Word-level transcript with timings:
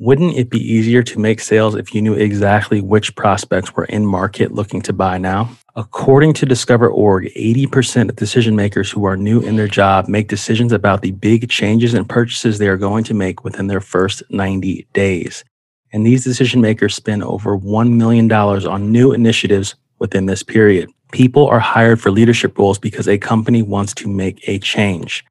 Wouldn't 0.00 0.36
it 0.36 0.48
be 0.48 0.60
easier 0.60 1.02
to 1.02 1.18
make 1.18 1.40
sales 1.40 1.74
if 1.74 1.92
you 1.92 2.00
knew 2.00 2.14
exactly 2.14 2.80
which 2.80 3.16
prospects 3.16 3.74
were 3.74 3.86
in 3.86 4.06
market 4.06 4.52
looking 4.52 4.80
to 4.82 4.92
buy 4.92 5.18
now? 5.18 5.50
According 5.74 6.34
to 6.34 6.46
DiscoverOrg, 6.46 7.34
80% 7.34 8.08
of 8.08 8.14
decision 8.14 8.54
makers 8.54 8.92
who 8.92 9.04
are 9.06 9.16
new 9.16 9.40
in 9.40 9.56
their 9.56 9.66
job 9.66 10.06
make 10.06 10.28
decisions 10.28 10.70
about 10.70 11.02
the 11.02 11.10
big 11.10 11.50
changes 11.50 11.94
and 11.94 12.08
purchases 12.08 12.58
they 12.58 12.68
are 12.68 12.76
going 12.76 13.02
to 13.04 13.14
make 13.14 13.42
within 13.42 13.66
their 13.66 13.80
first 13.80 14.22
90 14.30 14.86
days. 14.92 15.44
And 15.92 16.06
these 16.06 16.22
decision 16.22 16.60
makers 16.60 16.94
spend 16.94 17.24
over 17.24 17.58
$1 17.58 17.90
million 17.90 18.30
on 18.30 18.92
new 18.92 19.10
initiatives 19.10 19.74
within 19.98 20.26
this 20.26 20.44
period. 20.44 20.88
People 21.10 21.48
are 21.48 21.58
hired 21.58 22.00
for 22.00 22.12
leadership 22.12 22.56
roles 22.56 22.78
because 22.78 23.08
a 23.08 23.18
company 23.18 23.62
wants 23.62 23.94
to 23.94 24.08
make 24.08 24.48
a 24.48 24.60
change. 24.60 25.24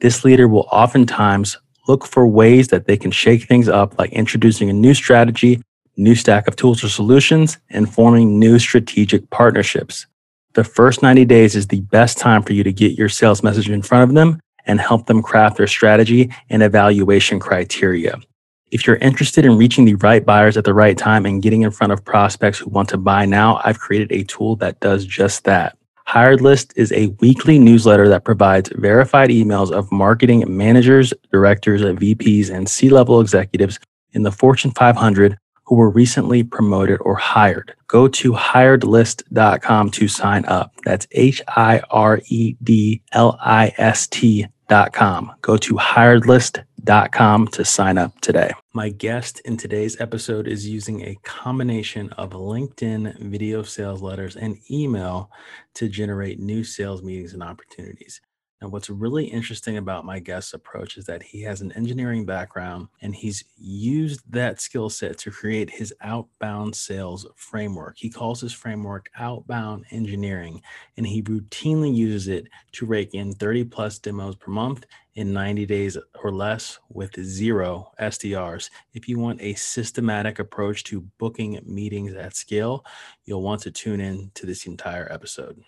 This 0.00 0.24
leader 0.24 0.48
will 0.48 0.66
oftentimes 0.72 1.56
look 1.88 2.06
for 2.06 2.26
ways 2.26 2.68
that 2.68 2.86
they 2.86 2.96
can 2.96 3.10
shake 3.10 3.44
things 3.44 3.68
up, 3.68 3.98
like 3.98 4.12
introducing 4.12 4.70
a 4.70 4.74
new 4.74 4.94
strategy, 4.94 5.60
new 5.96 6.14
stack 6.14 6.46
of 6.46 6.54
tools 6.54 6.84
or 6.84 6.88
solutions, 6.88 7.58
and 7.70 7.92
forming 7.92 8.38
new 8.38 8.58
strategic 8.58 9.28
partnerships. 9.30 10.06
The 10.54 10.64
first 10.64 11.02
90 11.02 11.24
days 11.24 11.56
is 11.56 11.68
the 11.68 11.80
best 11.80 12.18
time 12.18 12.42
for 12.42 12.52
you 12.52 12.62
to 12.62 12.72
get 12.72 12.98
your 12.98 13.08
sales 13.08 13.42
message 13.42 13.70
in 13.70 13.82
front 13.82 14.08
of 14.08 14.14
them 14.14 14.40
and 14.66 14.80
help 14.80 15.06
them 15.06 15.22
craft 15.22 15.56
their 15.56 15.66
strategy 15.66 16.30
and 16.50 16.62
evaluation 16.62 17.40
criteria. 17.40 18.18
If 18.70 18.86
you're 18.86 18.96
interested 18.96 19.46
in 19.46 19.56
reaching 19.56 19.86
the 19.86 19.94
right 19.94 20.24
buyers 20.24 20.58
at 20.58 20.64
the 20.64 20.74
right 20.74 20.96
time 20.96 21.24
and 21.24 21.42
getting 21.42 21.62
in 21.62 21.70
front 21.70 21.92
of 21.92 22.04
prospects 22.04 22.58
who 22.58 22.68
want 22.68 22.90
to 22.90 22.98
buy 22.98 23.24
now, 23.24 23.60
I've 23.64 23.78
created 23.78 24.12
a 24.12 24.24
tool 24.24 24.56
that 24.56 24.78
does 24.80 25.06
just 25.06 25.44
that. 25.44 25.77
Hired 26.08 26.40
List 26.40 26.72
is 26.74 26.90
a 26.92 27.08
weekly 27.20 27.58
newsletter 27.58 28.08
that 28.08 28.24
provides 28.24 28.70
verified 28.76 29.28
emails 29.28 29.70
of 29.70 29.92
marketing 29.92 30.42
managers, 30.48 31.12
directors, 31.30 31.82
VPs, 31.82 32.48
and 32.48 32.66
C 32.66 32.88
level 32.88 33.20
executives 33.20 33.78
in 34.12 34.22
the 34.22 34.32
Fortune 34.32 34.70
500 34.70 35.36
who 35.64 35.74
were 35.74 35.90
recently 35.90 36.42
promoted 36.42 36.98
or 37.02 37.16
hired. 37.16 37.74
Go 37.88 38.08
to 38.08 38.32
hiredlist.com 38.32 39.90
to 39.90 40.08
sign 40.08 40.46
up. 40.46 40.72
That's 40.86 41.06
H 41.10 41.42
I 41.46 41.82
R 41.90 42.22
E 42.28 42.56
D 42.62 43.02
L 43.12 43.38
I 43.42 43.74
S 43.76 44.06
T.com. 44.06 45.32
Go 45.42 45.58
to 45.58 45.74
hiredlist.com 45.74 46.67
com 47.12 47.46
to 47.48 47.64
sign 47.64 47.98
up 47.98 48.18
today. 48.20 48.50
My 48.72 48.88
guest 48.88 49.40
in 49.44 49.56
today's 49.56 50.00
episode 50.00 50.48
is 50.48 50.66
using 50.66 51.02
a 51.02 51.16
combination 51.22 52.10
of 52.12 52.30
LinkedIn 52.30 53.20
video 53.20 53.62
sales 53.62 54.00
letters 54.00 54.36
and 54.36 54.56
email 54.70 55.30
to 55.74 55.88
generate 55.88 56.40
new 56.40 56.64
sales 56.64 57.02
meetings 57.02 57.34
and 57.34 57.42
opportunities. 57.42 58.20
Now, 58.60 58.68
what's 58.68 58.90
really 58.90 59.26
interesting 59.26 59.76
about 59.76 60.04
my 60.04 60.18
guest's 60.18 60.52
approach 60.52 60.96
is 60.96 61.04
that 61.04 61.22
he 61.22 61.42
has 61.42 61.60
an 61.60 61.70
engineering 61.72 62.26
background 62.26 62.88
and 63.00 63.14
he's 63.14 63.44
used 63.56 64.20
that 64.32 64.60
skill 64.60 64.90
set 64.90 65.16
to 65.18 65.30
create 65.30 65.70
his 65.70 65.94
outbound 66.00 66.74
sales 66.74 67.24
framework. 67.36 67.96
He 67.98 68.10
calls 68.10 68.40
his 68.40 68.52
framework 68.52 69.10
outbound 69.16 69.84
engineering, 69.92 70.60
and 70.96 71.06
he 71.06 71.22
routinely 71.22 71.94
uses 71.94 72.26
it 72.26 72.48
to 72.72 72.86
rake 72.86 73.14
in 73.14 73.32
30 73.32 73.64
plus 73.64 74.00
demos 74.00 74.34
per 74.34 74.50
month 74.50 74.84
in 75.14 75.32
90 75.32 75.66
days 75.66 75.96
or 76.22 76.32
less 76.32 76.78
with 76.88 77.20
zero 77.22 77.92
SDRs. 78.00 78.70
If 78.92 79.08
you 79.08 79.18
want 79.18 79.40
a 79.40 79.54
systematic 79.54 80.40
approach 80.40 80.82
to 80.84 81.02
booking 81.18 81.60
meetings 81.64 82.14
at 82.14 82.34
scale, 82.34 82.84
you'll 83.24 83.42
want 83.42 83.62
to 83.62 83.70
tune 83.70 84.00
in 84.00 84.32
to 84.34 84.46
this 84.46 84.66
entire 84.66 85.10
episode. 85.12 85.62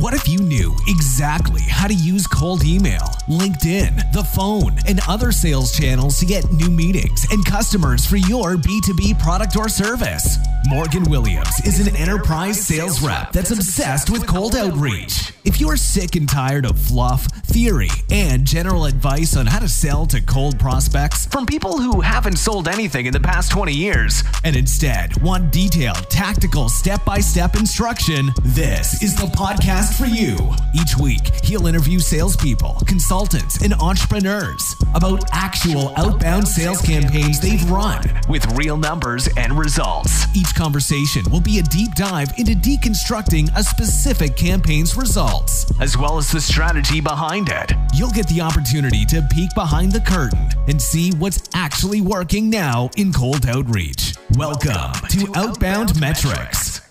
What 0.00 0.14
if 0.14 0.26
you 0.26 0.38
knew 0.38 0.74
exactly 0.88 1.60
how 1.60 1.86
to 1.86 1.92
use 1.92 2.26
cold 2.26 2.64
email, 2.64 3.02
LinkedIn, 3.28 4.12
the 4.12 4.24
phone, 4.24 4.78
and 4.88 5.00
other 5.06 5.32
sales 5.32 5.76
channels 5.76 6.18
to 6.20 6.24
get 6.24 6.50
new 6.50 6.70
meetings 6.70 7.26
and 7.30 7.44
customers 7.44 8.06
for 8.06 8.16
your 8.16 8.56
B2B 8.56 9.20
product 9.20 9.54
or 9.54 9.68
service? 9.68 10.38
Morgan 10.68 11.04
Williams 11.10 11.60
is 11.66 11.86
an 11.86 11.94
enterprise 11.96 12.58
sales 12.58 13.02
rep 13.02 13.32
that's 13.32 13.50
obsessed 13.50 14.08
with 14.08 14.26
cold 14.26 14.56
outreach. 14.56 15.32
If 15.44 15.60
you're 15.60 15.76
sick 15.76 16.14
and 16.14 16.28
tired 16.28 16.64
of 16.64 16.78
fluff, 16.78 17.26
theory, 17.46 17.90
and 18.10 18.46
general 18.46 18.86
advice 18.86 19.36
on 19.36 19.44
how 19.44 19.58
to 19.58 19.68
sell 19.68 20.06
to 20.06 20.22
cold 20.22 20.58
prospects 20.58 21.26
from 21.26 21.46
people 21.46 21.78
who 21.78 22.00
haven't 22.00 22.36
sold 22.36 22.68
anything 22.68 23.06
in 23.06 23.12
the 23.12 23.20
past 23.20 23.50
20 23.50 23.74
years, 23.74 24.22
and 24.44 24.54
instead 24.54 25.20
want 25.20 25.52
detailed, 25.52 26.08
tactical, 26.08 26.68
step 26.68 27.04
by 27.04 27.18
step 27.18 27.56
instruction, 27.56 28.30
this 28.44 29.02
is 29.02 29.16
the 29.16 29.26
podcast 29.26 29.81
for 29.90 30.06
you. 30.06 30.36
Each 30.74 30.96
week, 30.96 31.34
he'll 31.44 31.66
interview 31.66 31.98
salespeople, 31.98 32.76
consultants, 32.86 33.62
and 33.62 33.74
entrepreneurs 33.74 34.62
about 34.94 35.24
actual 35.32 35.92
outbound 35.96 36.46
sales 36.46 36.80
campaigns 36.82 37.40
they've 37.40 37.68
run 37.70 38.02
with 38.28 38.46
real 38.56 38.76
numbers 38.76 39.28
and 39.36 39.58
results. 39.58 40.26
Each 40.36 40.54
conversation 40.54 41.24
will 41.30 41.40
be 41.40 41.58
a 41.58 41.62
deep 41.62 41.94
dive 41.94 42.28
into 42.38 42.52
deconstructing 42.52 43.50
a 43.56 43.62
specific 43.62 44.36
campaign's 44.36 44.96
results, 44.96 45.72
as 45.80 45.96
well 45.96 46.18
as 46.18 46.30
the 46.30 46.40
strategy 46.40 47.00
behind 47.00 47.48
it. 47.48 47.72
You'll 47.94 48.10
get 48.10 48.28
the 48.28 48.40
opportunity 48.40 49.04
to 49.06 49.26
peek 49.30 49.54
behind 49.54 49.92
the 49.92 50.00
curtain 50.00 50.48
and 50.68 50.80
see 50.80 51.10
what's 51.12 51.48
actually 51.54 52.02
working 52.02 52.50
now 52.50 52.90
in 52.96 53.12
cold 53.12 53.46
outreach. 53.46 54.14
Welcome 54.36 54.92
to 55.08 55.32
Outbound 55.34 55.98
Metrics. 55.98 56.81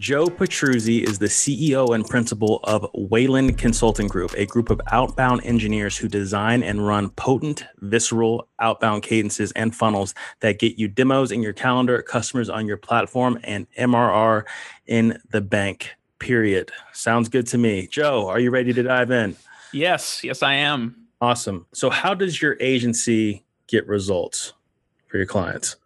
Joe 0.00 0.28
Petruzzi 0.28 1.06
is 1.06 1.18
the 1.18 1.26
CEO 1.26 1.94
and 1.94 2.08
principal 2.08 2.60
of 2.64 2.86
Wayland 2.94 3.58
Consulting 3.58 4.08
Group, 4.08 4.32
a 4.34 4.46
group 4.46 4.70
of 4.70 4.80
outbound 4.90 5.42
engineers 5.44 5.98
who 5.98 6.08
design 6.08 6.62
and 6.62 6.86
run 6.86 7.10
potent, 7.10 7.66
visceral 7.80 8.48
outbound 8.60 9.02
cadences 9.02 9.52
and 9.52 9.76
funnels 9.76 10.14
that 10.40 10.58
get 10.58 10.78
you 10.78 10.88
demos 10.88 11.30
in 11.30 11.42
your 11.42 11.52
calendar, 11.52 12.00
customers 12.00 12.48
on 12.48 12.66
your 12.66 12.78
platform, 12.78 13.38
and 13.44 13.66
MRR 13.78 14.44
in 14.86 15.20
the 15.32 15.42
bank. 15.42 15.90
Period. 16.18 16.72
Sounds 16.94 17.28
good 17.28 17.46
to 17.48 17.58
me. 17.58 17.86
Joe, 17.86 18.26
are 18.26 18.40
you 18.40 18.50
ready 18.50 18.72
to 18.72 18.82
dive 18.82 19.10
in? 19.10 19.36
Yes, 19.70 20.24
yes, 20.24 20.42
I 20.42 20.54
am. 20.54 20.96
Awesome. 21.20 21.66
So, 21.74 21.90
how 21.90 22.14
does 22.14 22.40
your 22.40 22.56
agency 22.58 23.44
get 23.66 23.86
results 23.86 24.54
for 25.08 25.18
your 25.18 25.26
clients? 25.26 25.76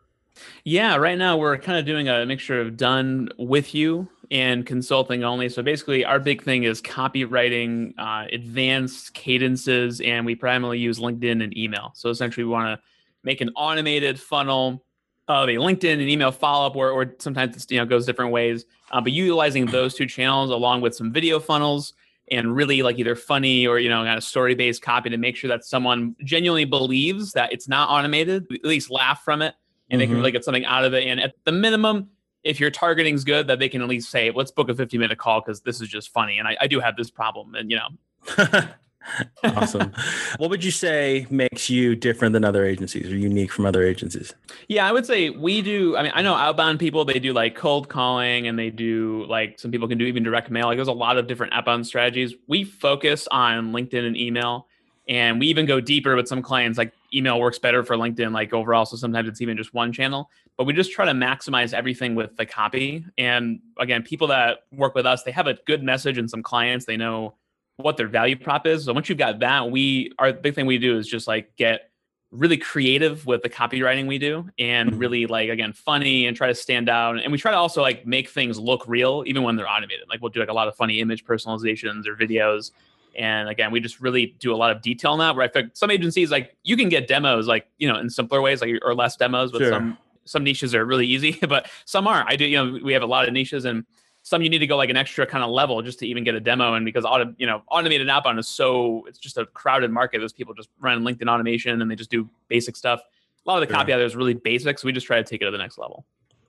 Yeah, 0.64 0.96
right 0.96 1.18
now 1.18 1.36
we're 1.36 1.58
kind 1.58 1.78
of 1.78 1.84
doing 1.84 2.08
a 2.08 2.24
mixture 2.24 2.60
of 2.60 2.76
done 2.76 3.28
with 3.38 3.74
you 3.74 4.08
and 4.30 4.64
consulting 4.64 5.24
only. 5.24 5.48
So 5.48 5.62
basically, 5.62 6.04
our 6.04 6.18
big 6.18 6.42
thing 6.42 6.64
is 6.64 6.80
copywriting, 6.80 7.94
uh, 7.98 8.26
advanced 8.32 9.14
cadences, 9.14 10.00
and 10.00 10.24
we 10.24 10.34
primarily 10.34 10.78
use 10.78 10.98
LinkedIn 10.98 11.42
and 11.42 11.56
email. 11.56 11.92
So 11.94 12.08
essentially, 12.10 12.44
we 12.44 12.50
want 12.50 12.78
to 12.78 12.84
make 13.22 13.40
an 13.40 13.50
automated 13.56 14.20
funnel 14.20 14.84
of 15.28 15.48
a 15.48 15.54
LinkedIn 15.54 15.92
and 15.92 16.02
email 16.02 16.32
follow 16.32 16.66
up, 16.66 16.76
or, 16.76 16.90
or 16.90 17.14
sometimes 17.18 17.56
it's, 17.56 17.70
you 17.70 17.78
know 17.78 17.86
goes 17.86 18.06
different 18.06 18.32
ways. 18.32 18.64
Uh, 18.90 19.00
but 19.00 19.12
utilizing 19.12 19.66
those 19.66 19.94
two 19.94 20.06
channels 20.06 20.50
along 20.50 20.80
with 20.80 20.94
some 20.94 21.12
video 21.12 21.40
funnels 21.40 21.94
and 22.30 22.56
really 22.56 22.82
like 22.82 22.98
either 22.98 23.14
funny 23.14 23.66
or 23.66 23.78
you 23.78 23.88
know 23.88 24.02
kind 24.02 24.16
of 24.16 24.24
story 24.24 24.54
based 24.54 24.82
copy 24.82 25.10
to 25.10 25.16
make 25.16 25.36
sure 25.36 25.48
that 25.48 25.64
someone 25.64 26.14
genuinely 26.24 26.64
believes 26.64 27.32
that 27.32 27.52
it's 27.52 27.68
not 27.68 27.88
automated, 27.88 28.46
at 28.52 28.64
least 28.64 28.90
laugh 28.90 29.22
from 29.22 29.42
it 29.42 29.54
and 29.90 29.98
mm-hmm. 29.98 29.98
they 29.98 30.06
can 30.06 30.16
really 30.16 30.32
get 30.32 30.44
something 30.44 30.64
out 30.64 30.84
of 30.84 30.94
it. 30.94 31.06
And 31.06 31.20
at 31.20 31.34
the 31.44 31.52
minimum, 31.52 32.10
if 32.42 32.60
your 32.60 32.70
targeting 32.70 33.14
is 33.14 33.24
good, 33.24 33.46
that 33.46 33.58
they 33.58 33.68
can 33.68 33.82
at 33.82 33.88
least 33.88 34.10
say, 34.10 34.30
let's 34.30 34.50
book 34.50 34.68
a 34.68 34.74
50 34.74 34.98
minute 34.98 35.18
call 35.18 35.40
because 35.40 35.62
this 35.62 35.80
is 35.80 35.88
just 35.88 36.10
funny. 36.10 36.38
And 36.38 36.46
I, 36.46 36.56
I 36.60 36.66
do 36.66 36.80
have 36.80 36.96
this 36.96 37.10
problem. 37.10 37.54
And, 37.54 37.70
you 37.70 37.78
know, 37.78 38.62
awesome. 39.44 39.92
what 40.36 40.50
would 40.50 40.62
you 40.62 40.70
say 40.70 41.26
makes 41.30 41.70
you 41.70 41.96
different 41.96 42.32
than 42.32 42.44
other 42.44 42.64
agencies 42.64 43.10
or 43.10 43.16
unique 43.16 43.52
from 43.52 43.66
other 43.66 43.82
agencies? 43.82 44.34
Yeah, 44.68 44.86
I 44.86 44.92
would 44.92 45.06
say 45.06 45.30
we 45.30 45.62
do. 45.62 45.96
I 45.96 46.02
mean, 46.02 46.12
I 46.14 46.22
know 46.22 46.34
outbound 46.34 46.78
people, 46.78 47.04
they 47.04 47.18
do 47.18 47.32
like 47.32 47.54
cold 47.54 47.88
calling 47.88 48.46
and 48.46 48.58
they 48.58 48.70
do 48.70 49.24
like 49.28 49.58
some 49.58 49.70
people 49.70 49.88
can 49.88 49.98
do 49.98 50.04
even 50.04 50.22
direct 50.22 50.50
mail. 50.50 50.66
Like 50.66 50.76
there's 50.76 50.88
a 50.88 50.92
lot 50.92 51.16
of 51.16 51.26
different 51.26 51.54
outbound 51.54 51.86
strategies. 51.86 52.34
We 52.46 52.64
focus 52.64 53.26
on 53.30 53.72
LinkedIn 53.72 54.06
and 54.06 54.16
email 54.16 54.68
And 55.08 55.38
we 55.38 55.48
even 55.48 55.66
go 55.66 55.80
deeper 55.80 56.16
with 56.16 56.28
some 56.28 56.40
clients, 56.40 56.78
like 56.78 56.92
email 57.12 57.38
works 57.38 57.58
better 57.58 57.82
for 57.82 57.96
LinkedIn, 57.96 58.32
like 58.32 58.52
overall. 58.52 58.86
So 58.86 58.96
sometimes 58.96 59.28
it's 59.28 59.40
even 59.40 59.56
just 59.56 59.74
one 59.74 59.92
channel. 59.92 60.30
But 60.56 60.64
we 60.64 60.72
just 60.72 60.92
try 60.92 61.04
to 61.04 61.12
maximize 61.12 61.74
everything 61.74 62.14
with 62.14 62.36
the 62.36 62.46
copy. 62.46 63.04
And 63.18 63.60
again, 63.78 64.02
people 64.02 64.28
that 64.28 64.60
work 64.72 64.94
with 64.94 65.04
us, 65.04 65.22
they 65.22 65.32
have 65.32 65.46
a 65.46 65.58
good 65.66 65.82
message 65.82 66.16
and 66.16 66.30
some 66.30 66.42
clients, 66.42 66.86
they 66.86 66.96
know 66.96 67.34
what 67.76 67.96
their 67.96 68.08
value 68.08 68.36
prop 68.36 68.66
is. 68.66 68.84
So 68.84 68.92
once 68.92 69.08
you've 69.08 69.18
got 69.18 69.40
that, 69.40 69.70
we 69.70 70.12
our 70.18 70.32
big 70.32 70.54
thing 70.54 70.66
we 70.66 70.78
do 70.78 70.96
is 70.96 71.06
just 71.06 71.26
like 71.26 71.54
get 71.56 71.90
really 72.34 72.56
creative 72.56 73.24
with 73.26 73.42
the 73.42 73.48
copywriting 73.48 74.08
we 74.08 74.18
do 74.18 74.48
and 74.58 74.90
mm-hmm. 74.90 74.98
really 74.98 75.26
like 75.26 75.48
again 75.48 75.72
funny 75.72 76.26
and 76.26 76.36
try 76.36 76.48
to 76.48 76.54
stand 76.54 76.88
out 76.88 77.16
and 77.22 77.30
we 77.30 77.38
try 77.38 77.52
to 77.52 77.56
also 77.56 77.80
like 77.80 78.04
make 78.06 78.28
things 78.28 78.58
look 78.58 78.82
real 78.88 79.22
even 79.26 79.44
when 79.44 79.54
they're 79.54 79.68
automated 79.68 80.04
like 80.08 80.20
we'll 80.20 80.30
do 80.30 80.40
like 80.40 80.48
a 80.48 80.52
lot 80.52 80.66
of 80.66 80.74
funny 80.74 80.98
image 80.98 81.24
personalizations 81.24 82.08
or 82.08 82.16
videos 82.16 82.72
and 83.16 83.48
again 83.48 83.70
we 83.70 83.80
just 83.80 84.00
really 84.00 84.34
do 84.38 84.54
a 84.54 84.56
lot 84.56 84.70
of 84.70 84.82
detail 84.82 85.16
now. 85.16 85.32
where 85.34 85.44
i 85.44 85.48
think 85.48 85.70
some 85.74 85.90
agencies 85.90 86.30
like 86.30 86.56
you 86.62 86.76
can 86.76 86.88
get 86.88 87.06
demos 87.06 87.46
like 87.46 87.66
you 87.78 87.90
know 87.90 87.98
in 87.98 88.10
simpler 88.10 88.40
ways 88.40 88.60
like 88.60 88.74
or 88.82 88.94
less 88.94 89.16
demos 89.16 89.52
but 89.52 89.58
sure. 89.58 89.70
some 89.70 89.98
some 90.24 90.44
niches 90.44 90.74
are 90.74 90.84
really 90.84 91.06
easy 91.06 91.38
but 91.48 91.68
some 91.84 92.06
aren't 92.06 92.30
i 92.30 92.36
do 92.36 92.44
you 92.44 92.56
know 92.56 92.78
we 92.82 92.92
have 92.92 93.02
a 93.02 93.06
lot 93.06 93.26
of 93.26 93.32
niches 93.32 93.64
and 93.64 93.84
some 94.24 94.40
you 94.40 94.48
need 94.48 94.58
to 94.58 94.66
go 94.66 94.76
like 94.76 94.88
an 94.88 94.96
extra 94.96 95.26
kind 95.26 95.44
of 95.44 95.50
level 95.50 95.82
just 95.82 95.98
to 95.98 96.06
even 96.06 96.24
get 96.24 96.34
a 96.34 96.40
demo. 96.40 96.72
And 96.72 96.84
because 96.84 97.04
auto, 97.04 97.34
you 97.36 97.46
know, 97.46 97.62
automated 97.70 98.08
outbound 98.08 98.38
is 98.38 98.48
so 98.48 99.04
it's 99.06 99.18
just 99.18 99.36
a 99.36 99.44
crowded 99.44 99.90
market. 99.90 100.18
Those 100.18 100.32
people 100.32 100.54
just 100.54 100.70
run 100.80 101.02
LinkedIn 101.02 101.28
automation 101.28 101.82
and 101.82 101.90
they 101.90 101.94
just 101.94 102.10
do 102.10 102.28
basic 102.48 102.74
stuff. 102.74 103.00
A 103.46 103.50
lot 103.50 103.62
of 103.62 103.68
the 103.68 103.72
copy 103.72 103.92
out 103.92 103.98
there 103.98 104.06
is 104.06 104.16
really 104.16 104.32
basic, 104.32 104.78
so 104.78 104.86
we 104.86 104.92
just 104.92 105.06
try 105.06 105.18
to 105.18 105.24
take 105.24 105.42
it 105.42 105.44
to 105.44 105.50
the 105.50 105.58
next 105.58 105.76
level. 105.76 106.06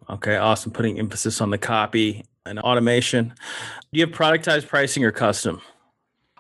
Okay, 0.10 0.38
awesome. 0.38 0.72
Putting 0.72 0.98
emphasis 0.98 1.42
on 1.42 1.50
the 1.50 1.58
copy 1.58 2.24
and 2.46 2.60
automation. 2.60 3.34
Do 3.92 4.00
you 4.00 4.06
have 4.06 4.16
productized 4.16 4.68
pricing 4.68 5.04
or 5.04 5.12
custom? 5.12 5.62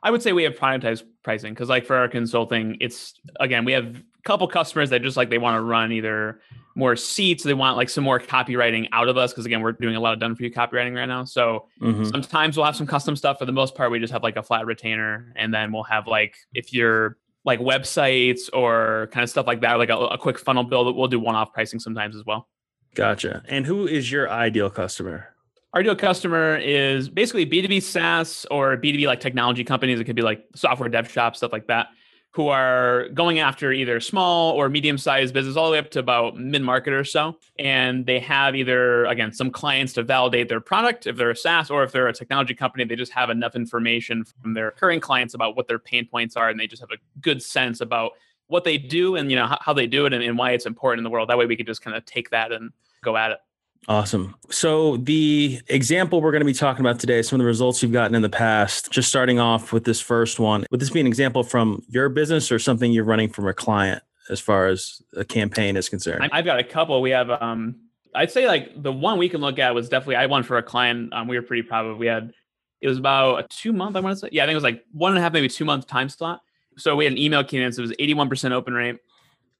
I 0.05 0.11
would 0.11 0.21
say 0.21 0.33
we 0.33 0.43
have 0.43 0.53
productized 0.53 1.01
pricing 1.23 1.55
because, 1.55 1.67
like, 1.67 1.83
for 1.83 1.95
our 1.95 2.07
consulting, 2.07 2.77
it's 2.79 3.15
again 3.39 3.65
we 3.65 3.71
have 3.71 3.85
a 3.87 4.21
couple 4.23 4.47
customers 4.47 4.91
that 4.91 5.01
just 5.01 5.17
like 5.17 5.31
they 5.31 5.39
want 5.39 5.57
to 5.57 5.61
run 5.61 5.91
either 5.91 6.41
more 6.75 6.95
seats. 6.95 7.43
They 7.43 7.55
want 7.55 7.75
like 7.75 7.89
some 7.89 8.03
more 8.03 8.19
copywriting 8.19 8.87
out 8.91 9.09
of 9.09 9.17
us 9.17 9.33
because 9.33 9.47
again, 9.47 9.61
we're 9.61 9.71
doing 9.71 9.95
a 9.95 9.99
lot 9.99 10.13
of 10.13 10.19
done 10.19 10.35
for 10.35 10.43
you 10.43 10.51
copywriting 10.51 10.95
right 10.95 11.07
now. 11.07 11.23
So 11.23 11.67
mm-hmm. 11.81 12.03
sometimes 12.03 12.55
we'll 12.55 12.67
have 12.67 12.75
some 12.75 12.85
custom 12.85 13.15
stuff. 13.15 13.39
For 13.39 13.45
the 13.45 13.51
most 13.51 13.73
part, 13.73 13.89
we 13.89 13.97
just 13.97 14.13
have 14.13 14.21
like 14.21 14.35
a 14.35 14.43
flat 14.43 14.67
retainer, 14.67 15.33
and 15.35 15.51
then 15.51 15.71
we'll 15.71 15.83
have 15.83 16.05
like 16.05 16.35
if 16.53 16.71
you're 16.71 17.17
like 17.43 17.59
websites 17.59 18.41
or 18.53 19.09
kind 19.11 19.23
of 19.23 19.29
stuff 19.31 19.47
like 19.47 19.61
that, 19.61 19.79
like 19.79 19.89
a, 19.89 19.97
a 19.97 20.19
quick 20.19 20.37
funnel 20.37 20.63
build, 20.63 20.95
we'll 20.95 21.07
do 21.07 21.19
one-off 21.19 21.51
pricing 21.51 21.79
sometimes 21.79 22.15
as 22.15 22.23
well. 22.25 22.47
Gotcha. 22.93 23.41
And 23.47 23.65
who 23.65 23.87
is 23.87 24.11
your 24.11 24.29
ideal 24.29 24.69
customer? 24.69 25.34
Our 25.75 25.81
ideal 25.81 25.95
customer 25.95 26.55
is 26.55 27.09
basically 27.09 27.45
B2B 27.45 27.83
SaaS 27.83 28.45
or 28.49 28.77
B2B 28.77 29.07
like 29.07 29.19
technology 29.19 29.65
companies. 29.65 29.99
It 29.99 30.05
could 30.05 30.15
be 30.15 30.21
like 30.21 30.45
software 30.55 30.87
dev 30.87 31.11
shops, 31.11 31.39
stuff 31.39 31.51
like 31.51 31.67
that 31.67 31.87
who 32.31 32.49
are 32.49 33.07
going 33.13 33.39
after 33.39 33.71
either 33.71 34.01
small 34.01 34.51
or 34.51 34.67
medium 34.67 34.97
sized 34.97 35.33
business 35.33 35.55
all 35.55 35.67
the 35.67 35.71
way 35.71 35.77
up 35.77 35.89
to 35.89 35.99
about 35.99 36.37
mid 36.37 36.61
market 36.61 36.91
or 36.91 37.05
so. 37.05 37.37
And 37.57 38.05
they 38.05 38.19
have 38.19 38.57
either, 38.57 39.05
again, 39.05 39.31
some 39.31 39.49
clients 39.49 39.93
to 39.93 40.03
validate 40.03 40.49
their 40.49 40.59
product 40.59 41.07
if 41.07 41.15
they're 41.15 41.31
a 41.31 41.35
SaaS 41.35 41.69
or 41.69 41.83
if 41.83 41.93
they're 41.93 42.09
a 42.09 42.13
technology 42.13 42.53
company, 42.53 42.83
they 42.83 42.97
just 42.97 43.13
have 43.13 43.29
enough 43.29 43.55
information 43.55 44.25
from 44.41 44.53
their 44.53 44.71
current 44.71 45.01
clients 45.01 45.33
about 45.33 45.55
what 45.55 45.69
their 45.69 45.79
pain 45.79 46.05
points 46.05 46.35
are 46.35 46.49
and 46.49 46.59
they 46.59 46.67
just 46.67 46.81
have 46.81 46.91
a 46.91 46.97
good 47.21 47.41
sense 47.41 47.79
about 47.79 48.11
what 48.47 48.65
they 48.65 48.77
do 48.77 49.15
and 49.15 49.31
you 49.31 49.37
know 49.37 49.55
how, 49.61 49.71
they 49.71 49.87
do 49.87 50.05
it 50.05 50.11
and, 50.11 50.21
and 50.21 50.37
why 50.37 50.51
it's 50.51 50.65
important 50.65 50.99
in 50.99 51.03
the 51.05 51.09
world. 51.09 51.29
That 51.29 51.37
way 51.37 51.45
we 51.45 51.55
could 51.55 51.67
just 51.67 51.81
kind 51.81 51.95
of 51.95 52.03
take 52.03 52.31
that 52.31 52.51
and 52.51 52.71
go 53.01 53.15
at 53.15 53.31
it. 53.31 53.39
Awesome. 53.87 54.35
So, 54.49 54.97
the 54.97 55.61
example 55.67 56.21
we're 56.21 56.31
going 56.31 56.41
to 56.41 56.45
be 56.45 56.53
talking 56.53 56.81
about 56.81 56.99
today, 56.99 57.21
some 57.21 57.39
of 57.39 57.43
the 57.43 57.47
results 57.47 57.83
you've 57.83 57.91
gotten 57.91 58.15
in 58.15 58.23
the 58.23 58.29
past, 58.29 58.91
just 58.91 59.09
starting 59.09 59.39
off 59.39 59.71
with 59.71 59.83
this 59.83 60.01
first 60.01 60.39
one, 60.39 60.65
would 60.71 60.79
this 60.79 60.89
be 60.89 60.99
an 60.99 61.07
example 61.07 61.43
from 61.43 61.83
your 61.89 62.09
business 62.09 62.51
or 62.51 62.57
something 62.57 62.91
you're 62.91 63.03
running 63.03 63.29
from 63.29 63.47
a 63.47 63.53
client 63.53 64.01
as 64.29 64.39
far 64.39 64.67
as 64.67 65.03
a 65.15 65.23
campaign 65.23 65.77
is 65.77 65.87
concerned? 65.87 66.27
I've 66.31 66.45
got 66.45 66.57
a 66.57 66.63
couple. 66.63 66.99
We 67.01 67.11
have, 67.11 67.29
um, 67.29 67.75
I'd 68.15 68.31
say 68.31 68.47
like 68.47 68.81
the 68.81 68.91
one 68.91 69.19
we 69.19 69.29
can 69.29 69.41
look 69.41 69.59
at 69.59 69.75
was 69.75 69.87
definitely, 69.87 70.15
I 70.15 70.25
won 70.25 70.41
for 70.41 70.57
a 70.57 70.63
client. 70.63 71.13
Um, 71.13 71.27
we 71.27 71.37
were 71.37 71.43
pretty 71.43 71.63
proud 71.63 71.85
of. 71.85 71.97
We 71.99 72.07
had, 72.07 72.33
it 72.81 72.87
was 72.87 72.97
about 72.97 73.39
a 73.39 73.47
two 73.49 73.71
month, 73.71 73.95
I 73.95 73.99
want 73.99 74.15
to 74.15 74.19
say. 74.21 74.29
Yeah, 74.31 74.43
I 74.43 74.45
think 74.47 74.53
it 74.53 74.57
was 74.57 74.63
like 74.63 74.83
one 74.93 75.11
and 75.11 75.19
a 75.19 75.21
half, 75.21 75.31
maybe 75.31 75.47
two 75.47 75.65
month 75.65 75.85
time 75.85 76.09
slot. 76.09 76.41
So, 76.77 76.95
we 76.95 77.05
had 77.05 77.13
an 77.13 77.19
email 77.19 77.43
cadence. 77.43 77.77
It 77.77 77.81
was 77.81 77.91
81% 77.91 78.51
open 78.51 78.73
rate, 78.73 78.97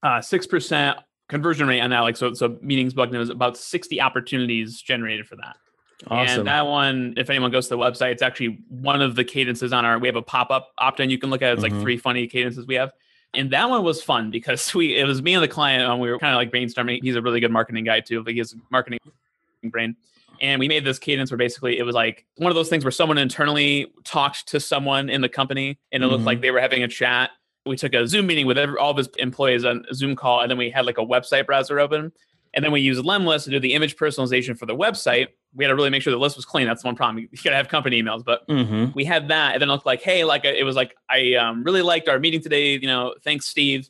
uh, 0.03 0.19
6% 0.19 0.95
conversion 1.27 1.67
rate 1.67 1.81
on 1.81 1.89
that, 1.89 2.01
like 2.01 2.17
so, 2.17 2.33
so 2.33 2.57
meetings 2.61 2.93
booked, 2.93 3.13
was 3.13 3.29
about 3.29 3.57
60 3.57 4.01
opportunities 4.01 4.81
generated 4.81 5.27
for 5.27 5.35
that. 5.37 5.55
Awesome. 6.07 6.39
And 6.39 6.47
that 6.47 6.67
one, 6.67 7.13
if 7.17 7.29
anyone 7.29 7.51
goes 7.51 7.67
to 7.67 7.75
the 7.75 7.81
website, 7.81 8.11
it's 8.11 8.21
actually 8.21 8.59
one 8.69 9.01
of 9.01 9.15
the 9.15 9.23
cadences 9.23 9.73
on 9.73 9.85
our. 9.85 9.97
We 9.97 10.07
have 10.07 10.17
a 10.17 10.21
pop 10.21 10.51
up 10.51 10.71
opt 10.77 10.99
in 10.99 11.09
you 11.09 11.17
can 11.17 11.29
look 11.29 11.41
at. 11.41 11.53
It's 11.53 11.63
mm-hmm. 11.63 11.75
like 11.75 11.83
three 11.83 11.97
funny 11.97 12.27
cadences 12.27 12.67
we 12.67 12.75
have, 12.75 12.91
and 13.33 13.49
that 13.51 13.69
one 13.69 13.83
was 13.83 14.03
fun 14.03 14.29
because 14.29 14.73
we 14.75 14.97
it 14.97 15.05
was 15.05 15.21
me 15.21 15.33
and 15.33 15.43
the 15.43 15.47
client, 15.47 15.89
and 15.89 15.99
we 15.99 16.11
were 16.11 16.19
kind 16.19 16.33
of 16.33 16.37
like 16.37 16.51
brainstorming. 16.51 17.01
He's 17.01 17.15
a 17.15 17.21
really 17.21 17.39
good 17.39 17.51
marketing 17.51 17.85
guy 17.85 18.01
too. 18.01 18.23
Like 18.23 18.33
he 18.33 18.39
has 18.39 18.55
marketing 18.69 18.99
brain. 19.63 19.95
And 20.41 20.59
we 20.59 20.67
made 20.67 20.83
this 20.83 20.99
cadence 20.99 21.31
where 21.31 21.37
basically 21.37 21.77
it 21.77 21.83
was 21.83 21.95
like 21.95 22.25
one 22.35 22.51
of 22.51 22.55
those 22.55 22.67
things 22.67 22.83
where 22.83 22.91
someone 22.91 23.17
internally 23.17 23.93
talked 24.03 24.47
to 24.49 24.59
someone 24.59 25.09
in 25.09 25.21
the 25.21 25.29
company 25.29 25.79
and 25.91 26.03
it 26.03 26.05
mm-hmm. 26.05 26.13
looked 26.13 26.25
like 26.25 26.41
they 26.41 26.51
were 26.51 26.59
having 26.59 26.83
a 26.83 26.89
chat 26.89 27.31
we 27.65 27.75
took 27.75 27.93
a 27.93 28.07
Zoom 28.07 28.27
meeting 28.27 28.45
with 28.45 28.57
every, 28.57 28.77
all 28.77 28.91
of 28.91 28.97
his 28.97 29.09
employees 29.17 29.65
on 29.65 29.85
a 29.89 29.93
Zoom 29.93 30.15
call, 30.15 30.41
and 30.41 30.51
then 30.51 30.57
we 30.57 30.69
had 30.69 30.85
like 30.85 30.97
a 30.97 31.05
website 31.05 31.45
browser 31.45 31.79
open. 31.79 32.11
And 32.53 32.63
then 32.63 32.71
we 32.71 32.79
used 32.79 33.03
Lemlist 33.03 33.43
to 33.45 33.49
do 33.49 33.59
the 33.59 33.73
image 33.73 33.97
personalization 33.97 34.57
for 34.57 34.65
the 34.65 34.75
website. 34.75 35.27
We 35.55 35.65
had 35.65 35.69
to 35.69 35.75
really 35.75 35.89
make 35.89 36.01
sure 36.01 36.11
the 36.11 36.19
list 36.19 36.37
was 36.37 36.45
clean. 36.45 36.65
That's 36.65 36.85
one 36.85 36.95
problem. 36.95 37.27
You 37.29 37.37
gotta 37.43 37.57
have 37.57 37.67
company 37.67 38.01
emails, 38.01 38.23
but 38.23 38.47
mm-hmm. 38.47 38.93
we 38.95 39.03
had 39.03 39.27
that. 39.27 39.53
And 39.53 39.61
then 39.61 39.69
it 39.69 39.71
looked 39.73 39.85
like, 39.85 40.01
hey, 40.01 40.23
like 40.23 40.45
it 40.45 40.63
was 40.63 40.75
like 40.75 40.95
I 41.09 41.33
um, 41.33 41.63
really 41.63 41.81
liked 41.81 42.07
our 42.07 42.17
meeting 42.17 42.41
today. 42.41 42.73
You 42.73 42.87
know, 42.87 43.13
thanks, 43.23 43.47
Steve. 43.47 43.89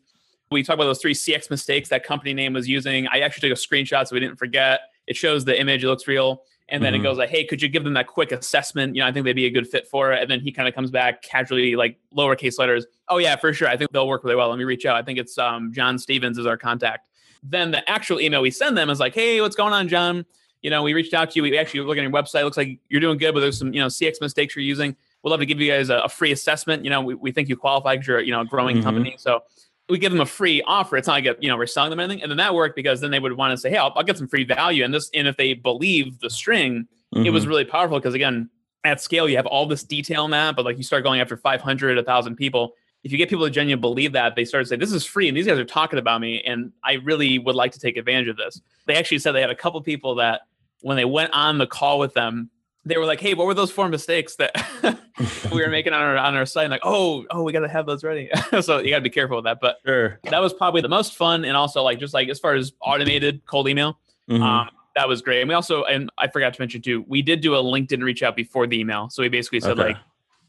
We 0.50 0.64
talked 0.64 0.76
about 0.76 0.86
those 0.86 1.00
three 1.00 1.14
CX 1.14 1.50
mistakes 1.52 1.90
that 1.90 2.04
company 2.04 2.34
name 2.34 2.54
was 2.54 2.68
using. 2.68 3.08
I 3.08 3.20
actually 3.20 3.50
took 3.50 3.58
a 3.58 3.62
screenshot 3.62 4.08
so 4.08 4.16
we 4.16 4.20
didn't 4.20 4.38
forget. 4.38 4.80
It 5.06 5.16
shows 5.16 5.46
the 5.46 5.60
image; 5.60 5.84
it 5.84 5.88
looks 5.88 6.08
real. 6.08 6.42
And 6.70 6.84
then 6.84 6.94
mm-hmm. 6.94 7.02
it 7.02 7.04
goes 7.04 7.18
like, 7.18 7.30
hey, 7.30 7.44
could 7.44 7.62
you 7.62 7.70
give 7.70 7.84
them 7.84 7.94
that 7.94 8.08
quick 8.08 8.32
assessment? 8.32 8.96
You 8.96 9.02
know, 9.02 9.08
I 9.08 9.12
think 9.12 9.24
they'd 9.24 9.34
be 9.34 9.46
a 9.46 9.52
good 9.52 9.68
fit 9.68 9.88
for 9.88 10.12
it. 10.12 10.22
And 10.22 10.32
then 10.32 10.40
he 10.40 10.52
kind 10.52 10.68
of 10.68 10.74
comes 10.74 10.90
back 10.90 11.22
casually, 11.22 11.76
like 11.76 12.00
lowercase 12.16 12.58
letters. 12.58 12.88
Oh 13.08 13.18
yeah, 13.18 13.36
for 13.36 13.54
sure. 13.54 13.68
I 13.68 13.78
think 13.78 13.92
they'll 13.92 14.08
work 14.08 14.24
really 14.24 14.36
well. 14.36 14.50
Let 14.50 14.58
me 14.58 14.64
reach 14.64 14.86
out. 14.86 14.96
I 14.96 15.04
think 15.04 15.20
it's 15.20 15.38
um, 15.38 15.72
John 15.72 16.00
Stevens 16.00 16.40
is 16.40 16.48
our 16.48 16.58
contact. 16.58 17.10
Then 17.44 17.70
the 17.70 17.88
actual 17.88 18.20
email 18.20 18.42
we 18.42 18.50
send 18.50 18.76
them 18.76 18.90
is 18.90 19.00
like, 19.00 19.14
hey, 19.14 19.42
what's 19.42 19.56
going 19.56 19.74
on, 19.74 19.88
John? 19.88 20.26
You 20.64 20.72
know, 20.72 20.82
we 20.82 20.96
reached 20.96 21.14
out 21.14 21.30
to 21.32 21.36
you. 21.36 21.44
We 21.44 21.56
actually 21.60 21.82
look 21.82 21.98
at 21.98 22.02
your 22.02 22.12
website. 22.12 22.44
Looks 22.44 22.58
like 22.58 22.80
you're 22.90 23.02
doing 23.02 23.20
good, 23.20 23.36
but 23.36 23.42
there's 23.42 23.60
some, 23.60 23.72
you 23.72 23.80
know, 23.80 23.86
CX 23.86 24.20
mistakes 24.20 24.56
you're 24.56 24.66
using. 24.66 24.96
We'd 25.22 25.30
love 25.30 25.40
to 25.40 25.46
give 25.46 25.62
you 25.62 25.72
guys 25.72 25.90
a, 25.90 25.98
a 25.98 26.10
free 26.10 26.32
assessment. 26.32 26.84
You 26.84 26.90
know, 26.90 27.02
we, 27.02 27.14
we 27.14 27.32
think 27.32 27.48
you 27.48 27.56
qualify 27.56 27.94
because 27.94 28.08
you're, 28.08 28.22
you 28.22 28.32
know, 28.32 28.42
a 28.42 28.46
growing 28.46 28.78
mm-hmm. 28.78 28.86
company. 28.86 29.16
So 29.20 29.44
we 29.90 30.00
give 30.00 30.12
them 30.12 30.22
a 30.22 30.26
free 30.26 30.62
offer. 30.64 30.98
It's 30.98 31.08
not 31.08 31.24
like, 31.24 31.38
you 31.42 31.50
know, 31.50 31.58
we're 31.58 31.68
selling 31.68 31.92
them 31.92 32.00
anything. 32.00 32.24
And 32.24 32.32
then 32.32 32.38
that 32.38 32.54
worked 32.54 32.76
because 32.76 33.02
then 33.02 33.12
they 33.12 33.20
would 33.20 33.34
want 33.34 33.52
to 33.52 33.58
say, 33.58 33.70
hey, 33.70 33.78
I'll, 33.78 33.94
I'll 33.96 34.04
get 34.04 34.18
some 34.18 34.28
free 34.28 34.44
value. 34.44 34.84
And 34.84 34.94
this, 34.94 35.10
and 35.14 35.28
if 35.28 35.38
they 35.38 35.54
believe 35.54 36.20
the 36.20 36.30
string, 36.30 36.88
mm-hmm. 37.14 37.26
it 37.26 37.30
was 37.30 37.44
mm-hmm. 37.44 37.50
really 37.50 37.66
powerful 37.66 38.00
because 38.00 38.14
again, 38.14 38.50
at 38.84 39.02
scale, 39.02 39.28
you 39.28 39.36
have 39.36 39.46
all 39.46 39.66
this 39.66 39.84
detail 39.84 40.26
in 40.26 40.32
that, 40.32 40.56
but 40.56 40.66
like 40.66 40.78
you 40.78 40.84
start 40.84 41.04
going 41.04 41.20
after 41.20 41.38
500, 41.38 41.98
1,000 41.98 42.36
people. 42.36 42.74
If 43.04 43.12
you 43.12 43.18
get 43.18 43.30
people 43.30 43.46
to 43.46 43.52
genuinely 43.52 43.82
believe 43.82 44.14
that, 44.14 44.36
they 44.36 44.46
start 44.46 44.64
to 44.64 44.68
say, 44.68 44.76
This 44.78 44.92
is 44.92 45.06
free, 45.06 45.28
and 45.28 45.38
these 45.38 45.46
guys 45.46 45.60
are 45.60 45.66
talking 45.66 46.00
about 46.00 46.22
me, 46.22 46.42
and 46.42 46.72
I 46.84 46.94
really 46.94 47.38
would 47.38 47.56
like 47.56 47.72
to 47.74 47.80
take 47.80 47.98
advantage 47.98 48.28
of 48.28 48.38
this. 48.38 48.62
They 48.86 48.96
actually 48.96 49.20
said 49.20 49.34
they 49.34 49.42
had 49.42 49.52
a 49.52 49.56
couple 49.56 49.80
people 49.82 50.16
that 50.16 50.42
when 50.82 50.98
they 50.98 51.06
went 51.06 51.34
on 51.34 51.58
the 51.58 51.68
call 51.68 52.00
with 52.00 52.14
them, 52.14 52.50
they 52.86 52.98
were 52.98 53.06
like, 53.06 53.20
"Hey, 53.20 53.34
what 53.34 53.48
were 53.48 53.54
those 53.54 53.72
four 53.72 53.90
mistakes 53.90 54.36
that 54.36 54.54
we 55.52 55.62
were 55.62 55.70
making 55.70 55.94
on 55.94 56.02
our 56.02 56.18
on 56.18 56.36
our 56.36 56.46
site?" 56.46 56.66
And 56.66 56.72
like, 56.72 56.82
"Oh, 56.84 57.26
oh, 57.32 57.44
we 57.44 57.52
got 57.52 57.62
to 57.62 57.68
have 57.68 57.86
those 57.86 58.04
ready." 58.04 58.30
so 58.62 58.80
you 58.80 58.92
got 58.92 58.98
to 58.98 59.02
be 59.02 59.10
careful 59.10 59.38
with 59.38 59.46
that. 59.46 59.60
But 59.60 59.78
sure. 59.86 60.20
that 60.24 60.42
was 60.42 60.54
probably 60.54 60.82
the 60.82 60.90
most 60.90 61.16
fun, 61.16 61.46
and 61.46 61.58
also 61.58 61.82
like 61.82 62.00
just 62.00 62.14
like 62.14 62.30
as 62.30 62.40
far 62.40 62.54
as 62.54 62.74
automated 62.82 63.42
cold 63.46 63.68
email, 63.68 63.98
mm-hmm. 64.30 64.42
um, 64.42 64.70
that 64.96 65.08
was 65.08 65.22
great. 65.22 65.42
And 65.42 65.50
we 65.50 65.56
also, 65.56 65.84
and 65.84 66.10
I 66.18 66.28
forgot 66.28 66.54
to 66.54 66.62
mention 66.62 66.82
too, 66.82 67.04
we 67.08 67.22
did 67.22 67.42
do 67.42 67.56
a 67.56 67.64
LinkedIn 67.64 68.04
reach 68.04 68.22
out 68.22 68.36
before 68.36 68.68
the 68.68 68.80
email. 68.80 69.10
So 69.10 69.24
we 69.24 69.30
basically 69.30 69.62
said 69.62 69.80
okay. 69.80 69.90
like, 69.90 69.98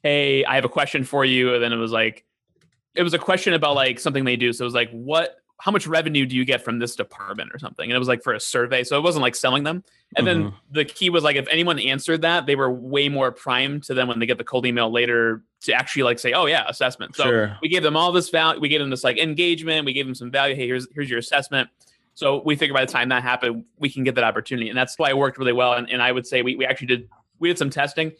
"Hey, 0.02 0.44
I 0.44 0.54
have 0.56 0.64
a 0.64 0.70
question 0.70 1.04
for 1.04 1.24
you," 1.24 1.54
and 1.54 1.62
then 1.62 1.72
it 1.72 1.76
was 1.76 1.92
like, 1.92 2.24
it 2.94 3.02
was 3.02 3.14
a 3.14 3.18
question 3.18 3.54
about 3.54 3.74
like 3.74 3.98
something 3.98 4.24
they 4.24 4.36
do. 4.36 4.52
So 4.52 4.64
it 4.64 4.66
was 4.66 4.74
like, 4.74 4.90
"What? 4.90 5.38
How 5.58 5.72
much 5.72 5.86
revenue 5.86 6.26
do 6.26 6.36
you 6.36 6.44
get 6.44 6.62
from 6.62 6.78
this 6.78 6.96
department 6.96 7.50
or 7.52 7.58
something?" 7.58 7.88
And 7.88 7.94
it 7.94 7.98
was 7.98 8.08
like 8.08 8.22
for 8.22 8.32
a 8.32 8.40
survey, 8.40 8.84
so 8.84 8.96
it 8.96 9.02
wasn't 9.02 9.22
like 9.22 9.34
selling 9.34 9.64
them. 9.64 9.84
And 10.16 10.26
mm-hmm. 10.26 10.42
then 10.42 10.52
the 10.70 10.84
key 10.84 11.10
was 11.10 11.24
like, 11.24 11.36
if 11.36 11.48
anyone 11.48 11.78
answered 11.78 12.22
that, 12.22 12.46
they 12.46 12.56
were 12.56 12.70
way 12.70 13.08
more 13.08 13.32
primed 13.32 13.84
to 13.84 13.94
them 13.94 14.08
when 14.08 14.18
they 14.18 14.26
get 14.26 14.38
the 14.38 14.44
cold 14.44 14.66
email 14.66 14.90
later 14.90 15.42
to 15.62 15.72
actually 15.72 16.02
like 16.04 16.18
say, 16.18 16.32
"Oh 16.32 16.46
yeah, 16.46 16.64
assessment." 16.68 17.16
So 17.16 17.24
sure. 17.24 17.58
we 17.62 17.68
gave 17.68 17.82
them 17.82 17.96
all 17.96 18.12
this 18.12 18.30
value. 18.30 18.60
We 18.60 18.68
gave 18.68 18.80
them 18.80 18.90
this 18.90 19.04
like 19.04 19.18
engagement. 19.18 19.86
We 19.86 19.92
gave 19.92 20.06
them 20.06 20.14
some 20.14 20.30
value. 20.30 20.54
Hey, 20.54 20.66
here's 20.66 20.86
here's 20.94 21.08
your 21.08 21.18
assessment 21.18 21.70
so 22.16 22.40
we 22.42 22.56
figured 22.56 22.74
by 22.74 22.84
the 22.84 22.90
time 22.90 23.10
that 23.10 23.22
happened, 23.22 23.66
we 23.78 23.90
can 23.90 24.02
get 24.02 24.14
that 24.14 24.24
opportunity. 24.24 24.70
And 24.70 24.76
that's 24.76 24.98
why 24.98 25.10
it 25.10 25.18
worked 25.18 25.36
really 25.36 25.52
well. 25.52 25.74
And, 25.74 25.88
and 25.90 26.02
I 26.02 26.10
would 26.10 26.26
say 26.26 26.40
we, 26.40 26.56
we 26.56 26.64
actually 26.64 26.86
did, 26.86 27.10
we 27.38 27.48
did 27.48 27.58
some 27.58 27.68
testing. 27.68 28.10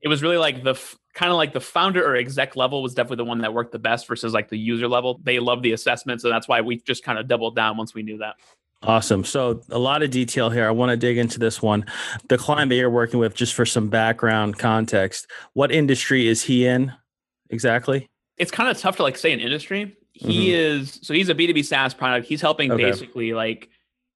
It 0.00 0.08
was 0.08 0.20
really 0.20 0.36
like 0.36 0.64
the 0.64 0.72
f- 0.72 0.96
kind 1.16 1.32
of 1.32 1.36
like 1.36 1.52
the 1.52 1.60
founder 1.60 2.06
or 2.06 2.14
exec 2.14 2.54
level 2.54 2.82
was 2.82 2.94
definitely 2.94 3.16
the 3.16 3.24
one 3.24 3.40
that 3.40 3.52
worked 3.52 3.72
the 3.72 3.78
best 3.78 4.06
versus 4.06 4.32
like 4.32 4.48
the 4.48 4.58
user 4.58 4.86
level. 4.86 5.20
They 5.24 5.40
love 5.40 5.62
the 5.62 5.72
assessment. 5.72 6.20
So 6.20 6.28
that's 6.28 6.46
why 6.46 6.60
we 6.60 6.76
just 6.76 7.02
kind 7.02 7.18
of 7.18 7.26
doubled 7.26 7.56
down 7.56 7.76
once 7.76 7.94
we 7.94 8.02
knew 8.04 8.18
that. 8.18 8.36
Awesome. 8.82 9.24
So 9.24 9.62
a 9.70 9.78
lot 9.78 10.02
of 10.02 10.10
detail 10.10 10.50
here. 10.50 10.68
I 10.68 10.70
want 10.70 10.90
to 10.90 10.96
dig 10.96 11.18
into 11.18 11.40
this 11.40 11.60
one. 11.60 11.86
The 12.28 12.38
client 12.38 12.68
that 12.68 12.76
you're 12.76 12.90
working 12.90 13.18
with, 13.18 13.34
just 13.34 13.54
for 13.54 13.66
some 13.66 13.88
background 13.88 14.58
context, 14.58 15.26
what 15.54 15.72
industry 15.72 16.28
is 16.28 16.42
he 16.42 16.66
in 16.66 16.92
exactly? 17.50 18.08
it's 18.36 18.50
kind 18.50 18.68
of 18.68 18.78
tough 18.78 18.96
to 18.96 19.02
like 19.02 19.16
say 19.16 19.32
an 19.32 19.40
industry. 19.40 19.96
He 20.12 20.48
mm-hmm. 20.48 20.82
is 20.82 20.98
so 21.02 21.14
he's 21.14 21.28
a 21.28 21.34
B2B 21.34 21.64
SaaS 21.64 21.94
product. 21.94 22.26
He's 22.26 22.40
helping 22.40 22.72
okay. 22.72 22.82
basically 22.82 23.32
like 23.32 23.68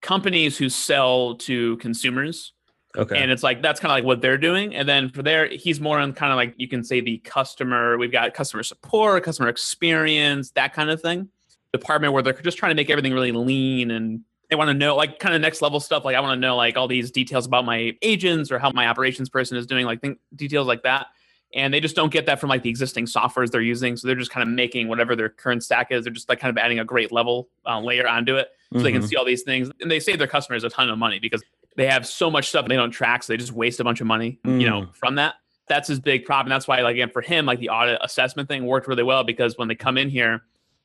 companies 0.02 0.56
who 0.56 0.68
sell 0.68 1.36
to 1.36 1.76
consumers. 1.78 2.52
Okay. 2.96 3.18
And 3.18 3.30
it's 3.30 3.42
like 3.42 3.62
that's 3.62 3.78
kind 3.78 3.92
of 3.92 3.96
like 3.96 4.04
what 4.04 4.20
they're 4.20 4.38
doing. 4.38 4.74
And 4.74 4.88
then 4.88 5.10
for 5.10 5.22
there, 5.22 5.48
he's 5.48 5.80
more 5.80 5.98
on 5.98 6.12
kind 6.12 6.32
of 6.32 6.36
like 6.36 6.54
you 6.56 6.66
can 6.66 6.82
say 6.82 7.00
the 7.00 7.18
customer, 7.18 7.96
we've 7.98 8.10
got 8.10 8.34
customer 8.34 8.62
support, 8.62 9.22
customer 9.22 9.48
experience, 9.48 10.50
that 10.52 10.72
kind 10.72 10.90
of 10.90 11.00
thing. 11.00 11.28
Department 11.72 12.12
where 12.12 12.22
they're 12.22 12.32
just 12.32 12.58
trying 12.58 12.70
to 12.70 12.74
make 12.74 12.90
everything 12.90 13.12
really 13.12 13.30
lean 13.30 13.92
and 13.92 14.22
they 14.48 14.56
want 14.56 14.68
to 14.68 14.74
know 14.74 14.96
like 14.96 15.20
kind 15.20 15.34
of 15.34 15.40
next 15.40 15.62
level 15.62 15.78
stuff. 15.78 16.04
Like 16.04 16.16
I 16.16 16.20
want 16.20 16.36
to 16.36 16.40
know 16.40 16.56
like 16.56 16.76
all 16.76 16.88
these 16.88 17.12
details 17.12 17.46
about 17.46 17.64
my 17.64 17.96
agents 18.02 18.50
or 18.50 18.58
how 18.58 18.72
my 18.72 18.88
operations 18.88 19.28
person 19.28 19.56
is 19.56 19.66
doing, 19.66 19.86
like 19.86 20.00
think 20.00 20.18
details 20.34 20.66
like 20.66 20.82
that. 20.82 21.06
And 21.54 21.72
they 21.72 21.80
just 21.80 21.96
don't 21.96 22.12
get 22.12 22.26
that 22.26 22.40
from 22.40 22.48
like 22.48 22.62
the 22.62 22.70
existing 22.70 23.06
softwares 23.06 23.50
they're 23.50 23.60
using. 23.60 23.96
So 23.96 24.08
they're 24.08 24.16
just 24.16 24.30
kind 24.30 24.48
of 24.48 24.52
making 24.52 24.88
whatever 24.88 25.14
their 25.14 25.28
current 25.28 25.62
stack 25.62 25.92
is. 25.92 26.04
They're 26.04 26.12
just 26.12 26.28
like 26.28 26.40
kind 26.40 26.50
of 26.50 26.58
adding 26.58 26.80
a 26.80 26.84
great 26.84 27.12
level 27.12 27.48
uh, 27.66 27.80
layer 27.80 28.08
onto 28.08 28.36
it 28.36 28.48
so 28.72 28.76
mm-hmm. 28.76 28.84
they 28.84 28.92
can 28.92 29.00
mm-hmm. 29.00 29.08
see 29.08 29.16
all 29.16 29.24
these 29.24 29.42
things. 29.42 29.70
And 29.80 29.90
they 29.90 30.00
save 30.00 30.18
their 30.18 30.28
customers 30.28 30.64
a 30.64 30.70
ton 30.70 30.88
of 30.90 30.98
money 30.98 31.20
because 31.20 31.42
they 31.80 31.86
have 31.86 32.06
so 32.06 32.30
much 32.30 32.50
stuff 32.50 32.68
they 32.68 32.76
don't 32.76 32.90
track, 32.90 33.22
so 33.22 33.32
they 33.32 33.38
just 33.38 33.52
waste 33.52 33.80
a 33.80 33.84
bunch 33.84 34.02
of 34.02 34.06
money, 34.06 34.38
mm. 34.44 34.60
you 34.60 34.68
know, 34.68 34.82
mm. 34.82 34.94
from 34.94 35.14
that. 35.14 35.36
That's 35.66 35.88
his 35.88 35.98
big 35.98 36.26
problem. 36.26 36.50
That's 36.50 36.68
why, 36.68 36.82
like, 36.82 36.92
again, 36.92 37.08
for 37.08 37.22
him, 37.22 37.46
like 37.46 37.58
the 37.58 37.70
audit 37.70 37.98
assessment 38.02 38.50
thing 38.50 38.66
worked 38.66 38.86
really 38.86 39.02
well 39.02 39.24
because 39.24 39.56
when 39.56 39.66
they 39.66 39.74
come 39.74 39.96
in 39.96 40.10
here, 40.10 40.42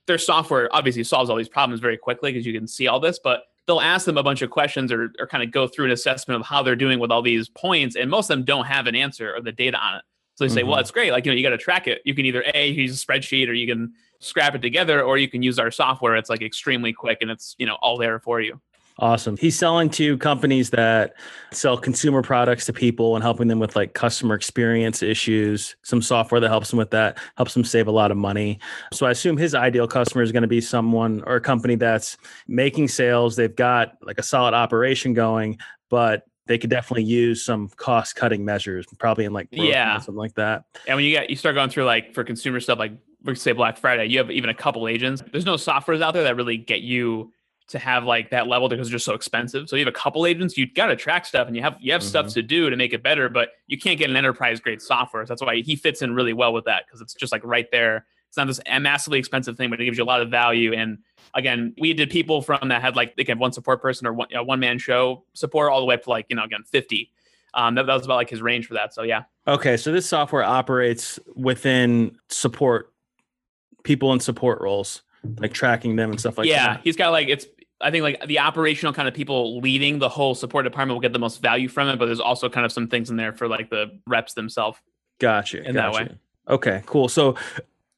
their 0.07 0.17
software 0.17 0.73
obviously 0.73 1.03
solves 1.03 1.29
all 1.29 1.35
these 1.35 1.49
problems 1.49 1.81
very 1.81 1.97
quickly 1.97 2.31
because 2.31 2.45
you 2.45 2.53
can 2.53 2.65
see 2.65 2.87
all 2.87 3.01
this, 3.01 3.19
but 3.21 3.43
they'll 3.67 3.81
ask 3.81 4.05
them 4.05 4.17
a 4.17 4.23
bunch 4.23 4.41
of 4.41 4.51
questions 4.51 4.89
or, 4.89 5.11
or 5.19 5.27
kind 5.27 5.43
of 5.43 5.51
go 5.51 5.67
through 5.67 5.85
an 5.85 5.91
assessment 5.91 6.39
of 6.39 6.47
how 6.47 6.63
they're 6.63 6.77
doing 6.77 6.97
with 6.97 7.11
all 7.11 7.21
these 7.21 7.49
points. 7.49 7.97
And 7.97 8.09
most 8.09 8.29
of 8.29 8.37
them 8.37 8.45
don't 8.45 8.65
have 8.65 8.87
an 8.87 8.95
answer 8.95 9.35
or 9.35 9.41
the 9.41 9.51
data 9.51 9.77
on 9.77 9.97
it. 9.97 10.03
So 10.35 10.45
they 10.45 10.53
say, 10.53 10.61
mm-hmm. 10.61 10.69
well, 10.69 10.79
it's 10.79 10.91
great. 10.91 11.11
Like, 11.11 11.25
you 11.25 11.31
know, 11.33 11.35
you 11.35 11.43
got 11.43 11.49
to 11.49 11.57
track 11.57 11.89
it. 11.89 12.03
You 12.05 12.15
can 12.15 12.25
either 12.25 12.45
A, 12.53 12.69
use 12.69 13.03
a 13.03 13.05
spreadsheet 13.05 13.49
or 13.49 13.53
you 13.53 13.67
can 13.67 13.91
scrap 14.19 14.55
it 14.55 14.61
together 14.61 15.01
or 15.01 15.17
you 15.17 15.27
can 15.27 15.41
use 15.41 15.59
our 15.59 15.71
software. 15.71 16.15
It's 16.15 16.29
like 16.29 16.41
extremely 16.41 16.93
quick 16.93 17.17
and 17.19 17.29
it's, 17.29 17.53
you 17.57 17.65
know, 17.65 17.75
all 17.81 17.97
there 17.97 18.19
for 18.19 18.39
you. 18.39 18.61
Awesome. 18.97 19.35
He's 19.35 19.59
selling 19.59 19.89
to 19.91 20.17
companies 20.19 20.69
that 20.69 21.15
sell 21.51 21.77
consumer 21.77 22.21
products 22.21 22.65
to 22.67 22.73
people 22.73 23.15
and 23.15 23.23
helping 23.23 23.49
them 23.49 23.59
with 23.59 23.75
like 23.75 23.93
customer 23.93 24.35
experience 24.35 25.03
issues, 25.03 25.75
some 25.83 26.01
software 26.01 26.39
that 26.39 26.47
helps 26.47 26.69
them 26.69 26.77
with 26.77 26.91
that, 26.91 27.17
helps 27.35 27.53
them 27.53 27.65
save 27.65 27.87
a 27.87 27.91
lot 27.91 28.09
of 28.09 28.15
money. 28.15 28.57
So 28.93 29.05
I 29.05 29.11
assume 29.11 29.35
his 29.35 29.53
ideal 29.53 29.85
customer 29.85 30.23
is 30.23 30.31
going 30.31 30.43
to 30.43 30.47
be 30.47 30.61
someone 30.61 31.23
or 31.25 31.35
a 31.35 31.41
company 31.41 31.75
that's 31.75 32.17
making 32.47 32.87
sales. 32.87 33.35
They've 33.35 33.55
got 33.55 33.97
like 34.01 34.17
a 34.17 34.23
solid 34.23 34.53
operation 34.53 35.13
going, 35.13 35.59
but 35.89 36.23
they 36.47 36.57
could 36.57 36.69
definitely 36.69 37.03
use 37.03 37.43
some 37.43 37.67
cost 37.75 38.15
cutting 38.15 38.45
measures, 38.45 38.85
probably 38.97 39.25
in 39.25 39.33
like 39.33 39.49
yeah, 39.51 39.97
something 39.97 40.15
like 40.15 40.35
that. 40.35 40.63
And 40.87 40.95
when 40.95 41.03
you 41.03 41.11
get 41.11 41.29
you 41.29 41.35
start 41.35 41.55
going 41.55 41.69
through 41.69 41.85
like 41.85 42.13
for 42.13 42.23
consumer 42.23 42.61
stuff, 42.61 42.79
like 42.79 42.93
we 43.23 43.35
say 43.35 43.51
Black 43.51 43.77
Friday, 43.77 44.05
you 44.05 44.19
have 44.19 44.31
even 44.31 44.49
a 44.49 44.53
couple 44.53 44.87
agents. 44.87 45.23
There's 45.31 45.45
no 45.45 45.55
softwares 45.55 46.01
out 46.01 46.13
there 46.13 46.23
that 46.23 46.35
really 46.35 46.57
get 46.57 46.81
you 46.81 47.33
to 47.67 47.79
have 47.79 48.03
like 48.03 48.29
that 48.29 48.47
level 48.47 48.69
because 48.69 48.87
it's 48.87 48.91
just 48.91 49.05
so 49.05 49.13
expensive. 49.13 49.67
So 49.67 49.75
you 49.75 49.85
have 49.85 49.93
a 49.93 49.97
couple 49.97 50.25
agents, 50.25 50.57
you 50.57 50.71
got 50.71 50.87
to 50.87 50.95
track 50.95 51.25
stuff 51.25 51.47
and 51.47 51.55
you 51.55 51.61
have 51.63 51.77
you 51.79 51.91
have 51.91 52.01
mm-hmm. 52.01 52.09
stuff 52.09 52.33
to 52.33 52.41
do 52.41 52.69
to 52.69 52.75
make 52.75 52.93
it 52.93 53.01
better, 53.01 53.27
but 53.27 53.49
you 53.67 53.77
can't 53.77 53.97
get 53.97 54.09
an 54.09 54.15
enterprise 54.15 54.59
grade 54.59 54.81
software. 54.81 55.25
So 55.25 55.29
that's 55.33 55.41
why 55.41 55.61
he 55.61 55.75
fits 55.75 56.01
in 56.01 56.13
really 56.13 56.33
well 56.33 56.53
with 56.53 56.65
that 56.65 56.85
because 56.85 57.01
it's 57.01 57.13
just 57.13 57.31
like 57.31 57.43
right 57.43 57.69
there. 57.71 58.05
It's 58.27 58.37
not 58.37 58.47
this 58.47 58.59
massively 58.81 59.17
expensive 59.17 59.55
thing, 59.55 59.69
but 59.69 59.79
it 59.79 59.85
gives 59.85 59.97
you 59.97 60.03
a 60.03 60.05
lot 60.05 60.21
of 60.21 60.29
value. 60.29 60.73
And 60.73 60.99
again, 61.33 61.73
we 61.79 61.93
did 61.93 62.09
people 62.09 62.41
from 62.41 62.67
that 62.69 62.81
had 62.81 62.95
like 62.95 63.13
again 63.17 63.39
one 63.39 63.51
support 63.51 63.81
person 63.81 64.05
or 64.05 64.13
one 64.13 64.27
you 64.29 64.35
know, 64.35 64.43
one 64.43 64.59
man 64.59 64.77
show 64.77 65.23
support 65.33 65.71
all 65.71 65.79
the 65.79 65.85
way 65.85 65.95
up 65.95 66.03
to 66.03 66.09
like 66.09 66.27
you 66.29 66.35
know 66.35 66.43
again 66.43 66.63
fifty. 66.63 67.11
Um, 67.55 67.75
that, 67.75 67.85
that 67.85 67.93
was 67.93 68.03
about 68.03 68.15
like 68.15 68.29
his 68.29 68.41
range 68.41 68.67
for 68.67 68.73
that. 68.73 68.93
So 68.93 69.03
yeah. 69.03 69.23
Okay, 69.47 69.77
so 69.77 69.91
this 69.91 70.05
software 70.05 70.43
operates 70.43 71.19
within 71.35 72.17
support 72.27 72.91
people 73.83 74.11
in 74.11 74.19
support 74.19 74.59
roles 74.61 75.03
like 75.39 75.53
tracking 75.53 75.95
them 75.95 76.11
and 76.11 76.19
stuff 76.19 76.37
like 76.37 76.47
yeah, 76.47 76.67
that. 76.67 76.77
Yeah, 76.77 76.81
he's 76.83 76.95
got 76.95 77.11
like 77.11 77.27
it's 77.27 77.45
I 77.81 77.91
think 77.91 78.03
like 78.03 78.25
the 78.27 78.39
operational 78.39 78.93
kind 78.93 79.07
of 79.07 79.13
people 79.13 79.59
leading 79.59 79.99
the 79.99 80.09
whole 80.09 80.33
support 80.35 80.63
department 80.63 80.95
will 80.95 81.01
get 81.01 81.13
the 81.13 81.19
most 81.19 81.41
value 81.41 81.67
from 81.67 81.89
it, 81.89 81.97
but 81.97 82.05
there's 82.05 82.19
also 82.19 82.49
kind 82.49 82.65
of 82.65 82.71
some 82.71 82.87
things 82.87 83.09
in 83.09 83.17
there 83.17 83.33
for 83.33 83.47
like 83.47 83.69
the 83.69 83.99
reps 84.07 84.33
themselves. 84.33 84.79
Gotcha. 85.19 85.57
In 85.63 85.73
gotcha. 85.73 85.73
that 85.73 85.93
way. 85.93 86.17
Okay, 86.47 86.83
cool. 86.85 87.09
So 87.09 87.35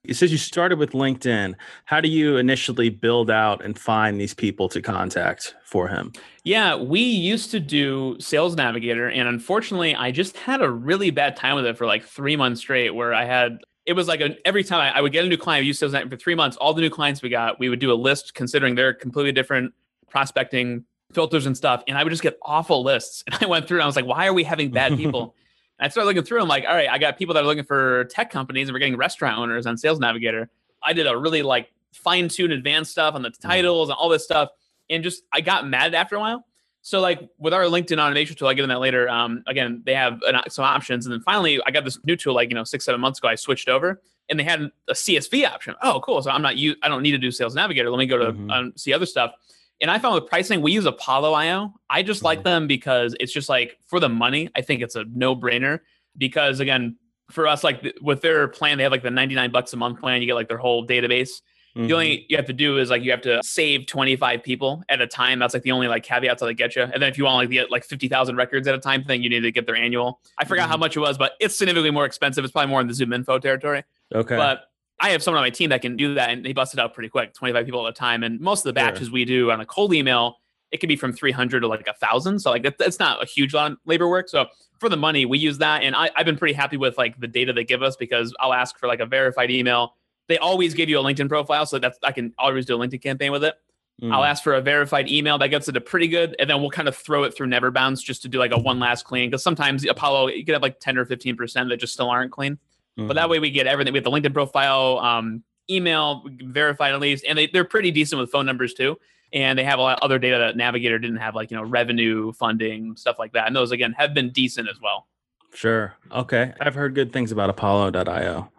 it 0.03 0.15
says 0.15 0.31
you 0.31 0.37
started 0.37 0.79
with 0.79 0.91
LinkedIn. 0.91 1.53
How 1.85 2.01
do 2.01 2.07
you 2.07 2.37
initially 2.37 2.89
build 2.89 3.29
out 3.29 3.63
and 3.63 3.77
find 3.77 4.19
these 4.19 4.33
people 4.33 4.69
to 4.69 4.81
contact 4.81 5.55
for 5.63 5.87
him? 5.87 6.13
Yeah, 6.43 6.75
we 6.75 7.01
used 7.01 7.51
to 7.51 7.59
do 7.59 8.15
Sales 8.19 8.55
Navigator, 8.55 9.09
and 9.09 9.27
unfortunately, 9.27 9.95
I 9.95 10.11
just 10.11 10.37
had 10.37 10.61
a 10.61 10.69
really 10.69 11.11
bad 11.11 11.35
time 11.35 11.55
with 11.55 11.65
it 11.65 11.77
for 11.77 11.85
like 11.85 12.05
three 12.05 12.37
months 12.37 12.61
straight, 12.61 12.91
where 12.91 13.13
I 13.13 13.25
had 13.25 13.59
it 13.87 13.93
was 13.93 14.07
like 14.07 14.19
a, 14.19 14.35
every 14.45 14.65
time 14.65 14.81
I, 14.81 14.97
I, 14.97 15.01
would 15.01 15.13
get 15.13 15.23
a 15.23 15.29
new 15.29 15.37
client, 15.37 15.63
I 15.63 15.65
use 15.65 15.79
sales 15.79 15.93
for 15.93 16.17
three 16.17 16.35
months. 16.35 16.57
All 16.57 16.73
the 16.73 16.81
new 16.81 16.89
clients 16.89 17.21
we 17.21 17.29
got, 17.29 17.57
we 17.57 17.69
would 17.69 17.79
do 17.79 17.91
a 17.91 17.95
list 17.95 18.33
considering 18.35 18.75
they're 18.75 18.93
completely 18.93 19.31
different 19.31 19.73
prospecting 20.09 20.83
filters 21.13 21.45
and 21.45 21.55
stuff. 21.55 21.83
And 21.87 21.97
I 21.97 22.03
would 22.03 22.09
just 22.09 22.21
get 22.21 22.37
awful 22.41 22.83
lists. 22.83 23.23
And 23.31 23.41
I 23.41 23.45
went 23.47 23.65
through 23.65 23.77
and 23.77 23.83
I 23.83 23.85
was 23.85 23.95
like, 23.95 24.05
why 24.05 24.27
are 24.27 24.33
we 24.33 24.43
having 24.43 24.71
bad 24.71 24.97
people? 24.97 25.35
and 25.79 25.85
I 25.85 25.89
started 25.89 26.07
looking 26.07 26.23
through. 26.23 26.41
I'm 26.41 26.49
like, 26.49 26.65
all 26.67 26.75
right, 26.75 26.89
I 26.89 26.97
got 26.97 27.17
people 27.17 27.33
that 27.35 27.43
are 27.43 27.47
looking 27.47 27.63
for 27.63 28.03
tech 28.05 28.29
companies 28.29 28.67
and 28.67 28.73
we're 28.75 28.79
getting 28.79 28.97
restaurant 28.97 29.39
owners 29.39 29.65
on 29.65 29.77
Sales 29.77 29.99
Navigator. 29.99 30.49
I 30.83 30.91
did 30.91 31.07
a 31.07 31.17
really 31.17 31.41
like 31.41 31.71
fine 31.93 32.27
tuned 32.27 32.51
advanced 32.51 32.91
stuff 32.91 33.15
on 33.15 33.21
the 33.21 33.29
mm-hmm. 33.29 33.47
titles 33.47 33.89
and 33.89 33.95
all 33.97 34.09
this 34.09 34.25
stuff. 34.25 34.49
And 34.89 35.01
just, 35.01 35.23
I 35.31 35.39
got 35.39 35.65
mad 35.65 35.95
after 35.95 36.17
a 36.17 36.19
while. 36.19 36.45
So 36.87 37.01
like 37.01 37.19
with 37.37 37.53
our 37.53 37.63
LinkedIn 37.63 38.01
automation 38.01 38.37
tool, 38.37 38.47
I 38.47 38.53
get 38.53 38.63
in 38.63 38.69
that 38.69 38.79
later. 38.79 39.09
Um, 39.09 39.43
again, 39.45 39.81
they 39.85 39.93
have 39.93 40.21
an, 40.21 40.39
some 40.47 40.63
options, 40.63 41.05
and 41.05 41.11
then 41.11 41.19
finally, 41.19 41.59
I 41.65 41.71
got 41.71 41.83
this 41.83 41.99
new 42.05 42.15
tool 42.15 42.33
like 42.33 42.47
you 42.47 42.55
know 42.55 42.63
six 42.63 42.85
seven 42.85 43.01
months 43.01 43.19
ago. 43.19 43.27
I 43.27 43.35
switched 43.35 43.67
over, 43.67 44.01
and 44.29 44.39
they 44.39 44.45
had 44.45 44.71
a 44.87 44.93
CSV 44.93 45.45
option. 45.45 45.75
Oh, 45.81 45.99
cool! 45.99 46.21
So 46.21 46.31
I'm 46.31 46.41
not 46.41 46.55
you. 46.55 46.77
I 46.81 46.87
don't 46.87 47.03
need 47.03 47.11
to 47.11 47.17
do 47.17 47.29
Sales 47.29 47.55
Navigator. 47.55 47.89
Let 47.89 47.97
me 47.99 48.05
go 48.05 48.17
to 48.17 48.31
mm-hmm. 48.31 48.49
um, 48.49 48.73
see 48.77 48.93
other 48.93 49.05
stuff. 49.05 49.33
And 49.81 49.91
I 49.91 49.99
found 49.99 50.15
with 50.15 50.27
pricing, 50.27 50.61
we 50.61 50.71
use 50.71 50.85
Apollo 50.85 51.33
IO. 51.33 51.73
I 51.89 52.03
just 52.03 52.19
mm-hmm. 52.19 52.25
like 52.27 52.43
them 52.45 52.67
because 52.67 53.17
it's 53.19 53.33
just 53.33 53.49
like 53.49 53.77
for 53.85 53.99
the 53.99 54.07
money. 54.07 54.49
I 54.55 54.61
think 54.61 54.81
it's 54.81 54.95
a 54.95 55.03
no 55.13 55.35
brainer 55.35 55.81
because 56.17 56.61
again, 56.61 56.95
for 57.29 57.47
us, 57.47 57.65
like 57.65 57.97
with 58.01 58.21
their 58.21 58.47
plan, 58.47 58.77
they 58.77 58.83
have 58.83 58.93
like 58.93 59.03
the 59.03 59.11
99 59.11 59.51
bucks 59.51 59.73
a 59.73 59.77
month 59.77 59.99
plan. 59.99 60.21
You 60.21 60.27
get 60.27 60.35
like 60.35 60.47
their 60.47 60.57
whole 60.57 60.87
database. 60.87 61.41
Mm-hmm. 61.77 61.87
The 61.87 61.93
only 61.93 62.17
mm-hmm. 62.17 62.25
you 62.29 62.37
have 62.37 62.45
to 62.47 62.53
do 62.53 62.79
is 62.79 62.89
like 62.89 63.03
you 63.03 63.11
have 63.11 63.21
to 63.21 63.41
save 63.43 63.85
25 63.85 64.41
people 64.41 64.83
at 64.89 64.99
a 64.99 65.05
time. 65.05 65.37
That's 65.37 65.53
like 65.53 65.61
the 65.61 65.71
only 65.71 65.87
like 65.87 66.03
caveats 66.03 66.39
that 66.39 66.47
they 66.47 66.55
get 66.55 66.75
you. 66.75 66.81
And 66.81 67.01
then 67.01 67.03
if 67.03 67.17
you 67.17 67.25
want 67.25 67.37
like 67.37 67.49
the 67.49 67.69
like 67.69 67.83
50,000 67.83 68.35
records 68.35 68.67
at 68.67 68.73
a 68.73 68.79
time 68.79 69.03
thing, 69.03 69.21
you 69.21 69.29
need 69.29 69.41
to 69.41 69.51
get 69.51 69.67
their 69.67 69.75
annual. 69.75 70.19
I 70.39 70.45
forgot 70.45 70.63
mm-hmm. 70.63 70.71
how 70.71 70.77
much 70.77 70.97
it 70.97 71.01
was, 71.01 71.17
but 71.17 71.33
it's 71.39 71.55
significantly 71.55 71.91
more 71.91 72.05
expensive. 72.05 72.43
It's 72.43 72.51
probably 72.51 72.69
more 72.69 72.81
in 72.81 72.87
the 72.87 72.93
ZoomInfo 72.93 73.39
territory. 73.41 73.83
Okay. 74.13 74.35
But 74.35 74.63
I 74.99 75.09
have 75.09 75.21
someone 75.21 75.39
on 75.39 75.45
my 75.45 75.51
team 75.51 75.69
that 75.69 75.83
can 75.83 75.95
do 75.95 76.15
that 76.15 76.31
and 76.31 76.43
they 76.43 76.53
bust 76.53 76.73
it 76.73 76.79
out 76.79 76.95
pretty 76.95 77.09
quick, 77.09 77.35
25 77.35 77.65
people 77.65 77.85
at 77.85 77.91
a 77.91 77.93
time. 77.93 78.23
And 78.23 78.39
most 78.39 78.61
of 78.61 78.65
the 78.65 78.73
batches 78.73 79.07
sure. 79.07 79.13
we 79.13 79.25
do 79.25 79.51
on 79.51 79.61
a 79.61 79.65
cold 79.65 79.93
email, 79.93 80.37
it 80.71 80.77
could 80.77 80.89
be 80.89 80.95
from 80.95 81.13
300 81.13 81.59
to 81.59 81.67
like 81.67 81.87
a 81.87 81.93
thousand. 81.93 82.39
So 82.39 82.49
like 82.49 82.77
that's 82.79 82.97
not 82.97 83.21
a 83.21 83.25
huge 83.25 83.53
lot 83.53 83.73
of 83.73 83.77
labor 83.85 84.09
work. 84.09 84.29
So 84.29 84.47
for 84.79 84.89
the 84.89 84.97
money, 84.97 85.25
we 85.25 85.37
use 85.37 85.59
that. 85.59 85.83
And 85.83 85.95
I, 85.95 86.09
I've 86.15 86.25
been 86.25 86.37
pretty 86.37 86.55
happy 86.55 86.77
with 86.77 86.97
like 86.97 87.19
the 87.19 87.27
data 87.27 87.53
they 87.53 87.63
give 87.63 87.83
us 87.83 87.95
because 87.95 88.33
I'll 88.39 88.53
ask 88.53 88.79
for 88.79 88.87
like 88.87 88.99
a 88.99 89.05
verified 89.05 89.51
email 89.51 89.93
they 90.27 90.37
always 90.37 90.73
give 90.73 90.89
you 90.89 90.99
a 90.99 91.03
LinkedIn 91.03 91.29
profile, 91.29 91.65
so 91.65 91.79
that's 91.79 91.97
I 92.03 92.11
can 92.11 92.33
always 92.37 92.65
do 92.65 92.75
a 92.75 92.87
LinkedIn 92.87 93.01
campaign 93.01 93.31
with 93.31 93.43
it. 93.43 93.55
Mm. 94.01 94.13
I'll 94.13 94.23
ask 94.23 94.43
for 94.43 94.53
a 94.53 94.61
verified 94.61 95.09
email 95.09 95.39
that 95.39 95.47
gets 95.47 95.67
it 95.67 95.75
a 95.75 95.81
pretty 95.81 96.07
good, 96.07 96.35
and 96.37 96.49
then 96.49 96.61
we'll 96.61 96.69
kind 96.69 96.87
of 96.87 96.95
throw 96.95 97.23
it 97.23 97.35
through 97.35 97.47
Neverbounce 97.47 98.03
just 98.03 98.21
to 98.23 98.27
do 98.27 98.37
like 98.37 98.51
a 98.51 98.59
one 98.59 98.79
last 98.79 99.05
clean. 99.05 99.29
Because 99.29 99.41
sometimes 99.41 99.85
Apollo 99.85 100.27
you 100.29 100.45
could 100.45 100.53
have 100.53 100.61
like 100.61 100.79
ten 100.79 100.97
or 100.97 101.05
fifteen 101.05 101.35
percent 101.35 101.69
that 101.69 101.77
just 101.77 101.93
still 101.93 102.09
aren't 102.09 102.31
clean. 102.31 102.53
Mm-hmm. 102.97 103.07
But 103.07 103.15
that 103.15 103.23
mm-hmm. 103.23 103.31
way 103.31 103.39
we 103.39 103.51
get 103.51 103.67
everything. 103.67 103.93
We 103.93 103.97
have 103.97 104.03
the 104.03 104.11
LinkedIn 104.11 104.33
profile, 104.33 104.99
um, 104.99 105.43
email 105.69 106.23
verified 106.27 106.93
at 106.93 106.99
least, 106.99 107.25
and 107.27 107.37
they, 107.37 107.47
they're 107.47 107.65
pretty 107.65 107.91
decent 107.91 108.19
with 108.19 108.31
phone 108.31 108.45
numbers 108.45 108.73
too. 108.73 108.99
And 109.33 109.59
they 109.59 109.63
have 109.65 109.79
a 109.79 109.81
lot 109.81 109.97
of 109.97 110.03
other 110.03 110.19
data 110.19 110.37
that 110.37 110.55
Navigator 110.55 110.99
didn't 110.99 111.17
have, 111.17 111.35
like 111.35 111.51
you 111.51 111.57
know 111.57 111.63
revenue, 111.63 112.31
funding, 112.33 112.95
stuff 112.95 113.17
like 113.19 113.33
that. 113.33 113.47
And 113.47 113.55
those 113.55 113.71
again 113.71 113.93
have 113.93 114.13
been 114.13 114.29
decent 114.29 114.69
as 114.69 114.79
well. 114.81 115.07
Sure. 115.53 115.95
Okay. 116.11 116.53
I've 116.59 116.75
heard 116.75 116.93
good 116.93 117.11
things 117.11 117.31
about 117.31 117.49
Apollo.io. 117.49 118.51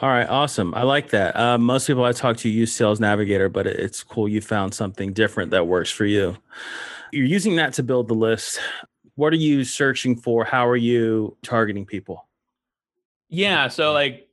All 0.00 0.08
right, 0.08 0.28
awesome. 0.28 0.74
I 0.74 0.84
like 0.84 1.10
that. 1.10 1.34
Uh, 1.34 1.58
most 1.58 1.88
people 1.88 2.04
I 2.04 2.12
talk 2.12 2.36
to 2.38 2.48
use 2.48 2.72
Sales 2.72 3.00
Navigator, 3.00 3.48
but 3.48 3.66
it's 3.66 4.04
cool 4.04 4.28
you 4.28 4.40
found 4.40 4.72
something 4.72 5.12
different 5.12 5.50
that 5.50 5.66
works 5.66 5.90
for 5.90 6.04
you. 6.04 6.36
You're 7.10 7.26
using 7.26 7.56
that 7.56 7.72
to 7.74 7.82
build 7.82 8.06
the 8.06 8.14
list. 8.14 8.60
What 9.16 9.32
are 9.32 9.36
you 9.36 9.64
searching 9.64 10.14
for? 10.14 10.44
How 10.44 10.68
are 10.68 10.76
you 10.76 11.36
targeting 11.42 11.84
people? 11.84 12.28
Yeah, 13.28 13.66
so 13.66 13.92
like 13.92 14.28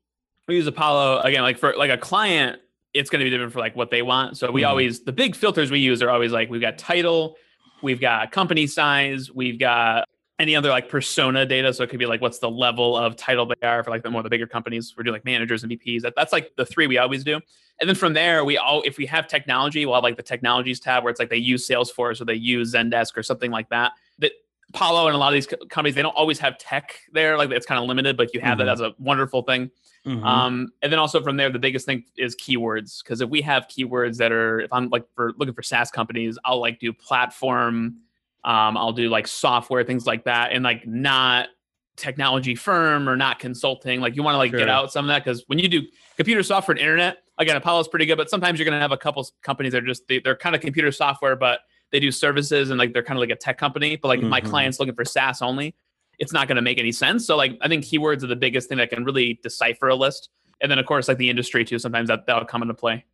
we 0.47 0.55
use 0.55 0.67
Apollo 0.67 1.21
again, 1.21 1.41
like 1.41 1.57
for 1.57 1.75
like 1.75 1.89
a 1.89 1.97
client, 1.97 2.61
it's 2.93 3.09
going 3.09 3.21
to 3.21 3.25
be 3.25 3.31
different 3.31 3.51
for 3.51 3.59
like 3.59 3.75
what 3.75 3.89
they 3.89 4.03
want. 4.03 4.37
So 4.37 4.51
we 4.51 4.61
mm-hmm. 4.61 4.69
always 4.69 5.03
the 5.03 5.13
big 5.13 5.35
filters 5.35 5.71
we 5.71 5.79
use 5.79 6.03
are 6.03 6.11
always 6.11 6.31
like 6.31 6.47
we've 6.47 6.61
got 6.61 6.77
title, 6.77 7.37
we've 7.81 7.99
got 7.99 8.31
company 8.31 8.67
size, 8.67 9.31
we've 9.31 9.57
got 9.57 10.04
any 10.37 10.55
other 10.55 10.69
like 10.69 10.89
persona 10.89 11.45
data. 11.45 11.73
So 11.73 11.83
it 11.83 11.89
could 11.89 11.99
be 11.99 12.05
like 12.05 12.21
what's 12.21 12.39
the 12.39 12.49
level 12.49 12.97
of 12.97 13.15
title 13.15 13.45
they 13.45 13.67
are 13.67 13.83
for 13.83 13.91
like 13.91 14.03
the 14.03 14.09
more 14.09 14.23
the 14.23 14.29
bigger 14.29 14.47
companies. 14.47 14.93
We're 14.97 15.03
doing 15.03 15.13
like 15.13 15.25
managers 15.25 15.63
and 15.63 15.71
VPs. 15.71 16.01
That, 16.01 16.13
that's 16.15 16.33
like 16.33 16.55
the 16.57 16.65
three 16.65 16.87
we 16.87 16.97
always 16.97 17.23
do. 17.23 17.39
And 17.79 17.89
then 17.89 17.95
from 17.95 18.13
there, 18.13 18.45
we 18.45 18.57
all 18.57 18.81
if 18.83 18.97
we 18.97 19.05
have 19.05 19.27
technology, 19.27 19.85
we'll 19.85 19.95
have 19.95 20.03
like 20.03 20.17
the 20.17 20.23
technologies 20.23 20.79
tab 20.79 21.03
where 21.03 21.11
it's 21.11 21.19
like 21.19 21.29
they 21.29 21.37
use 21.37 21.67
Salesforce 21.67 22.21
or 22.21 22.25
they 22.25 22.35
use 22.35 22.73
Zendesk 22.73 23.17
or 23.17 23.23
something 23.23 23.51
like 23.51 23.69
that. 23.69 23.93
That 24.19 24.33
Apollo 24.69 25.07
and 25.07 25.15
a 25.15 25.17
lot 25.17 25.29
of 25.29 25.33
these 25.33 25.47
companies, 25.69 25.95
they 25.95 26.01
don't 26.01 26.15
always 26.15 26.39
have 26.39 26.57
tech 26.57 26.99
there. 27.13 27.37
Like 27.37 27.51
it's 27.51 27.65
kind 27.65 27.79
of 27.79 27.87
limited, 27.87 28.17
but 28.17 28.33
you 28.33 28.41
have 28.41 28.57
mm-hmm. 28.57 28.67
that 28.67 28.71
as 28.71 28.81
a 28.81 28.93
wonderful 28.99 29.43
thing. 29.43 29.71
Mm-hmm. 30.05 30.23
Um, 30.23 30.69
and 30.81 30.91
then 30.91 30.99
also 30.99 31.21
from 31.23 31.37
there, 31.37 31.49
the 31.49 31.59
biggest 31.59 31.85
thing 31.85 32.03
is 32.17 32.35
keywords. 32.35 33.03
Because 33.03 33.21
if 33.21 33.29
we 33.29 33.41
have 33.41 33.67
keywords 33.67 34.17
that 34.17 34.31
are, 34.31 34.59
if 34.59 34.71
I'm 34.71 34.89
like 34.89 35.05
for 35.15 35.33
looking 35.37 35.53
for 35.53 35.63
SaaS 35.63 35.91
companies, 35.91 36.37
I'll 36.45 36.59
like 36.59 36.79
do 36.79 36.93
platform, 36.93 37.97
um, 38.45 38.77
I'll 38.77 38.93
do 38.93 39.09
like 39.09 39.27
software, 39.27 39.83
things 39.83 40.05
like 40.05 40.25
that, 40.25 40.51
and 40.51 40.63
like 40.63 40.85
not 40.87 41.49
technology 41.97 42.53
firm 42.53 43.09
or 43.09 43.17
not 43.17 43.39
consulting. 43.39 43.99
Like 43.99 44.15
you 44.15 44.23
want 44.23 44.35
to 44.35 44.37
like 44.37 44.51
sure. 44.51 44.59
get 44.59 44.69
out 44.69 44.91
some 44.91 45.05
of 45.05 45.07
that 45.07 45.23
because 45.23 45.43
when 45.47 45.57
you 45.57 45.67
do 45.67 45.81
computer 46.15 46.43
software 46.43 46.73
and 46.73 46.79
internet, 46.79 47.17
again, 47.39 47.55
Apollo's 47.55 47.87
pretty 47.87 48.05
good, 48.05 48.17
but 48.17 48.29
sometimes 48.29 48.59
you're 48.59 48.65
going 48.65 48.77
to 48.77 48.81
have 48.81 48.91
a 48.91 48.97
couple 48.97 49.27
companies 49.41 49.73
that 49.73 49.83
are 49.83 49.87
just 49.87 50.07
they, 50.07 50.21
are 50.25 50.35
kind 50.35 50.55
of 50.55 50.61
computer 50.61 50.91
software, 50.91 51.35
but 51.35 51.61
they 51.91 51.99
do 51.99 52.11
services 52.11 52.69
and 52.69 52.77
like 52.77 52.93
they're 52.93 53.03
kind 53.03 53.17
of 53.17 53.21
like 53.21 53.31
a 53.31 53.35
tech 53.35 53.57
company. 53.57 53.95
But 53.95 54.09
like 54.09 54.19
mm-hmm. 54.19 54.29
my 54.29 54.41
clients 54.41 54.79
looking 54.79 54.95
for 54.95 55.05
SaaS 55.05 55.41
only, 55.41 55.75
it's 56.19 56.31
not 56.31 56.47
going 56.47 56.57
to 56.57 56.61
make 56.61 56.77
any 56.77 56.91
sense. 56.91 57.25
So 57.25 57.35
like 57.35 57.57
I 57.61 57.67
think 57.67 57.83
keywords 57.83 58.23
are 58.23 58.27
the 58.27 58.35
biggest 58.35 58.69
thing 58.69 58.77
that 58.77 58.91
can 58.91 59.03
really 59.03 59.39
decipher 59.41 59.87
a 59.87 59.95
list. 59.95 60.29
And 60.61 60.69
then 60.69 60.77
of 60.77 60.85
course 60.85 61.07
like 61.07 61.17
the 61.17 61.31
industry 61.31 61.65
too. 61.65 61.79
Sometimes 61.79 62.09
that 62.09 62.27
that'll 62.27 62.45
come 62.45 62.61
into 62.61 62.75
play. 62.75 63.05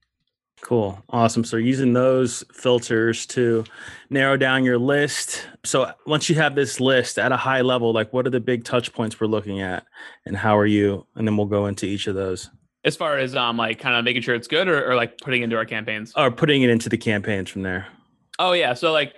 Cool. 0.61 1.03
Awesome. 1.09 1.43
So 1.43 1.57
using 1.57 1.93
those 1.93 2.43
filters 2.53 3.25
to 3.27 3.63
narrow 4.09 4.37
down 4.37 4.63
your 4.63 4.77
list. 4.77 5.47
So 5.65 5.91
once 6.05 6.29
you 6.29 6.35
have 6.35 6.53
this 6.55 6.79
list 6.79 7.17
at 7.17 7.31
a 7.31 7.37
high 7.37 7.61
level, 7.61 7.93
like 7.93 8.13
what 8.13 8.27
are 8.27 8.29
the 8.29 8.39
big 8.39 8.63
touch 8.63 8.93
points 8.93 9.19
we're 9.19 9.27
looking 9.27 9.61
at 9.61 9.85
and 10.25 10.37
how 10.37 10.57
are 10.57 10.65
you? 10.65 11.07
And 11.15 11.27
then 11.27 11.35
we'll 11.35 11.47
go 11.47 11.65
into 11.65 11.87
each 11.87 12.07
of 12.07 12.15
those. 12.15 12.49
As 12.83 12.95
far 12.95 13.17
as 13.17 13.35
um 13.35 13.57
like 13.57 13.79
kind 13.79 13.95
of 13.95 14.05
making 14.05 14.21
sure 14.21 14.35
it's 14.35 14.47
good 14.47 14.67
or, 14.67 14.91
or 14.91 14.95
like 14.95 15.17
putting 15.19 15.41
into 15.41 15.55
our 15.55 15.65
campaigns? 15.65 16.13
Or 16.15 16.29
putting 16.29 16.61
it 16.61 16.69
into 16.69 16.89
the 16.89 16.97
campaigns 16.97 17.49
from 17.49 17.63
there. 17.63 17.87
Oh 18.37 18.53
yeah. 18.53 18.73
So 18.73 18.91
like 18.91 19.15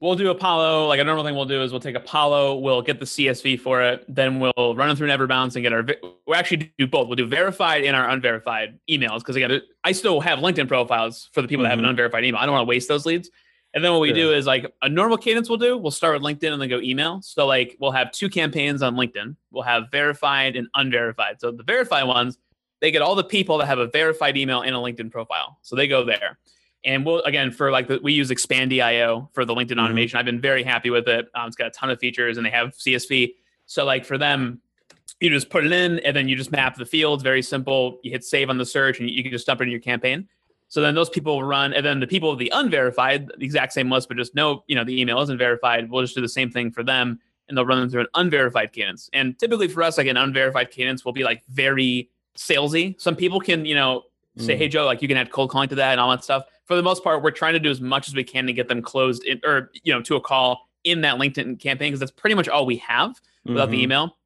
we'll 0.00 0.16
do 0.16 0.30
Apollo. 0.30 0.88
Like 0.88 1.00
a 1.00 1.04
normal 1.04 1.24
thing 1.24 1.34
we'll 1.34 1.44
do 1.44 1.62
is 1.62 1.70
we'll 1.70 1.80
take 1.80 1.94
Apollo, 1.94 2.58
we'll 2.58 2.82
get 2.82 2.98
the 2.98 3.06
CSV 3.06 3.60
for 3.60 3.82
it, 3.82 4.04
then 4.08 4.40
we'll 4.40 4.74
run 4.74 4.90
it 4.90 4.96
through 4.96 5.08
Neverbounce 5.08 5.54
and 5.54 5.62
get 5.62 5.72
our. 5.72 5.86
We 6.26 6.34
actually 6.34 6.72
do 6.78 6.86
both. 6.86 7.08
We'll 7.08 7.16
do 7.16 7.26
verified 7.26 7.84
and 7.84 7.94
our 7.94 8.08
unverified 8.08 8.78
emails 8.88 9.18
because 9.18 9.36
again, 9.36 9.60
I 9.84 9.92
still 9.92 10.20
have 10.20 10.38
LinkedIn 10.38 10.68
profiles 10.68 11.28
for 11.32 11.42
the 11.42 11.48
people 11.48 11.62
mm-hmm. 11.62 11.64
that 11.64 11.70
have 11.70 11.78
an 11.78 11.84
mm-hmm. 11.84 11.90
unverified 11.90 12.24
email. 12.24 12.40
I 12.40 12.46
don't 12.46 12.54
want 12.54 12.66
to 12.66 12.68
waste 12.68 12.88
those 12.88 13.06
leads. 13.06 13.30
And 13.72 13.84
then 13.84 13.92
what 13.92 14.00
we 14.00 14.08
sure. 14.08 14.16
do 14.16 14.32
is 14.32 14.46
like 14.46 14.72
a 14.82 14.88
normal 14.88 15.16
cadence 15.16 15.48
we'll 15.48 15.58
do, 15.58 15.78
we'll 15.78 15.92
start 15.92 16.14
with 16.14 16.22
LinkedIn 16.22 16.52
and 16.52 16.60
then 16.60 16.68
go 16.68 16.80
email. 16.80 17.22
So 17.22 17.46
like 17.46 17.76
we'll 17.78 17.92
have 17.92 18.10
two 18.10 18.28
campaigns 18.28 18.82
on 18.82 18.96
LinkedIn. 18.96 19.36
We'll 19.52 19.62
have 19.62 19.84
verified 19.92 20.56
and 20.56 20.66
unverified. 20.74 21.40
So 21.40 21.52
the 21.52 21.62
verified 21.62 22.04
ones, 22.04 22.36
they 22.80 22.90
get 22.90 23.02
all 23.02 23.14
the 23.14 23.22
people 23.22 23.58
that 23.58 23.66
have 23.66 23.78
a 23.78 23.86
verified 23.86 24.36
email 24.36 24.62
in 24.62 24.74
a 24.74 24.78
LinkedIn 24.78 25.12
profile. 25.12 25.58
So 25.62 25.76
they 25.76 25.86
go 25.86 26.04
there. 26.04 26.38
And 26.84 27.04
we'll 27.04 27.22
again 27.22 27.50
for 27.50 27.70
like 27.70 27.88
the, 27.88 28.00
we 28.02 28.12
use 28.12 28.30
Expandi.io 28.30 29.28
for 29.32 29.44
the 29.44 29.54
LinkedIn 29.54 29.72
mm-hmm. 29.72 29.80
automation. 29.80 30.18
I've 30.18 30.24
been 30.24 30.40
very 30.40 30.62
happy 30.62 30.90
with 30.90 31.08
it. 31.08 31.28
Um, 31.34 31.46
it's 31.46 31.56
got 31.56 31.66
a 31.66 31.70
ton 31.70 31.90
of 31.90 31.98
features 31.98 32.36
and 32.36 32.46
they 32.46 32.50
have 32.50 32.70
CSV. 32.70 33.34
So 33.66 33.84
like 33.84 34.04
for 34.04 34.16
them, 34.16 34.60
you 35.20 35.28
just 35.28 35.50
put 35.50 35.66
it 35.66 35.72
in 35.72 35.98
and 36.00 36.16
then 36.16 36.28
you 36.28 36.36
just 36.36 36.50
map 36.52 36.76
the 36.76 36.86
fields. 36.86 37.22
Very 37.22 37.42
simple. 37.42 37.98
You 38.02 38.10
hit 38.10 38.24
save 38.24 38.48
on 38.48 38.58
the 38.58 38.64
search 38.64 39.00
and 39.00 39.10
you 39.10 39.22
can 39.22 39.30
just 39.30 39.46
dump 39.46 39.60
it 39.60 39.64
in 39.64 39.70
your 39.70 39.80
campaign. 39.80 40.28
So 40.70 40.80
then 40.80 40.94
those 40.94 41.10
people 41.10 41.34
will 41.34 41.42
run, 41.42 41.72
and 41.72 41.84
then 41.84 41.98
the 41.98 42.06
people 42.06 42.34
the 42.36 42.50
unverified, 42.54 43.26
the 43.26 43.44
exact 43.44 43.72
same 43.72 43.90
list, 43.90 44.06
but 44.06 44.16
just 44.16 44.36
no, 44.36 44.62
you 44.68 44.76
know, 44.76 44.84
the 44.84 44.98
email 45.00 45.20
isn't 45.20 45.36
verified. 45.36 45.90
We'll 45.90 46.02
just 46.02 46.14
do 46.14 46.20
the 46.20 46.28
same 46.28 46.48
thing 46.48 46.70
for 46.70 46.84
them, 46.84 47.18
and 47.48 47.58
they'll 47.58 47.66
run 47.66 47.80
them 47.80 47.90
through 47.90 48.02
an 48.02 48.06
unverified 48.14 48.72
cadence. 48.72 49.10
And 49.12 49.36
typically 49.36 49.66
for 49.66 49.82
us, 49.82 49.98
like 49.98 50.06
an 50.06 50.16
unverified 50.16 50.70
cadence 50.70 51.04
will 51.04 51.12
be 51.12 51.24
like 51.24 51.42
very 51.48 52.08
salesy. 52.38 52.98
Some 53.00 53.16
people 53.16 53.40
can, 53.40 53.64
you 53.64 53.74
know, 53.74 54.04
say, 54.36 54.54
mm. 54.54 54.58
"Hey 54.58 54.68
Joe, 54.68 54.86
like 54.86 55.02
you 55.02 55.08
can 55.08 55.16
add 55.16 55.32
cold 55.32 55.50
calling 55.50 55.68
to 55.70 55.74
that 55.74 55.90
and 55.90 56.00
all 56.00 56.10
that 56.10 56.22
stuff." 56.22 56.44
For 56.70 56.76
the 56.76 56.84
most 56.84 57.02
part, 57.02 57.24
we're 57.24 57.32
trying 57.32 57.54
to 57.54 57.58
do 57.58 57.68
as 57.68 57.80
much 57.80 58.06
as 58.06 58.14
we 58.14 58.22
can 58.22 58.46
to 58.46 58.52
get 58.52 58.68
them 58.68 58.80
closed 58.80 59.24
in, 59.24 59.40
or 59.44 59.72
you 59.82 59.92
know 59.92 60.00
to 60.02 60.14
a 60.14 60.20
call 60.20 60.68
in 60.84 61.00
that 61.00 61.16
LinkedIn 61.16 61.58
campaign 61.58 61.88
because 61.88 61.98
that's 61.98 62.12
pretty 62.12 62.36
much 62.36 62.48
all 62.48 62.64
we 62.64 62.76
have 62.76 63.20
without 63.44 63.64
mm-hmm. 63.64 63.72
the 63.72 63.82
email. 63.82 64.16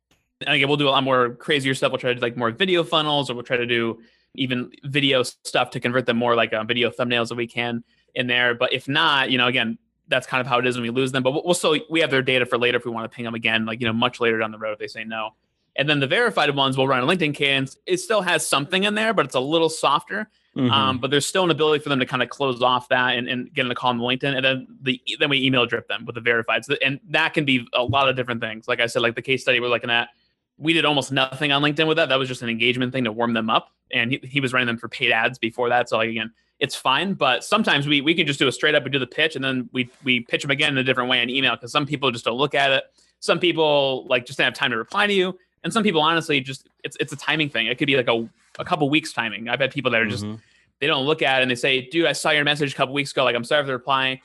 And 0.42 0.54
again, 0.54 0.68
we'll 0.68 0.76
do 0.76 0.86
a 0.86 0.90
lot 0.90 1.04
more 1.04 1.36
crazier 1.36 1.74
stuff. 1.74 1.90
We'll 1.90 2.00
try 2.00 2.10
to 2.10 2.16
do 2.16 2.20
like 2.20 2.36
more 2.36 2.50
video 2.50 2.84
funnels, 2.84 3.30
or 3.30 3.34
we'll 3.34 3.44
try 3.44 3.56
to 3.56 3.64
do 3.64 3.98
even 4.34 4.70
video 4.82 5.22
stuff 5.22 5.70
to 5.70 5.80
convert 5.80 6.04
them 6.04 6.18
more 6.18 6.36
like 6.36 6.52
uh, 6.52 6.62
video 6.64 6.90
thumbnails 6.90 7.28
that 7.28 7.36
we 7.36 7.46
can 7.46 7.82
in 8.14 8.26
there. 8.26 8.54
But 8.54 8.74
if 8.74 8.88
not, 8.88 9.30
you 9.30 9.38
know, 9.38 9.46
again, 9.46 9.78
that's 10.08 10.26
kind 10.26 10.42
of 10.42 10.46
how 10.46 10.58
it 10.58 10.66
is 10.66 10.76
when 10.76 10.82
we 10.82 10.90
lose 10.90 11.12
them. 11.12 11.22
But 11.22 11.46
we'll 11.46 11.54
still 11.54 11.78
we 11.88 12.00
have 12.00 12.10
their 12.10 12.20
data 12.20 12.44
for 12.44 12.58
later 12.58 12.76
if 12.76 12.84
we 12.84 12.90
want 12.90 13.10
to 13.10 13.16
ping 13.16 13.24
them 13.24 13.34
again, 13.34 13.64
like 13.64 13.80
you 13.80 13.86
know, 13.86 13.94
much 13.94 14.20
later 14.20 14.38
down 14.38 14.50
the 14.50 14.58
road 14.58 14.72
if 14.72 14.78
they 14.78 14.86
say 14.86 15.02
no. 15.02 15.30
And 15.76 15.88
then 15.88 15.98
the 15.98 16.06
verified 16.06 16.54
ones 16.54 16.76
will 16.76 16.86
run 16.86 17.02
a 17.02 17.06
LinkedIn 17.06 17.34
cadence. 17.34 17.78
It 17.86 18.00
still 18.00 18.20
has 18.20 18.46
something 18.46 18.84
in 18.84 18.94
there, 18.94 19.14
but 19.14 19.24
it's 19.24 19.34
a 19.34 19.40
little 19.40 19.70
softer. 19.70 20.28
Mm-hmm. 20.56 20.70
Um, 20.70 20.98
but 20.98 21.10
there's 21.10 21.26
still 21.26 21.44
an 21.44 21.50
ability 21.50 21.82
for 21.82 21.88
them 21.88 21.98
to 21.98 22.06
kind 22.06 22.22
of 22.22 22.28
close 22.28 22.62
off 22.62 22.88
that 22.88 23.16
and, 23.16 23.28
and 23.28 23.52
get 23.52 23.66
in 23.66 23.72
a 23.72 23.74
call 23.74 23.90
on 23.90 23.98
LinkedIn, 23.98 24.36
and 24.36 24.44
then 24.44 24.66
the 24.82 25.00
then 25.18 25.28
we 25.28 25.44
email 25.44 25.66
drip 25.66 25.88
them 25.88 26.04
with 26.04 26.14
the 26.14 26.20
verified. 26.20 26.64
So, 26.64 26.76
and 26.82 27.00
that 27.10 27.34
can 27.34 27.44
be 27.44 27.66
a 27.72 27.82
lot 27.82 28.08
of 28.08 28.14
different 28.14 28.40
things. 28.40 28.68
Like 28.68 28.80
I 28.80 28.86
said, 28.86 29.02
like 29.02 29.16
the 29.16 29.22
case 29.22 29.42
study 29.42 29.58
we're 29.58 29.68
looking 29.68 29.90
at, 29.90 30.10
we 30.56 30.72
did 30.72 30.84
almost 30.84 31.10
nothing 31.10 31.50
on 31.50 31.60
LinkedIn 31.60 31.88
with 31.88 31.96
that. 31.96 32.08
That 32.08 32.18
was 32.18 32.28
just 32.28 32.42
an 32.42 32.48
engagement 32.48 32.92
thing 32.92 33.04
to 33.04 33.12
warm 33.12 33.32
them 33.32 33.50
up, 33.50 33.70
and 33.90 34.12
he, 34.12 34.20
he 34.22 34.40
was 34.40 34.52
running 34.52 34.68
them 34.68 34.78
for 34.78 34.88
paid 34.88 35.10
ads 35.10 35.38
before 35.38 35.68
that. 35.70 35.88
So 35.88 35.96
like 35.96 36.10
again, 36.10 36.32
it's 36.60 36.76
fine. 36.76 37.14
But 37.14 37.42
sometimes 37.42 37.88
we 37.88 38.00
we 38.00 38.14
can 38.14 38.24
just 38.24 38.38
do 38.38 38.46
a 38.46 38.52
straight 38.52 38.76
up 38.76 38.84
and 38.84 38.92
do 38.92 39.00
the 39.00 39.08
pitch, 39.08 39.34
and 39.34 39.44
then 39.44 39.68
we 39.72 39.90
we 40.04 40.20
pitch 40.20 40.42
them 40.42 40.52
again 40.52 40.70
in 40.70 40.78
a 40.78 40.84
different 40.84 41.10
way 41.10 41.20
in 41.20 41.30
email 41.30 41.56
because 41.56 41.72
some 41.72 41.84
people 41.84 42.12
just 42.12 42.24
don't 42.24 42.38
look 42.38 42.54
at 42.54 42.70
it. 42.70 42.84
Some 43.18 43.40
people 43.40 44.06
like 44.08 44.24
just 44.24 44.38
don't 44.38 44.44
have 44.44 44.54
time 44.54 44.70
to 44.70 44.76
reply 44.76 45.08
to 45.08 45.12
you, 45.12 45.36
and 45.64 45.72
some 45.72 45.82
people 45.82 46.00
honestly 46.00 46.40
just 46.40 46.68
it's 46.84 46.96
it's 47.00 47.12
a 47.12 47.16
timing 47.16 47.48
thing. 47.48 47.66
It 47.66 47.78
could 47.78 47.86
be 47.86 47.96
like 47.96 48.08
a 48.08 48.28
a 48.60 48.64
couple 48.64 48.88
weeks 48.88 49.12
timing. 49.12 49.48
I've 49.48 49.60
had 49.60 49.72
people 49.72 49.90
that 49.90 50.00
are 50.00 50.06
just 50.06 50.24
mm-hmm 50.24 50.36
they 50.80 50.86
don't 50.86 51.06
look 51.06 51.22
at 51.22 51.38
it 51.38 51.42
and 51.42 51.50
they 51.50 51.54
say, 51.54 51.88
dude, 51.88 52.06
I 52.06 52.12
saw 52.12 52.30
your 52.30 52.44
message 52.44 52.72
a 52.72 52.76
couple 52.76 52.94
weeks 52.94 53.12
ago. 53.12 53.24
Like, 53.24 53.36
I'm 53.36 53.44
sorry 53.44 53.62
for 53.62 53.68
the 53.68 53.72
reply. 53.72 54.20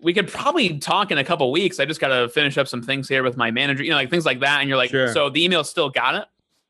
We 0.00 0.14
could 0.14 0.28
probably 0.28 0.78
talk 0.78 1.10
in 1.10 1.18
a 1.18 1.24
couple 1.24 1.50
weeks. 1.50 1.80
I 1.80 1.84
just 1.84 2.00
got 2.00 2.08
to 2.08 2.28
finish 2.28 2.56
up 2.56 2.68
some 2.68 2.82
things 2.82 3.08
here 3.08 3.22
with 3.22 3.36
my 3.36 3.50
manager, 3.50 3.82
you 3.82 3.90
know, 3.90 3.96
like 3.96 4.10
things 4.10 4.24
like 4.24 4.40
that. 4.40 4.60
And 4.60 4.68
you're 4.68 4.78
like, 4.78 4.90
sure. 4.90 5.12
so 5.12 5.28
the 5.28 5.44
email 5.44 5.64
still 5.64 5.90
got 5.90 6.14
it. 6.14 6.24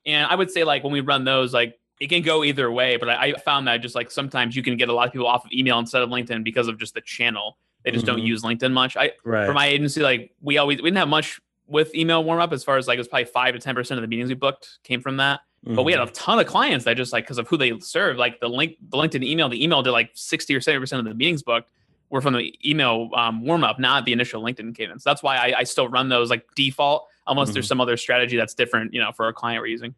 And 0.06 0.26
I 0.26 0.34
would 0.34 0.50
say, 0.50 0.64
like, 0.64 0.84
when 0.84 0.92
we 0.92 1.00
run 1.00 1.24
those, 1.24 1.52
like, 1.52 1.78
it 2.00 2.08
can 2.08 2.22
go 2.22 2.44
either 2.44 2.70
way. 2.70 2.96
But 2.96 3.10
I, 3.10 3.14
I 3.26 3.32
found 3.34 3.66
that 3.68 3.78
just 3.78 3.94
like 3.94 4.10
sometimes 4.10 4.54
you 4.56 4.62
can 4.62 4.76
get 4.76 4.88
a 4.88 4.92
lot 4.92 5.06
of 5.06 5.12
people 5.12 5.26
off 5.26 5.44
of 5.44 5.52
email 5.52 5.78
instead 5.78 6.02
of 6.02 6.08
LinkedIn 6.08 6.44
because 6.44 6.68
of 6.68 6.78
just 6.78 6.94
the 6.94 7.00
channel. 7.00 7.58
They 7.84 7.90
just 7.90 8.06
mm-hmm. 8.06 8.16
don't 8.16 8.26
use 8.26 8.42
LinkedIn 8.42 8.72
much. 8.72 8.96
I, 8.96 9.12
right. 9.24 9.46
for 9.46 9.52
my 9.52 9.66
agency, 9.66 10.00
like, 10.00 10.32
we 10.40 10.58
always, 10.58 10.78
we 10.78 10.88
didn't 10.88 10.98
have 10.98 11.08
much 11.08 11.40
with 11.68 11.94
email 11.94 12.24
warm 12.24 12.40
up 12.40 12.52
as 12.52 12.64
far 12.64 12.76
as 12.76 12.88
like, 12.88 12.96
it 12.96 13.00
was 13.00 13.08
probably 13.08 13.26
five 13.26 13.54
to 13.54 13.60
10% 13.60 13.90
of 13.92 14.00
the 14.00 14.06
meetings 14.06 14.28
we 14.28 14.34
booked 14.34 14.78
came 14.84 15.00
from 15.00 15.18
that. 15.18 15.40
Mm-hmm. 15.64 15.76
But 15.76 15.82
we 15.84 15.92
had 15.92 16.00
a 16.00 16.04
mm-hmm. 16.04 16.14
ton 16.14 16.38
of 16.38 16.46
clients 16.46 16.84
that 16.84 16.96
just 16.96 17.12
like 17.12 17.24
because 17.24 17.38
of 17.38 17.48
who 17.48 17.56
they 17.56 17.78
serve, 17.80 18.16
like 18.16 18.40
the 18.40 18.48
link, 18.48 18.76
the 18.88 18.96
LinkedIn 18.96 19.24
email, 19.24 19.48
the 19.48 19.62
email 19.62 19.82
did 19.82 19.90
like 19.90 20.10
60 20.14 20.54
or 20.54 20.60
70 20.60 20.80
percent 20.80 21.00
of 21.00 21.04
the 21.06 21.14
meetings 21.14 21.42
booked 21.42 21.70
were 22.10 22.20
from 22.20 22.34
the 22.34 22.54
email 22.64 23.10
um, 23.14 23.44
warm 23.44 23.64
up, 23.64 23.78
not 23.78 24.04
the 24.04 24.12
initial 24.12 24.42
LinkedIn 24.42 24.74
cadence. 24.74 25.04
That's 25.04 25.22
why 25.22 25.36
I, 25.36 25.58
I 25.58 25.64
still 25.64 25.88
run 25.88 26.08
those 26.08 26.30
like 26.30 26.46
default, 26.56 27.06
unless 27.26 27.48
mm-hmm. 27.48 27.54
there's 27.54 27.68
some 27.68 27.80
other 27.80 27.96
strategy 27.96 28.36
that's 28.36 28.54
different, 28.54 28.94
you 28.94 29.00
know, 29.00 29.12
for 29.12 29.28
a 29.28 29.32
client 29.32 29.60
we're 29.60 29.66
using. 29.66 29.94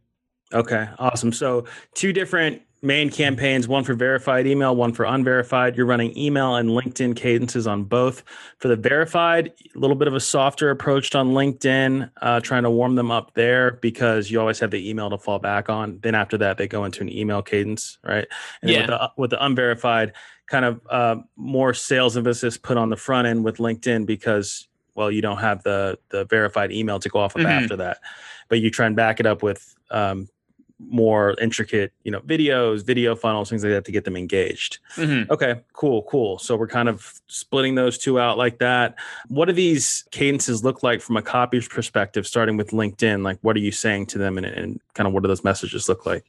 Okay, 0.52 0.88
awesome. 0.98 1.32
So 1.32 1.66
two 1.94 2.12
different 2.12 2.62
main 2.82 3.10
campaigns, 3.10 3.68
one 3.68 3.84
for 3.84 3.94
verified 3.94 4.46
email, 4.46 4.74
one 4.74 4.92
for 4.92 5.04
unverified. 5.04 5.76
You're 5.76 5.86
running 5.86 6.16
email 6.16 6.56
and 6.56 6.70
LinkedIn 6.70 7.14
cadences 7.16 7.66
on 7.66 7.84
both. 7.84 8.22
For 8.58 8.68
the 8.68 8.76
verified, 8.76 9.52
a 9.74 9.78
little 9.78 9.96
bit 9.96 10.08
of 10.08 10.14
a 10.14 10.20
softer 10.20 10.70
approach 10.70 11.14
on 11.14 11.30
LinkedIn, 11.32 12.10
uh, 12.22 12.40
trying 12.40 12.62
to 12.62 12.70
warm 12.70 12.94
them 12.94 13.10
up 13.10 13.34
there 13.34 13.72
because 13.82 14.30
you 14.30 14.40
always 14.40 14.58
have 14.60 14.70
the 14.70 14.88
email 14.88 15.10
to 15.10 15.18
fall 15.18 15.38
back 15.38 15.68
on. 15.68 15.98
Then 16.02 16.14
after 16.14 16.38
that, 16.38 16.56
they 16.56 16.66
go 16.66 16.84
into 16.84 17.02
an 17.02 17.10
email 17.10 17.42
cadence, 17.42 17.98
right? 18.02 18.26
And 18.62 18.70
yeah. 18.70 18.80
with, 18.80 18.86
the, 18.88 19.10
with 19.16 19.30
the 19.30 19.44
unverified, 19.44 20.12
kind 20.46 20.64
of 20.64 20.80
uh, 20.90 21.16
more 21.36 21.72
sales 21.72 22.16
emphasis 22.16 22.58
put 22.58 22.76
on 22.76 22.90
the 22.90 22.96
front 22.96 23.26
end 23.26 23.44
with 23.44 23.58
LinkedIn 23.58 24.04
because 24.04 24.68
well, 24.94 25.10
you 25.10 25.22
don't 25.22 25.38
have 25.38 25.62
the 25.62 25.98
the 26.10 26.24
verified 26.26 26.72
email 26.72 26.98
to 26.98 27.08
go 27.08 27.20
off 27.20 27.34
of 27.34 27.42
mm-hmm. 27.42 27.50
after 27.50 27.76
that, 27.76 27.98
but 28.48 28.60
you 28.60 28.70
try 28.70 28.86
and 28.86 28.96
back 28.96 29.20
it 29.20 29.26
up 29.26 29.42
with 29.42 29.74
um, 29.90 30.28
more 30.88 31.36
intricate, 31.40 31.92
you 32.04 32.10
know, 32.10 32.20
videos, 32.20 32.84
video 32.84 33.14
funnels, 33.14 33.50
things 33.50 33.62
like 33.62 33.72
that 33.72 33.84
to 33.84 33.92
get 33.92 34.04
them 34.04 34.16
engaged. 34.16 34.78
Mm-hmm. 34.96 35.30
Okay, 35.32 35.60
cool, 35.72 36.02
cool. 36.04 36.38
So 36.38 36.56
we're 36.56 36.66
kind 36.66 36.88
of 36.88 37.20
splitting 37.26 37.74
those 37.74 37.98
two 37.98 38.18
out 38.18 38.38
like 38.38 38.58
that. 38.58 38.96
What 39.28 39.46
do 39.46 39.52
these 39.52 40.04
cadences 40.10 40.64
look 40.64 40.82
like 40.82 41.00
from 41.00 41.16
a 41.16 41.22
copy's 41.22 41.68
perspective, 41.68 42.26
starting 42.26 42.56
with 42.56 42.70
LinkedIn? 42.70 43.22
Like, 43.22 43.38
what 43.42 43.56
are 43.56 43.60
you 43.60 43.72
saying 43.72 44.06
to 44.06 44.18
them, 44.18 44.38
and, 44.38 44.46
and 44.46 44.80
kind 44.94 45.06
of 45.06 45.12
what 45.12 45.22
do 45.22 45.28
those 45.28 45.44
messages 45.44 45.88
look 45.88 46.06
like? 46.06 46.24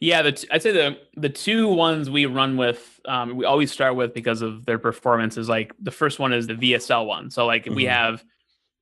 Yeah, 0.00 0.22
the 0.22 0.32
t- 0.32 0.48
I'd 0.50 0.62
say 0.62 0.70
the 0.72 0.98
the 1.16 1.28
two 1.28 1.68
ones 1.68 2.08
we 2.08 2.26
run 2.26 2.56
with, 2.56 3.00
um, 3.06 3.36
we 3.36 3.44
always 3.44 3.72
start 3.72 3.96
with 3.96 4.14
because 4.14 4.42
of 4.42 4.64
their 4.64 4.78
performance. 4.78 5.36
Is 5.36 5.48
like 5.48 5.72
the 5.80 5.90
first 5.90 6.18
one 6.18 6.32
is 6.32 6.46
the 6.46 6.54
VSL 6.54 7.06
one. 7.06 7.30
So 7.30 7.46
like 7.46 7.64
mm-hmm. 7.64 7.74
we 7.74 7.84
have 7.84 8.24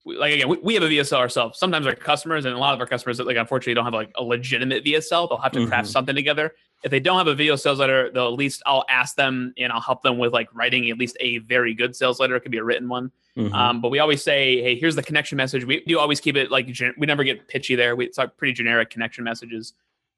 like 0.07 0.35
again, 0.35 0.49
we, 0.49 0.57
we, 0.59 0.75
have 0.75 0.83
a 0.85 0.89
VSL 0.89 1.19
ourselves. 1.19 1.59
Sometimes 1.59 1.87
our 1.87 1.95
customers 1.95 2.45
and 2.45 2.55
a 2.55 2.59
lot 2.59 2.75
of 2.75 2.81
our 2.81 2.87
customers, 2.87 3.19
like 3.19 3.37
unfortunately, 3.37 3.75
don't 3.75 3.85
have 3.85 3.95
like 3.95 4.13
a 4.15 4.23
legitimate 4.23 4.85
VSL. 4.85 5.29
They'll 5.29 5.39
have 5.39 5.53
to 5.53 5.67
craft 5.67 5.87
mm-hmm. 5.87 5.93
something 5.93 6.15
together. 6.15 6.55
If 6.85 6.91
they 6.91 7.01
don't 7.01 7.19
have 7.19 7.27
a 7.27 7.35
video 7.35 7.57
sales 7.57 7.81
letter, 7.81 8.11
they'll 8.13 8.29
at 8.29 8.35
least 8.35 8.63
I'll 8.67 8.85
ask 8.89 9.17
them 9.17 9.53
and 9.59 9.73
I'll 9.73 9.81
help 9.81 10.03
them 10.03 10.19
with 10.19 10.33
like 10.33 10.49
writing 10.55 10.89
at 10.91 10.99
least 10.99 11.17
a 11.21 11.39
very 11.39 11.75
good 11.75 11.97
sales 11.97 12.21
letter. 12.21 12.37
It 12.37 12.41
could 12.41 12.53
be 12.53 12.59
a 12.59 12.65
written 12.65 12.89
one. 12.89 13.11
Mm-hmm. 13.37 13.55
Um, 13.55 13.81
but 13.81 13.91
we 13.91 13.99
always 13.99 14.23
say, 14.23 14.63
hey, 14.63 14.77
here's 14.77 14.95
the 14.95 15.03
connection 15.03 15.37
message. 15.37 15.65
We 15.65 15.85
do 15.85 15.99
always 15.99 16.21
keep 16.21 16.37
it 16.37 16.51
like 16.51 16.69
gen- 16.69 16.95
we 16.97 17.07
never 17.07 17.25
get 17.25 17.49
pitchy 17.49 17.75
there. 17.75 17.97
We 17.97 18.07
it's 18.07 18.19
like 18.19 18.37
pretty 18.37 18.53
generic 18.53 18.91
connection 18.91 19.25
messages, 19.25 19.75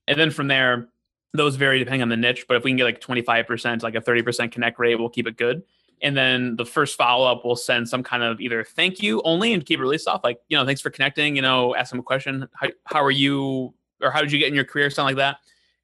and 0.07 0.20
then 0.20 0.31
from 0.31 0.48
there, 0.48 0.88
those 1.33 1.57
vary 1.57 1.79
depending 1.79 2.03
on 2.03 2.09
the 2.09 2.16
niche. 2.16 2.44
But 2.46 2.59
if 2.59 2.64
we 2.64 2.70
can 2.70 2.77
get 2.77 2.85
like 2.85 3.01
25%, 3.01 3.83
like 3.83 3.94
a 3.94 4.01
30% 4.01 4.53
connect 4.53 4.79
rate, 4.79 4.96
we'll 4.96 5.09
keep 5.09 5.27
it 5.27 5.37
good. 5.37 5.62
And 6.02 6.16
then 6.16 6.56
the 6.56 6.64
first 6.64 6.96
follow 6.96 7.30
up 7.30 7.44
will 7.44 7.56
send 7.56 7.88
some 7.88 8.02
kind 8.02 8.22
of 8.22 8.40
either 8.40 8.64
thank 8.64 9.02
you 9.02 9.20
only 9.24 9.52
and 9.52 9.64
keep 9.64 9.80
it 9.80 9.82
really 9.82 9.98
soft, 9.98 10.24
like, 10.24 10.40
you 10.48 10.56
know, 10.56 10.64
thanks 10.64 10.80
for 10.80 10.90
connecting, 10.90 11.37
you 11.37 11.42
know, 11.42 11.74
ask 11.74 11.90
them 11.90 12.00
a 12.00 12.02
question. 12.02 12.48
How, 12.54 12.68
how 12.84 13.02
are 13.02 13.11
you, 13.11 13.74
or 14.00 14.11
how 14.11 14.20
did 14.20 14.30
you 14.30 14.38
get 14.38 14.48
in 14.48 14.54
your 14.54 14.64
career? 14.64 14.90
Something 14.90 15.16
like 15.16 15.22
that. 15.22 15.38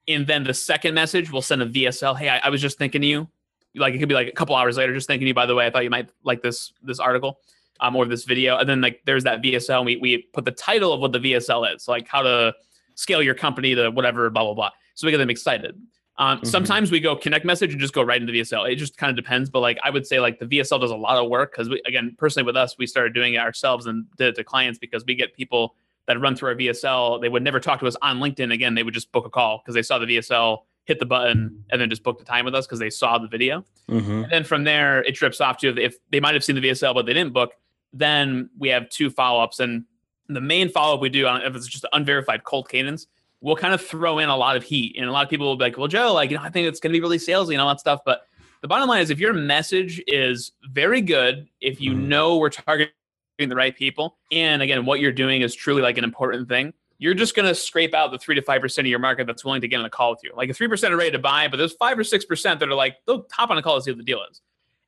And 0.06 0.26
then 0.26 0.44
the 0.44 0.54
second 0.54 0.94
message 0.94 1.32
will 1.32 1.42
send 1.42 1.62
a 1.62 1.66
VSL. 1.66 2.16
Hey, 2.16 2.28
I, 2.28 2.38
I 2.38 2.48
was 2.50 2.60
just 2.60 2.78
thinking 2.78 3.02
of 3.02 3.08
you. 3.08 3.28
Like 3.74 3.94
it 3.94 3.98
could 3.98 4.08
be 4.08 4.14
like 4.14 4.28
a 4.28 4.32
couple 4.32 4.54
hours 4.54 4.76
later, 4.76 4.94
just 4.94 5.06
thinking 5.08 5.26
of 5.26 5.28
you, 5.28 5.34
by 5.34 5.46
the 5.46 5.54
way, 5.54 5.66
I 5.66 5.70
thought 5.70 5.82
you 5.82 5.90
might 5.90 6.08
like 6.22 6.42
this, 6.42 6.72
this 6.82 7.00
article 7.00 7.40
um, 7.80 7.96
or 7.96 8.06
this 8.06 8.24
video. 8.24 8.56
And 8.56 8.68
then 8.68 8.80
like 8.80 9.00
there's 9.04 9.24
that 9.24 9.42
VSL. 9.42 9.78
And 9.78 9.86
we, 9.86 9.96
we 9.96 10.18
put 10.32 10.44
the 10.44 10.52
title 10.52 10.92
of 10.92 11.00
what 11.00 11.12
the 11.12 11.18
VSL 11.18 11.74
is, 11.74 11.88
like 11.88 12.06
how 12.06 12.22
to 12.22 12.54
scale 12.94 13.22
your 13.22 13.34
company 13.34 13.74
to 13.74 13.90
whatever, 13.90 14.30
blah, 14.30 14.44
blah, 14.44 14.54
blah. 14.54 14.70
So 14.94 15.06
we 15.06 15.10
get 15.10 15.18
them 15.18 15.30
excited. 15.30 15.80
Um, 16.16 16.38
mm-hmm. 16.38 16.46
Sometimes 16.46 16.90
we 16.90 17.00
go 17.00 17.16
connect 17.16 17.44
message 17.44 17.72
and 17.72 17.80
just 17.80 17.92
go 17.92 18.02
right 18.02 18.20
into 18.20 18.32
VSL. 18.32 18.70
It 18.70 18.76
just 18.76 18.96
kind 18.96 19.10
of 19.10 19.16
depends, 19.16 19.50
but 19.50 19.60
like 19.60 19.78
I 19.82 19.90
would 19.90 20.06
say, 20.06 20.20
like 20.20 20.38
the 20.38 20.46
VSL 20.46 20.80
does 20.80 20.90
a 20.90 20.96
lot 20.96 21.22
of 21.22 21.28
work 21.28 21.52
because 21.52 21.68
we, 21.68 21.82
again, 21.86 22.14
personally 22.18 22.46
with 22.46 22.56
us, 22.56 22.76
we 22.78 22.86
started 22.86 23.14
doing 23.14 23.34
it 23.34 23.38
ourselves 23.38 23.86
and 23.86 24.06
did 24.16 24.28
it 24.28 24.36
to 24.36 24.44
clients 24.44 24.78
because 24.78 25.04
we 25.04 25.14
get 25.14 25.34
people 25.34 25.74
that 26.06 26.20
run 26.20 26.36
through 26.36 26.50
our 26.50 26.54
VSL. 26.54 27.20
They 27.20 27.28
would 27.28 27.42
never 27.42 27.58
talk 27.58 27.80
to 27.80 27.86
us 27.86 27.96
on 28.00 28.20
LinkedIn 28.20 28.52
again. 28.52 28.74
They 28.74 28.84
would 28.84 28.94
just 28.94 29.10
book 29.10 29.26
a 29.26 29.30
call 29.30 29.58
because 29.58 29.74
they 29.74 29.82
saw 29.82 29.98
the 29.98 30.06
VSL, 30.06 30.58
hit 30.84 31.00
the 31.00 31.06
button, 31.06 31.64
and 31.70 31.80
then 31.80 31.90
just 31.90 32.04
book 32.04 32.18
the 32.18 32.24
time 32.24 32.44
with 32.44 32.54
us 32.54 32.66
because 32.66 32.78
they 32.78 32.90
saw 32.90 33.18
the 33.18 33.28
video. 33.28 33.64
Mm-hmm. 33.88 34.22
And 34.24 34.30
then 34.30 34.44
from 34.44 34.64
there, 34.64 35.02
it 35.02 35.16
drips 35.16 35.40
off 35.40 35.58
to 35.58 35.76
if 35.76 35.96
they 36.10 36.20
might 36.20 36.34
have 36.34 36.44
seen 36.44 36.56
the 36.56 36.62
VSL 36.62 36.94
but 36.94 37.06
they 37.06 37.14
didn't 37.14 37.32
book. 37.32 37.52
Then 37.92 38.50
we 38.58 38.68
have 38.68 38.88
two 38.88 39.08
follow 39.10 39.42
ups, 39.42 39.60
and 39.60 39.84
the 40.28 40.40
main 40.40 40.68
follow 40.68 40.94
up 40.94 41.00
we 41.00 41.08
do 41.08 41.26
on 41.26 41.42
if 41.42 41.54
it's 41.54 41.66
just 41.66 41.86
unverified 41.92 42.44
cold 42.44 42.68
cadence 42.68 43.06
we'll 43.44 43.56
kind 43.56 43.74
of 43.74 43.80
throw 43.80 44.18
in 44.18 44.30
a 44.30 44.36
lot 44.36 44.56
of 44.56 44.64
heat. 44.64 44.96
And 44.96 45.06
a 45.06 45.12
lot 45.12 45.22
of 45.22 45.28
people 45.28 45.46
will 45.46 45.56
be 45.56 45.64
like, 45.64 45.76
well, 45.76 45.86
Joe, 45.86 46.14
like, 46.14 46.30
you 46.30 46.36
know, 46.38 46.42
I 46.42 46.48
think 46.48 46.66
it's 46.66 46.80
going 46.80 46.92
to 46.92 46.96
be 46.98 47.02
really 47.02 47.18
salesy 47.18 47.52
and 47.52 47.60
all 47.60 47.68
that 47.68 47.78
stuff. 47.78 48.00
But 48.04 48.22
the 48.62 48.68
bottom 48.68 48.88
line 48.88 49.02
is 49.02 49.10
if 49.10 49.20
your 49.20 49.34
message 49.34 50.02
is 50.06 50.52
very 50.70 51.02
good, 51.02 51.46
if 51.60 51.78
you 51.78 51.92
mm. 51.92 52.06
know 52.06 52.38
we're 52.38 52.48
targeting 52.48 52.88
the 53.38 53.54
right 53.54 53.76
people, 53.76 54.16
and 54.32 54.62
again, 54.62 54.86
what 54.86 55.00
you're 55.00 55.12
doing 55.12 55.42
is 55.42 55.54
truly 55.54 55.82
like 55.82 55.98
an 55.98 56.04
important 56.04 56.48
thing, 56.48 56.72
you're 56.96 57.12
just 57.12 57.36
going 57.36 57.46
to 57.46 57.54
scrape 57.54 57.92
out 57.92 58.12
the 58.12 58.18
three 58.18 58.34
to 58.34 58.40
5% 58.40 58.78
of 58.78 58.86
your 58.86 58.98
market 58.98 59.26
that's 59.26 59.44
willing 59.44 59.60
to 59.60 59.68
get 59.68 59.78
on 59.78 59.84
a 59.84 59.90
call 59.90 60.12
with 60.12 60.20
you. 60.24 60.32
Like 60.34 60.48
a 60.48 60.54
3% 60.54 60.90
are 60.90 60.96
ready 60.96 61.10
to 61.10 61.18
buy, 61.18 61.46
but 61.46 61.58
there's 61.58 61.74
five 61.74 61.98
or 61.98 62.02
6% 62.02 62.42
that 62.42 62.62
are 62.66 62.74
like, 62.74 62.96
they'll 63.06 63.26
hop 63.30 63.50
on 63.50 63.58
a 63.58 63.62
call 63.62 63.76
to 63.76 63.82
see 63.82 63.90
what 63.90 63.98
the 63.98 64.04
deal 64.04 64.22
is. 64.30 64.40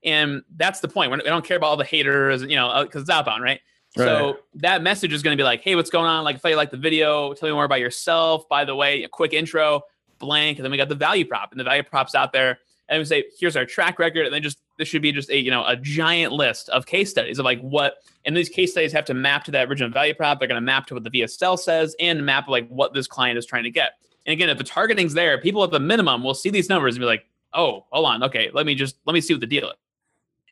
And 0.03 0.43
that's 0.57 0.81
the 0.81 0.89
point. 0.89 1.13
We 1.13 1.19
don't 1.19 1.45
care 1.45 1.59
about 1.59 1.67
all 1.67 1.77
the 1.77 1.85
haters, 1.85 2.41
you 2.41 2.57
know, 2.57 2.85
because 2.85 3.01
uh, 3.01 3.03
it's 3.03 3.11
outbound, 3.11 3.43
right? 3.43 3.61
So 3.97 4.39
that 4.55 4.83
message 4.83 5.13
is 5.13 5.23
going 5.23 5.37
to 5.37 5.41
be 5.41 5.45
like, 5.45 5.63
hey, 5.63 5.75
what's 5.75 5.91
going 5.91 6.07
on? 6.07 6.25
Like, 6.25 6.37
if 6.37 6.45
you 6.45 6.57
like 6.57 6.71
the 6.71 6.77
video, 6.77 7.33
tell 7.35 7.49
me 7.49 7.55
more 7.55 7.65
about 7.65 7.81
yourself. 7.81 8.49
By 8.49 8.65
the 8.65 8.75
way, 8.75 9.03
a 9.05 9.09
quick 9.09 9.33
intro, 9.33 9.83
blank. 10.19 10.59
And 10.59 10.65
then 10.65 10.71
we 10.71 10.77
got 10.77 10.89
the 10.89 10.95
value 10.95 11.25
prop, 11.25 11.51
and 11.51 11.61
the 11.61 11.65
value 11.65 11.83
prop's 11.83 12.15
out 12.15 12.33
there. 12.33 12.59
And 12.89 13.01
we 13.01 13.05
say, 13.05 13.25
here's 13.39 13.57
our 13.57 13.65
track 13.65 13.99
record. 13.99 14.27
And 14.27 14.35
then 14.35 14.43
just 14.43 14.59
this 14.79 14.89
should 14.89 15.03
be 15.03 15.13
just 15.13 15.31
a, 15.31 15.39
you 15.39 15.51
know, 15.51 15.65
a 15.67 15.77
giant 15.77 16.33
list 16.33 16.69
of 16.69 16.87
case 16.87 17.11
studies 17.11 17.39
of 17.39 17.45
like 17.45 17.61
what, 17.61 17.97
and 18.25 18.37
these 18.37 18.49
case 18.49 18.73
studies 18.73 18.93
have 18.93 19.05
to 19.07 19.15
map 19.15 19.45
to 19.45 19.51
that 19.53 19.69
original 19.69 19.91
value 19.91 20.15
prop. 20.15 20.39
They're 20.39 20.49
going 20.49 20.61
to 20.61 20.65
map 20.65 20.87
to 20.87 20.95
what 20.95 21.05
the 21.05 21.11
VSL 21.11 21.59
says 21.59 21.97
and 21.99 22.25
map 22.25 22.49
like 22.49 22.69
what 22.69 22.95
this 22.95 23.07
client 23.07 23.39
is 23.39 23.47
trying 23.47 23.65
to 23.65 23.71
get. 23.71 23.93
And 24.27 24.33
again, 24.33 24.49
if 24.49 24.59
the 24.59 24.65
targeting's 24.65 25.15
there, 25.15 25.39
people 25.39 25.65
at 25.65 25.71
the 25.71 25.81
minimum 25.81 26.23
will 26.23 26.35
see 26.35 26.51
these 26.51 26.69
numbers 26.69 26.95
and 26.97 27.01
be 27.01 27.07
like, 27.07 27.27
oh, 27.55 27.87
hold 27.91 28.07
on. 28.07 28.23
Okay. 28.25 28.51
Let 28.53 28.67
me 28.67 28.75
just, 28.75 28.97
let 29.07 29.15
me 29.15 29.21
see 29.21 29.35
what 29.35 29.41
the 29.41 29.47
deal 29.47 29.71
is. 29.71 29.77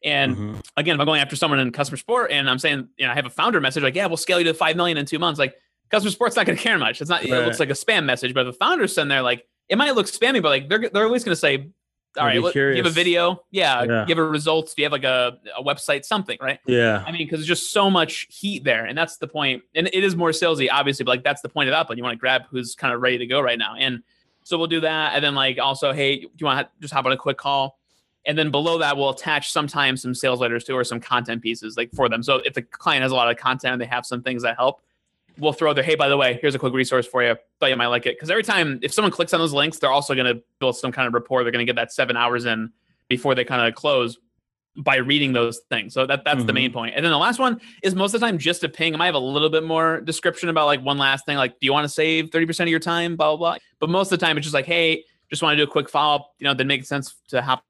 And 0.04 0.36
mm-hmm. 0.36 0.60
again, 0.76 0.94
if 0.94 1.00
I'm 1.00 1.06
going 1.06 1.20
after 1.20 1.34
someone 1.34 1.58
in 1.58 1.72
customer 1.72 1.96
support 1.96 2.30
and 2.30 2.48
I'm 2.48 2.58
saying, 2.58 2.88
you 2.98 3.06
know, 3.06 3.12
I 3.12 3.14
have 3.14 3.26
a 3.26 3.30
founder 3.30 3.60
message 3.60 3.82
like, 3.82 3.94
yeah, 3.94 4.06
we'll 4.06 4.18
scale 4.18 4.38
you 4.38 4.44
to 4.44 4.54
five 4.54 4.76
million 4.76 4.98
in 4.98 5.06
two 5.06 5.18
months. 5.18 5.38
Like 5.38 5.56
customer 5.90 6.10
support's 6.10 6.36
not 6.36 6.46
going 6.46 6.58
to 6.58 6.62
care 6.62 6.78
much. 6.78 7.00
It's 7.00 7.10
not. 7.10 7.22
Right. 7.22 7.32
It 7.32 7.44
looks 7.46 7.58
like 7.58 7.70
a 7.70 7.74
spam 7.74 8.04
message, 8.04 8.34
but 8.34 8.46
if 8.46 8.52
the 8.52 8.58
founders 8.58 8.94
send 8.94 9.10
there, 9.10 9.22
like 9.22 9.46
it 9.68 9.78
might 9.78 9.94
look 9.94 10.06
spammy, 10.06 10.42
but 10.42 10.50
like 10.50 10.68
they're 10.68 10.90
they're 10.90 11.06
always 11.06 11.24
going 11.24 11.32
to 11.32 11.40
say, 11.40 11.70
all 12.18 12.26
right, 12.26 12.36
you 12.36 12.76
have 12.76 12.86
a 12.86 12.90
video, 12.90 13.42
yeah, 13.50 13.82
yeah. 13.82 14.04
give 14.06 14.18
a 14.18 14.24
results. 14.24 14.74
Do 14.74 14.82
you 14.82 14.86
have 14.86 14.92
like 14.92 15.04
a, 15.04 15.38
a 15.56 15.64
website, 15.64 16.04
something, 16.04 16.38
right? 16.40 16.60
Yeah. 16.66 17.02
I 17.04 17.10
mean, 17.10 17.26
because 17.26 17.40
there's 17.40 17.48
just 17.48 17.72
so 17.72 17.90
much 17.90 18.26
heat 18.28 18.62
there, 18.62 18.84
and 18.84 18.96
that's 18.96 19.16
the 19.16 19.26
point. 19.26 19.62
And 19.74 19.88
it 19.92 20.04
is 20.04 20.14
more 20.14 20.30
salesy, 20.30 20.68
obviously, 20.70 21.04
but 21.04 21.12
like 21.12 21.24
that's 21.24 21.42
the 21.42 21.48
point 21.48 21.68
of 21.68 21.74
outbound. 21.74 21.98
You 21.98 22.04
want 22.04 22.14
to 22.14 22.20
grab 22.20 22.42
who's 22.50 22.74
kind 22.74 22.94
of 22.94 23.00
ready 23.00 23.18
to 23.18 23.26
go 23.26 23.40
right 23.40 23.58
now, 23.58 23.74
and 23.76 24.02
so 24.44 24.58
we'll 24.58 24.68
do 24.68 24.80
that. 24.80 25.14
And 25.14 25.24
then 25.24 25.34
like 25.34 25.58
also, 25.58 25.92
hey, 25.92 26.20
do 26.20 26.28
you 26.38 26.46
want 26.46 26.66
to 26.66 26.70
just 26.80 26.92
hop 26.92 27.06
on 27.06 27.12
a 27.12 27.16
quick 27.16 27.38
call? 27.38 27.78
And 28.26 28.38
then 28.38 28.50
below 28.50 28.78
that 28.78 28.96
we'll 28.96 29.10
attach 29.10 29.52
sometimes 29.52 30.02
some 30.02 30.14
sales 30.14 30.40
letters 30.40 30.64
to 30.64 30.72
or 30.72 30.84
some 30.84 31.00
content 31.00 31.42
pieces 31.42 31.76
like 31.76 31.90
for 31.92 32.08
them. 32.08 32.22
So 32.22 32.36
if 32.44 32.54
the 32.54 32.62
client 32.62 33.02
has 33.02 33.12
a 33.12 33.14
lot 33.14 33.30
of 33.30 33.36
content 33.36 33.72
and 33.72 33.80
they 33.80 33.86
have 33.86 34.06
some 34.06 34.22
things 34.22 34.42
that 34.42 34.56
help 34.56 34.80
we'll 35.38 35.52
throw 35.52 35.72
their 35.74 35.84
hey 35.84 35.96
by 35.96 36.08
the 36.08 36.16
way 36.16 36.38
here's 36.40 36.54
a 36.54 36.58
quick 36.58 36.72
resource 36.72 37.06
for 37.06 37.22
you. 37.22 37.36
Thought 37.60 37.70
you 37.70 37.76
might 37.76 37.88
like 37.88 38.06
it. 38.06 38.16
Because 38.16 38.30
every 38.30 38.44
time 38.44 38.78
if 38.82 38.92
someone 38.92 39.10
clicks 39.10 39.34
on 39.34 39.40
those 39.40 39.52
links 39.52 39.78
they're 39.78 39.90
also 39.90 40.14
going 40.14 40.32
to 40.32 40.42
build 40.58 40.76
some 40.76 40.92
kind 40.92 41.06
of 41.06 41.14
rapport. 41.14 41.42
They're 41.42 41.52
going 41.52 41.66
to 41.66 41.70
get 41.70 41.76
that 41.76 41.92
seven 41.92 42.16
hours 42.16 42.44
in 42.44 42.70
before 43.08 43.34
they 43.34 43.44
kind 43.44 43.66
of 43.66 43.74
close 43.74 44.16
by 44.76 44.96
reading 44.96 45.32
those 45.32 45.60
things. 45.70 45.94
So 45.94 46.06
that 46.06 46.24
that's 46.24 46.38
mm-hmm. 46.38 46.46
the 46.46 46.52
main 46.52 46.70
mm-hmm. 46.70 46.78
point. 46.78 46.94
And 46.96 47.04
then 47.04 47.12
the 47.12 47.18
last 47.18 47.38
one 47.38 47.60
is 47.82 47.94
most 47.94 48.14
of 48.14 48.20
the 48.20 48.26
time 48.26 48.38
just 48.38 48.64
a 48.64 48.68
ping. 48.68 48.94
I 48.94 48.98
might 48.98 49.06
have 49.06 49.14
a 49.14 49.18
little 49.18 49.50
bit 49.50 49.64
more 49.64 50.00
description 50.00 50.48
about 50.48 50.66
like 50.66 50.82
one 50.82 50.98
last 50.98 51.26
thing 51.26 51.36
like 51.36 51.52
do 51.60 51.66
you 51.66 51.72
want 51.72 51.84
to 51.84 51.88
save 51.88 52.30
30% 52.30 52.60
of 52.60 52.68
your 52.68 52.80
time? 52.80 53.16
blah 53.16 53.36
blah 53.36 53.52
blah. 53.52 53.58
But 53.78 53.90
most 53.90 54.12
of 54.12 54.18
the 54.18 54.24
time 54.24 54.36
it's 54.36 54.44
just 54.44 54.54
like 54.54 54.66
hey 54.66 55.04
just 55.30 55.42
want 55.42 55.54
to 55.54 55.64
do 55.64 55.68
a 55.68 55.70
quick 55.70 55.88
follow-up. 55.88 56.32
You 56.38 56.44
know 56.44 56.54
then 56.54 56.66
makes 56.66 56.88
sense 56.88 57.14
to 57.28 57.42
hop 57.42 57.64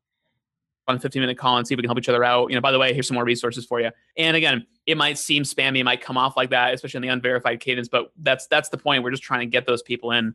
on 0.86 0.96
a 0.96 1.00
15 1.00 1.20
minute 1.20 1.38
call 1.38 1.56
and 1.56 1.66
see 1.66 1.74
if 1.74 1.78
we 1.78 1.82
can 1.82 1.88
help 1.88 1.98
each 1.98 2.08
other 2.08 2.24
out. 2.24 2.50
You 2.50 2.56
know, 2.56 2.60
by 2.60 2.72
the 2.72 2.78
way, 2.78 2.92
here's 2.92 3.08
some 3.08 3.14
more 3.14 3.24
resources 3.24 3.64
for 3.64 3.80
you. 3.80 3.90
And 4.16 4.36
again, 4.36 4.66
it 4.86 4.96
might 4.96 5.18
seem 5.18 5.42
spammy, 5.42 5.78
it 5.78 5.84
might 5.84 6.00
come 6.00 6.16
off 6.16 6.36
like 6.36 6.50
that, 6.50 6.74
especially 6.74 6.98
in 6.98 7.02
the 7.02 7.08
unverified 7.08 7.60
cadence, 7.60 7.88
but 7.88 8.12
that's 8.18 8.46
that's 8.46 8.68
the 8.68 8.78
point. 8.78 9.02
We're 9.02 9.10
just 9.10 9.22
trying 9.22 9.40
to 9.40 9.46
get 9.46 9.66
those 9.66 9.82
people 9.82 10.12
in 10.12 10.34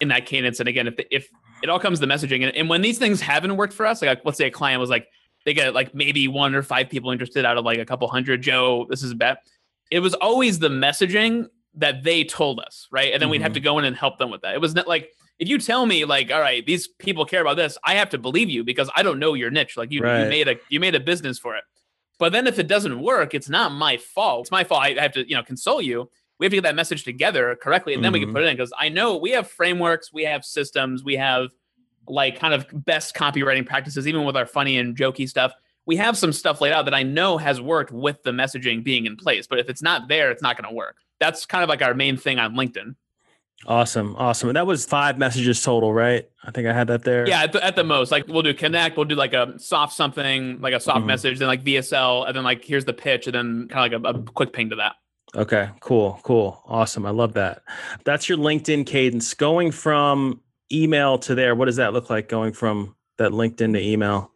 in 0.00 0.08
that 0.08 0.26
cadence. 0.26 0.60
And 0.60 0.68
again, 0.68 0.86
if 0.86 0.96
the, 0.96 1.14
if 1.14 1.28
it 1.62 1.68
all 1.68 1.80
comes 1.80 1.98
to 2.00 2.06
messaging, 2.06 2.44
and, 2.44 2.54
and 2.56 2.68
when 2.68 2.82
these 2.82 2.98
things 2.98 3.20
haven't 3.20 3.56
worked 3.56 3.72
for 3.72 3.86
us, 3.86 4.00
like 4.02 4.24
let's 4.24 4.38
say 4.38 4.46
a 4.46 4.50
client 4.50 4.80
was 4.80 4.90
like 4.90 5.08
they 5.44 5.54
get 5.54 5.74
like 5.74 5.94
maybe 5.94 6.28
one 6.28 6.54
or 6.54 6.62
five 6.62 6.88
people 6.88 7.10
interested 7.10 7.44
out 7.44 7.58
of 7.58 7.64
like 7.64 7.78
a 7.78 7.84
couple 7.84 8.06
hundred. 8.08 8.42
Joe, 8.42 8.86
this 8.88 9.02
is 9.02 9.12
a 9.12 9.16
bet. 9.16 9.46
It 9.90 10.00
was 10.00 10.14
always 10.14 10.58
the 10.58 10.68
messaging 10.68 11.48
that 11.74 12.02
they 12.02 12.24
told 12.24 12.60
us, 12.60 12.86
right? 12.90 13.12
And 13.12 13.20
then 13.20 13.26
mm-hmm. 13.26 13.32
we'd 13.32 13.42
have 13.42 13.52
to 13.54 13.60
mm-hmm. 13.60 13.64
go 13.64 13.78
in 13.78 13.84
and 13.84 13.96
help 13.96 14.18
them 14.18 14.30
with 14.30 14.42
that. 14.42 14.54
It 14.54 14.60
was 14.60 14.74
not 14.74 14.86
like 14.86 15.10
if 15.38 15.48
you 15.48 15.58
tell 15.58 15.86
me 15.86 16.04
like, 16.04 16.30
all 16.32 16.40
right, 16.40 16.64
these 16.66 16.88
people 16.88 17.24
care 17.24 17.40
about 17.40 17.56
this, 17.56 17.78
I 17.84 17.94
have 17.94 18.10
to 18.10 18.18
believe 18.18 18.50
you 18.50 18.64
because 18.64 18.90
I 18.94 19.02
don't 19.02 19.18
know 19.18 19.34
your 19.34 19.50
niche. 19.50 19.76
Like 19.76 19.92
you, 19.92 20.02
right. 20.02 20.24
you 20.24 20.28
made 20.28 20.48
a 20.48 20.56
you 20.68 20.80
made 20.80 20.94
a 20.94 21.00
business 21.00 21.38
for 21.38 21.56
it. 21.56 21.64
But 22.18 22.32
then 22.32 22.46
if 22.46 22.58
it 22.58 22.66
doesn't 22.66 23.00
work, 23.00 23.32
it's 23.32 23.48
not 23.48 23.70
my 23.70 23.96
fault. 23.96 24.42
It's 24.42 24.50
my 24.50 24.64
fault. 24.64 24.82
I 24.82 24.94
have 25.00 25.12
to, 25.12 25.28
you 25.28 25.36
know, 25.36 25.42
console 25.44 25.80
you. 25.80 26.10
We 26.38 26.46
have 26.46 26.50
to 26.50 26.56
get 26.56 26.62
that 26.62 26.74
message 26.74 27.04
together 27.04 27.56
correctly, 27.60 27.94
and 27.94 28.04
then 28.04 28.08
mm-hmm. 28.08 28.14
we 28.14 28.20
can 28.20 28.28
mm-hmm. 28.28 28.36
put 28.36 28.44
it 28.44 28.48
in. 28.48 28.56
Because 28.56 28.72
I 28.78 28.88
know 28.88 29.16
we 29.16 29.30
have 29.32 29.48
frameworks, 29.48 30.12
we 30.12 30.24
have 30.24 30.44
systems, 30.44 31.04
we 31.04 31.16
have 31.16 31.50
like 32.08 32.38
kind 32.38 32.54
of 32.54 32.66
best 32.72 33.14
copywriting 33.14 33.66
practices, 33.66 34.08
even 34.08 34.24
with 34.24 34.36
our 34.36 34.46
funny 34.46 34.78
and 34.78 34.96
jokey 34.96 35.28
stuff. 35.28 35.52
We 35.86 35.96
have 35.96 36.16
some 36.16 36.32
stuff 36.32 36.60
laid 36.60 36.72
out 36.72 36.84
that 36.84 36.94
I 36.94 37.02
know 37.02 37.38
has 37.38 37.60
worked 37.60 37.92
with 37.92 38.22
the 38.22 38.30
messaging 38.30 38.84
being 38.84 39.06
in 39.06 39.16
place. 39.16 39.46
But 39.46 39.58
if 39.58 39.70
it's 39.70 39.82
not 39.82 40.08
there, 40.08 40.30
it's 40.30 40.42
not 40.42 40.56
going 40.56 40.68
to 40.68 40.74
work. 40.74 40.96
That's 41.18 41.46
kind 41.46 41.62
of 41.62 41.68
like 41.68 41.82
our 41.82 41.94
main 41.94 42.16
thing 42.16 42.38
on 42.38 42.54
LinkedIn. 42.54 42.94
Awesome. 43.66 44.14
Awesome. 44.16 44.50
And 44.50 44.56
that 44.56 44.66
was 44.66 44.86
five 44.86 45.18
messages 45.18 45.62
total, 45.62 45.92
right? 45.92 46.28
I 46.44 46.50
think 46.50 46.68
I 46.68 46.72
had 46.72 46.86
that 46.88 47.02
there. 47.02 47.28
Yeah, 47.28 47.42
at 47.42 47.52
the, 47.52 47.64
at 47.64 47.76
the 47.76 47.84
most. 47.84 48.12
Like 48.12 48.28
we'll 48.28 48.42
do 48.42 48.54
connect, 48.54 48.96
we'll 48.96 49.04
do 49.04 49.16
like 49.16 49.32
a 49.32 49.58
soft 49.58 49.94
something, 49.94 50.60
like 50.60 50.74
a 50.74 50.80
soft 50.80 50.98
mm-hmm. 50.98 51.08
message, 51.08 51.38
then 51.38 51.48
like 51.48 51.64
VSL, 51.64 52.26
and 52.26 52.36
then 52.36 52.44
like 52.44 52.64
here's 52.64 52.84
the 52.84 52.92
pitch, 52.92 53.26
and 53.26 53.34
then 53.34 53.68
kind 53.68 53.92
of 53.92 54.02
like 54.02 54.14
a, 54.14 54.18
a 54.18 54.22
quick 54.22 54.52
ping 54.52 54.70
to 54.70 54.76
that. 54.76 54.96
Okay, 55.34 55.68
cool, 55.80 56.20
cool. 56.22 56.62
Awesome. 56.66 57.04
I 57.04 57.10
love 57.10 57.34
that. 57.34 57.62
That's 58.04 58.28
your 58.28 58.38
LinkedIn 58.38 58.86
cadence. 58.86 59.34
Going 59.34 59.72
from 59.72 60.40
email 60.72 61.18
to 61.18 61.34
there, 61.34 61.54
what 61.54 61.66
does 61.66 61.76
that 61.76 61.92
look 61.92 62.08
like 62.08 62.28
going 62.28 62.52
from 62.52 62.94
that 63.18 63.32
LinkedIn 63.32 63.74
to 63.74 63.80
email? 63.80 64.32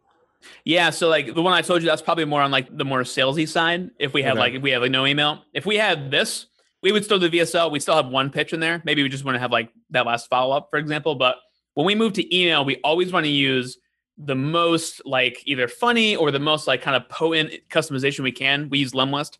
Yeah, 0.64 0.90
so 0.90 1.08
like 1.08 1.34
the 1.34 1.42
one 1.42 1.52
I 1.52 1.62
told 1.62 1.82
you, 1.82 1.88
that's 1.88 2.02
probably 2.02 2.24
more 2.24 2.42
on 2.42 2.50
like 2.50 2.76
the 2.76 2.84
more 2.84 3.02
salesy 3.02 3.48
side. 3.48 3.90
If 3.98 4.12
we 4.12 4.22
have 4.22 4.32
okay. 4.32 4.40
like 4.40 4.54
if 4.54 4.62
we 4.62 4.72
have 4.72 4.82
like 4.82 4.90
no 4.90 5.06
email, 5.06 5.42
if 5.54 5.64
we 5.64 5.76
had 5.76 6.10
this, 6.10 6.46
we 6.82 6.92
would 6.92 7.04
still 7.04 7.18
do 7.18 7.30
VSL. 7.30 7.70
We 7.70 7.80
still 7.80 7.96
have 7.96 8.08
one 8.08 8.30
pitch 8.30 8.52
in 8.52 8.60
there. 8.60 8.82
Maybe 8.84 9.02
we 9.02 9.08
just 9.08 9.24
want 9.24 9.36
to 9.36 9.38
have 9.38 9.52
like 9.52 9.70
that 9.90 10.04
last 10.04 10.28
follow 10.28 10.54
up, 10.54 10.68
for 10.70 10.78
example. 10.78 11.14
But 11.14 11.36
when 11.74 11.86
we 11.86 11.94
move 11.94 12.12
to 12.14 12.36
email, 12.36 12.64
we 12.64 12.76
always 12.82 13.12
want 13.12 13.24
to 13.24 13.30
use 13.30 13.78
the 14.18 14.34
most 14.34 15.00
like 15.06 15.42
either 15.46 15.68
funny 15.68 16.16
or 16.16 16.30
the 16.30 16.40
most 16.40 16.66
like 16.66 16.82
kind 16.82 16.96
of 16.96 17.08
potent 17.08 17.52
customization 17.70 18.20
we 18.20 18.32
can. 18.32 18.68
We 18.68 18.78
use 18.78 18.92
Lemlist. 18.92 19.38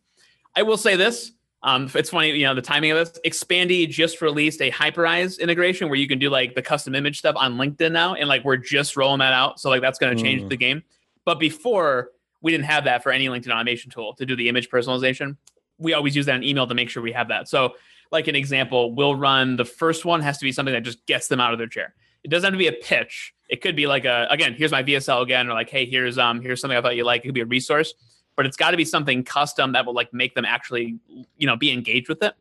I 0.54 0.62
will 0.62 0.76
say 0.76 0.96
this. 0.96 1.32
Um, 1.64 1.88
it's 1.94 2.10
funny, 2.10 2.32
you 2.32 2.44
know, 2.44 2.54
the 2.54 2.62
timing 2.62 2.90
of 2.90 2.98
this. 2.98 3.20
Expandi 3.24 3.88
just 3.88 4.20
released 4.20 4.60
a 4.60 4.70
Hyperise 4.70 5.38
integration 5.38 5.88
where 5.88 5.98
you 5.98 6.08
can 6.08 6.18
do 6.18 6.28
like 6.28 6.56
the 6.56 6.62
custom 6.62 6.94
image 6.94 7.18
stuff 7.18 7.36
on 7.38 7.54
LinkedIn 7.54 7.92
now, 7.92 8.14
and 8.14 8.28
like 8.28 8.44
we're 8.44 8.56
just 8.56 8.96
rolling 8.96 9.20
that 9.20 9.32
out. 9.32 9.60
So 9.60 9.70
like 9.70 9.80
that's 9.80 9.98
going 9.98 10.16
to 10.16 10.22
change 10.22 10.42
mm. 10.42 10.48
the 10.48 10.56
game. 10.56 10.82
But 11.24 11.38
before 11.38 12.10
we 12.40 12.50
didn't 12.50 12.64
have 12.64 12.84
that 12.84 13.04
for 13.04 13.12
any 13.12 13.28
LinkedIn 13.28 13.52
automation 13.52 13.92
tool 13.92 14.14
to 14.14 14.26
do 14.26 14.34
the 14.34 14.48
image 14.48 14.70
personalization 14.70 15.36
we 15.82 15.92
always 15.94 16.16
use 16.16 16.26
that 16.26 16.36
in 16.36 16.44
email 16.44 16.66
to 16.66 16.74
make 16.74 16.88
sure 16.88 17.02
we 17.02 17.12
have 17.12 17.28
that. 17.28 17.48
So, 17.48 17.74
like 18.10 18.28
an 18.28 18.36
example, 18.36 18.94
we'll 18.94 19.14
run 19.14 19.56
the 19.56 19.64
first 19.64 20.04
one 20.04 20.20
has 20.20 20.38
to 20.38 20.44
be 20.44 20.52
something 20.52 20.74
that 20.74 20.82
just 20.82 21.04
gets 21.06 21.28
them 21.28 21.40
out 21.40 21.52
of 21.52 21.58
their 21.58 21.66
chair. 21.66 21.94
It 22.24 22.28
doesn't 22.28 22.44
have 22.44 22.54
to 22.54 22.58
be 22.58 22.68
a 22.68 22.72
pitch. 22.72 23.34
It 23.48 23.60
could 23.60 23.74
be 23.74 23.86
like 23.86 24.04
a 24.04 24.26
again, 24.30 24.54
here's 24.54 24.70
my 24.70 24.82
VSL 24.82 25.22
again, 25.22 25.48
or 25.48 25.54
like, 25.54 25.70
hey, 25.70 25.86
here's 25.86 26.18
um, 26.18 26.40
here's 26.40 26.60
something 26.60 26.76
I 26.76 26.80
thought 26.80 26.96
you 26.96 27.04
like. 27.04 27.22
It 27.22 27.28
could 27.28 27.34
be 27.34 27.40
a 27.40 27.46
resource, 27.46 27.94
but 28.36 28.46
it's 28.46 28.56
got 28.56 28.70
to 28.70 28.76
be 28.76 28.84
something 28.84 29.24
custom 29.24 29.72
that 29.72 29.84
will 29.86 29.94
like 29.94 30.12
make 30.12 30.34
them 30.34 30.44
actually, 30.44 30.98
you 31.36 31.46
know, 31.46 31.56
be 31.56 31.70
engaged 31.72 32.08
with 32.08 32.22
it. 32.22 32.34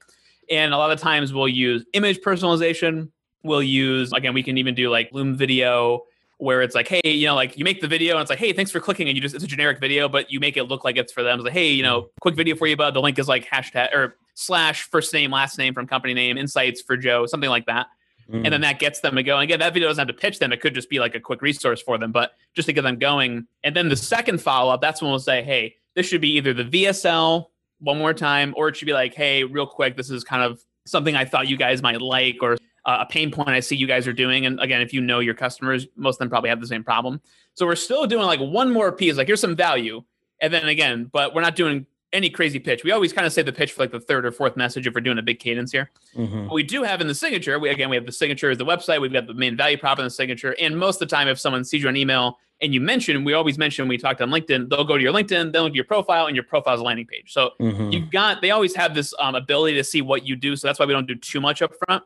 And 0.49 0.73
a 0.73 0.77
lot 0.77 0.91
of 0.91 0.99
times 0.99 1.33
we'll 1.33 1.47
use 1.47 1.85
image 1.93 2.19
personalization. 2.21 3.09
We'll 3.43 3.63
use 3.63 4.13
again, 4.13 4.33
we 4.33 4.43
can 4.43 4.57
even 4.57 4.75
do 4.75 4.89
like 4.89 5.09
Loom 5.11 5.35
video 5.35 6.03
where 6.41 6.63
it's 6.63 6.73
like, 6.73 6.87
hey, 6.87 7.01
you 7.03 7.27
know, 7.27 7.35
like 7.35 7.55
you 7.55 7.63
make 7.63 7.81
the 7.81 7.87
video 7.87 8.15
and 8.15 8.21
it's 8.21 8.29
like, 8.31 8.39
hey, 8.39 8.51
thanks 8.51 8.71
for 8.71 8.79
clicking, 8.79 9.07
and 9.07 9.15
you 9.15 9.21
just 9.21 9.35
it's 9.35 9.43
a 9.43 9.47
generic 9.47 9.79
video, 9.79 10.09
but 10.09 10.31
you 10.31 10.39
make 10.39 10.57
it 10.57 10.63
look 10.63 10.83
like 10.83 10.97
it's 10.97 11.13
for 11.13 11.21
them. 11.21 11.39
It's 11.39 11.45
like, 11.45 11.53
hey, 11.53 11.71
you 11.71 11.83
know, 11.83 12.09
quick 12.19 12.35
video 12.35 12.55
for 12.55 12.65
you, 12.65 12.75
bud. 12.75 12.95
The 12.95 13.01
link 13.01 13.19
is 13.19 13.27
like 13.27 13.45
hashtag 13.45 13.93
or 13.93 14.17
slash 14.33 14.83
first 14.89 15.13
name, 15.13 15.29
last 15.29 15.59
name 15.59 15.75
from 15.75 15.85
company 15.85 16.15
name, 16.15 16.37
insights 16.37 16.81
for 16.81 16.97
Joe, 16.97 17.27
something 17.27 17.49
like 17.49 17.67
that. 17.67 17.87
Mm. 18.27 18.45
And 18.45 18.53
then 18.53 18.61
that 18.61 18.79
gets 18.79 19.01
them 19.01 19.15
to 19.15 19.23
go. 19.23 19.35
And 19.35 19.43
again, 19.43 19.59
that 19.59 19.73
video 19.73 19.87
doesn't 19.87 20.07
have 20.07 20.15
to 20.15 20.19
pitch 20.19 20.39
them. 20.39 20.51
It 20.51 20.61
could 20.61 20.73
just 20.73 20.89
be 20.89 20.99
like 20.99 21.13
a 21.13 21.19
quick 21.19 21.43
resource 21.43 21.79
for 21.79 21.99
them, 21.99 22.11
but 22.11 22.31
just 22.55 22.65
to 22.65 22.73
get 22.73 22.81
them 22.81 22.97
going. 22.97 23.45
And 23.63 23.75
then 23.75 23.89
the 23.89 23.95
second 23.95 24.41
follow 24.41 24.73
up, 24.73 24.81
that's 24.81 24.99
when 24.99 25.11
we'll 25.11 25.19
say, 25.19 25.43
hey, 25.43 25.75
this 25.95 26.07
should 26.07 26.21
be 26.21 26.37
either 26.37 26.55
the 26.55 26.63
VSL 26.63 27.45
one 27.79 27.99
more 27.99 28.15
time, 28.15 28.55
or 28.57 28.69
it 28.69 28.77
should 28.77 28.87
be 28.87 28.93
like, 28.93 29.13
hey, 29.13 29.43
real 29.43 29.67
quick, 29.67 29.95
this 29.95 30.09
is 30.09 30.23
kind 30.23 30.43
of 30.43 30.59
something 30.87 31.15
I 31.15 31.25
thought 31.25 31.47
you 31.47 31.57
guys 31.57 31.83
might 31.83 32.01
like, 32.01 32.37
or 32.41 32.57
uh, 32.85 32.99
a 33.01 33.05
pain 33.05 33.31
point 33.31 33.49
I 33.49 33.59
see 33.59 33.75
you 33.75 33.87
guys 33.87 34.07
are 34.07 34.13
doing. 34.13 34.45
And 34.45 34.59
again, 34.59 34.81
if 34.81 34.93
you 34.93 35.01
know 35.01 35.19
your 35.19 35.33
customers, 35.33 35.87
most 35.95 36.15
of 36.15 36.19
them 36.19 36.29
probably 36.29 36.49
have 36.49 36.61
the 36.61 36.67
same 36.67 36.83
problem. 36.83 37.21
So 37.53 37.65
we're 37.65 37.75
still 37.75 38.07
doing 38.07 38.25
like 38.25 38.39
one 38.39 38.71
more 38.71 38.91
piece, 38.91 39.17
like 39.17 39.27
here's 39.27 39.41
some 39.41 39.55
value. 39.55 40.03
And 40.41 40.53
then 40.53 40.67
again, 40.67 41.09
but 41.11 41.35
we're 41.35 41.41
not 41.41 41.55
doing 41.55 41.85
any 42.13 42.29
crazy 42.29 42.59
pitch. 42.59 42.83
We 42.83 42.91
always 42.91 43.13
kind 43.13 43.25
of 43.25 43.33
say 43.33 43.41
the 43.41 43.53
pitch 43.53 43.71
for 43.71 43.83
like 43.83 43.91
the 43.91 43.99
third 43.99 44.25
or 44.25 44.31
fourth 44.31 44.57
message 44.57 44.85
if 44.85 44.93
we're 44.93 45.01
doing 45.01 45.17
a 45.17 45.21
big 45.21 45.39
cadence 45.39 45.71
here. 45.71 45.91
Mm-hmm. 46.15 46.53
we 46.53 46.63
do 46.63 46.83
have 46.83 47.01
in 47.01 47.07
the 47.07 47.15
signature, 47.15 47.57
we 47.59 47.69
again 47.69 47.89
we 47.89 47.95
have 47.95 48.05
the 48.05 48.11
signature 48.11 48.49
is 48.49 48.57
the 48.57 48.65
website. 48.65 48.99
We've 49.01 49.13
got 49.13 49.27
the 49.27 49.33
main 49.33 49.55
value 49.55 49.77
prop 49.77 49.99
in 49.99 50.05
the 50.05 50.11
signature, 50.11 50.55
and 50.59 50.77
most 50.77 51.01
of 51.01 51.07
the 51.07 51.15
time, 51.15 51.27
if 51.27 51.39
someone 51.39 51.63
sees 51.63 51.83
you 51.83 51.87
on 51.87 51.95
email 51.95 52.37
and 52.61 52.73
you 52.73 52.81
mention, 52.81 53.23
we 53.23 53.33
always 53.33 53.57
mention 53.57 53.83
when 53.83 53.89
we 53.89 53.97
talked 53.97 54.21
on 54.21 54.29
LinkedIn, 54.29 54.69
they'll 54.69 54.83
go 54.83 54.97
to 54.97 55.03
your 55.03 55.13
LinkedIn, 55.13 55.51
they'll 55.51 55.63
look 55.63 55.71
at 55.71 55.75
your 55.75 55.85
profile, 55.85 56.27
and 56.27 56.35
your 56.35 56.43
profile's 56.43 56.79
a 56.79 56.83
landing 56.83 57.07
page. 57.07 57.33
So 57.33 57.51
mm-hmm. 57.59 57.91
you've 57.91 58.11
got 58.11 58.41
they 58.41 58.51
always 58.51 58.75
have 58.75 58.93
this 58.93 59.13
um, 59.19 59.35
ability 59.35 59.77
to 59.77 59.83
see 59.83 60.01
what 60.01 60.25
you 60.25 60.35
do. 60.35 60.55
So 60.55 60.67
that's 60.67 60.79
why 60.79 60.85
we 60.85 60.93
don't 60.93 61.07
do 61.07 61.15
too 61.15 61.41
much 61.41 61.61
up 61.61 61.71
front. 61.85 62.03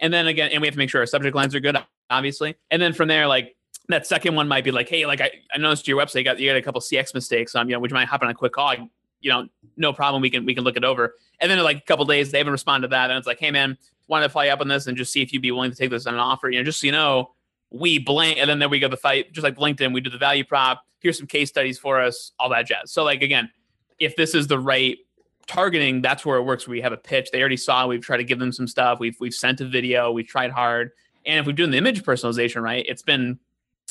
And 0.00 0.12
then 0.12 0.26
again, 0.26 0.50
and 0.52 0.60
we 0.60 0.66
have 0.66 0.74
to 0.74 0.78
make 0.78 0.90
sure 0.90 1.00
our 1.00 1.06
subject 1.06 1.34
lines 1.34 1.54
are 1.54 1.60
good, 1.60 1.76
obviously. 2.10 2.56
And 2.70 2.80
then 2.80 2.92
from 2.92 3.08
there, 3.08 3.26
like 3.26 3.56
that 3.88 4.06
second 4.06 4.34
one 4.34 4.48
might 4.48 4.64
be 4.64 4.70
like, 4.70 4.88
hey, 4.88 5.06
like 5.06 5.20
I, 5.20 5.30
I 5.54 5.58
noticed 5.58 5.86
your 5.86 5.98
website 5.98 6.16
you 6.16 6.24
got 6.24 6.38
you 6.38 6.50
got 6.50 6.56
a 6.56 6.62
couple 6.62 6.80
CX 6.80 7.14
mistakes. 7.14 7.54
Um, 7.54 7.68
you 7.68 7.74
know, 7.74 7.80
would 7.80 7.90
you 7.90 7.94
mind 7.94 8.08
hopping 8.08 8.26
on 8.26 8.32
a 8.32 8.34
quick 8.34 8.52
call? 8.52 8.74
You 9.20 9.30
know, 9.30 9.48
no 9.76 9.92
problem. 9.92 10.22
We 10.22 10.30
can 10.30 10.44
we 10.44 10.54
can 10.54 10.64
look 10.64 10.76
it 10.76 10.84
over. 10.84 11.14
And 11.40 11.50
then 11.50 11.58
like 11.62 11.78
a 11.78 11.82
couple 11.82 12.04
days, 12.04 12.30
they 12.30 12.38
haven't 12.38 12.52
responded 12.52 12.88
to 12.88 12.90
that, 12.92 13.10
and 13.10 13.18
it's 13.18 13.26
like, 13.26 13.38
hey 13.38 13.50
man, 13.50 13.76
want 14.08 14.22
to 14.24 14.28
fly 14.28 14.48
up 14.48 14.60
on 14.60 14.68
this 14.68 14.86
and 14.86 14.96
just 14.96 15.12
see 15.12 15.22
if 15.22 15.32
you'd 15.32 15.42
be 15.42 15.50
willing 15.50 15.70
to 15.70 15.76
take 15.76 15.90
this 15.90 16.06
on 16.06 16.14
an 16.14 16.20
offer. 16.20 16.48
You 16.48 16.58
know, 16.58 16.64
just 16.64 16.80
so 16.80 16.86
you 16.86 16.92
know, 16.92 17.32
we 17.70 17.98
blank, 17.98 18.38
and 18.38 18.48
then 18.48 18.58
there 18.58 18.68
we 18.68 18.78
go 18.78 18.88
the 18.88 18.96
fight, 18.96 19.32
just 19.32 19.44
like 19.44 19.56
LinkedIn. 19.56 19.92
We 19.92 20.00
do 20.00 20.10
the 20.10 20.18
value 20.18 20.44
prop. 20.44 20.82
Here's 21.00 21.18
some 21.18 21.26
case 21.26 21.48
studies 21.48 21.78
for 21.78 22.00
us, 22.00 22.32
all 22.38 22.48
that 22.50 22.66
jazz. 22.66 22.90
So 22.90 23.04
like 23.04 23.22
again, 23.22 23.50
if 23.98 24.16
this 24.16 24.34
is 24.34 24.46
the 24.46 24.58
right 24.58 24.98
targeting, 25.46 26.02
that's 26.02 26.24
where 26.24 26.38
it 26.38 26.42
works. 26.42 26.66
We 26.66 26.80
have 26.80 26.92
a 26.92 26.96
pitch. 26.96 27.30
They 27.32 27.40
already 27.40 27.56
saw. 27.56 27.86
We've 27.86 28.04
tried 28.04 28.18
to 28.18 28.24
give 28.24 28.38
them 28.38 28.52
some 28.52 28.66
stuff. 28.66 28.98
We've 29.00 29.16
we've 29.20 29.34
sent 29.34 29.60
a 29.60 29.66
video. 29.66 30.10
We've 30.12 30.26
tried 30.26 30.50
hard. 30.50 30.90
And 31.24 31.40
if 31.40 31.46
we're 31.46 31.52
doing 31.52 31.70
the 31.70 31.78
image 31.78 32.02
personalization 32.04 32.62
right, 32.62 32.84
it's 32.88 33.02
been 33.02 33.38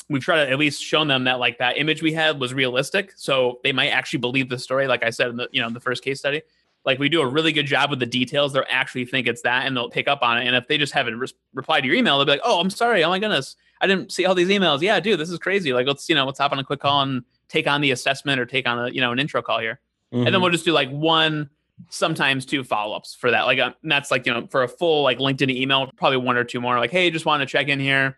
we've 0.09 0.23
tried 0.23 0.45
to 0.45 0.51
at 0.51 0.59
least 0.59 0.83
shown 0.83 1.07
them 1.07 1.23
that 1.25 1.39
like 1.39 1.57
that 1.57 1.77
image 1.77 2.01
we 2.01 2.13
had 2.13 2.39
was 2.39 2.53
realistic, 2.53 3.13
so 3.15 3.59
they 3.63 3.71
might 3.71 3.89
actually 3.89 4.19
believe 4.19 4.49
the 4.49 4.59
story. 4.59 4.87
Like 4.87 5.03
I 5.03 5.09
said 5.09 5.29
in 5.29 5.37
the 5.37 5.49
you 5.51 5.61
know 5.61 5.67
in 5.67 5.73
the 5.73 5.79
first 5.79 6.03
case 6.03 6.19
study, 6.19 6.41
like 6.85 6.99
we 6.99 7.09
do 7.09 7.21
a 7.21 7.27
really 7.27 7.51
good 7.51 7.65
job 7.65 7.89
with 7.89 7.99
the 7.99 8.05
details. 8.05 8.53
They'll 8.53 8.63
actually 8.69 9.05
think 9.05 9.27
it's 9.27 9.41
that, 9.41 9.65
and 9.65 9.75
they'll 9.75 9.89
pick 9.89 10.07
up 10.07 10.19
on 10.21 10.37
it. 10.37 10.47
And 10.47 10.55
if 10.55 10.67
they 10.67 10.77
just 10.77 10.93
haven't 10.93 11.19
re- 11.19 11.27
replied 11.53 11.81
to 11.81 11.87
your 11.87 11.95
email, 11.95 12.17
they'll 12.17 12.25
be 12.25 12.31
like, 12.31 12.41
"Oh, 12.43 12.59
I'm 12.59 12.69
sorry. 12.69 13.03
Oh 13.03 13.09
my 13.09 13.19
goodness, 13.19 13.55
I 13.81 13.87
didn't 13.87 14.11
see 14.11 14.25
all 14.25 14.35
these 14.35 14.49
emails. 14.49 14.81
Yeah, 14.81 14.99
dude, 14.99 15.19
this 15.19 15.29
is 15.29 15.39
crazy. 15.39 15.73
Like 15.73 15.87
let's 15.87 16.07
you 16.09 16.15
know 16.15 16.25
let's 16.25 16.39
hop 16.39 16.51
on 16.51 16.59
a 16.59 16.63
quick 16.63 16.79
call 16.79 17.01
and 17.01 17.23
take 17.49 17.67
on 17.67 17.81
the 17.81 17.91
assessment 17.91 18.39
or 18.39 18.45
take 18.45 18.67
on 18.67 18.79
a 18.79 18.89
you 18.89 19.01
know 19.01 19.11
an 19.11 19.19
intro 19.19 19.41
call 19.41 19.59
here, 19.59 19.79
mm-hmm. 20.13 20.17
and 20.17 20.27
then 20.27 20.33
mm-hmm. 20.33 20.43
we'll 20.43 20.51
just 20.51 20.65
do 20.65 20.71
like 20.71 20.89
one 20.89 21.49
sometimes 21.89 22.45
two 22.45 22.63
follow-ups 22.63 23.15
for 23.15 23.31
that 23.31 23.41
like 23.41 23.59
uh, 23.59 23.71
that's 23.83 24.09
like 24.09 24.25
you 24.25 24.33
know 24.33 24.47
for 24.47 24.63
a 24.63 24.67
full 24.67 25.03
like 25.03 25.19
linkedin 25.19 25.49
email 25.49 25.91
probably 25.97 26.17
one 26.17 26.37
or 26.37 26.43
two 26.43 26.61
more 26.61 26.79
like 26.79 26.91
hey 26.91 27.11
just 27.11 27.25
want 27.25 27.41
to 27.41 27.45
check 27.45 27.67
in 27.67 27.79
here 27.79 28.17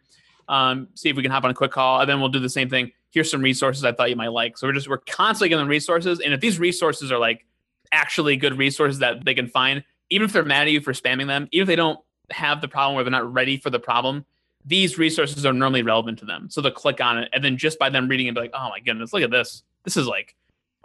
um, 0.49 0.87
see 0.95 1.09
if 1.09 1.15
we 1.15 1.23
can 1.23 1.31
hop 1.31 1.43
on 1.43 1.51
a 1.51 1.53
quick 1.53 1.71
call, 1.71 1.99
and 1.99 2.09
then 2.09 2.19
we'll 2.19 2.29
do 2.29 2.39
the 2.39 2.49
same 2.49 2.69
thing. 2.69 2.91
Here's 3.11 3.29
some 3.29 3.41
resources 3.41 3.83
I 3.83 3.91
thought 3.91 4.09
you 4.09 4.15
might 4.15 4.31
like. 4.31 4.57
So 4.57 4.67
we're 4.67 4.73
just 4.73 4.87
we're 4.87 4.99
constantly 4.99 5.49
giving 5.49 5.63
them 5.63 5.69
resources, 5.69 6.19
and 6.19 6.33
if 6.33 6.39
these 6.39 6.59
resources 6.59 7.11
are 7.11 7.19
like 7.19 7.45
actually 7.91 8.37
good 8.37 8.57
resources 8.57 8.99
that 8.99 9.25
they 9.25 9.33
can 9.33 9.47
find, 9.47 9.83
even 10.09 10.25
if 10.25 10.33
they're 10.33 10.45
mad 10.45 10.63
at 10.63 10.71
you 10.71 10.81
for 10.81 10.93
spamming 10.93 11.27
them, 11.27 11.47
even 11.51 11.63
if 11.63 11.67
they 11.67 11.75
don't 11.75 11.99
have 12.31 12.61
the 12.61 12.67
problem 12.67 12.95
where 12.95 13.03
they're 13.03 13.11
not 13.11 13.31
ready 13.33 13.57
for 13.57 13.69
the 13.69 13.79
problem, 13.79 14.25
these 14.65 14.97
resources 14.97 15.45
are 15.45 15.53
normally 15.53 15.83
relevant 15.83 16.19
to 16.19 16.25
them. 16.25 16.49
So 16.49 16.61
they'll 16.61 16.71
click 16.71 17.01
on 17.01 17.17
it, 17.17 17.29
and 17.33 17.43
then 17.43 17.57
just 17.57 17.79
by 17.79 17.89
them 17.89 18.07
reading 18.07 18.27
it, 18.27 18.35
be 18.35 18.41
like, 18.41 18.51
oh 18.53 18.69
my 18.69 18.79
goodness, 18.79 19.13
look 19.13 19.23
at 19.23 19.31
this. 19.31 19.63
This 19.83 19.97
is 19.97 20.07
like 20.07 20.35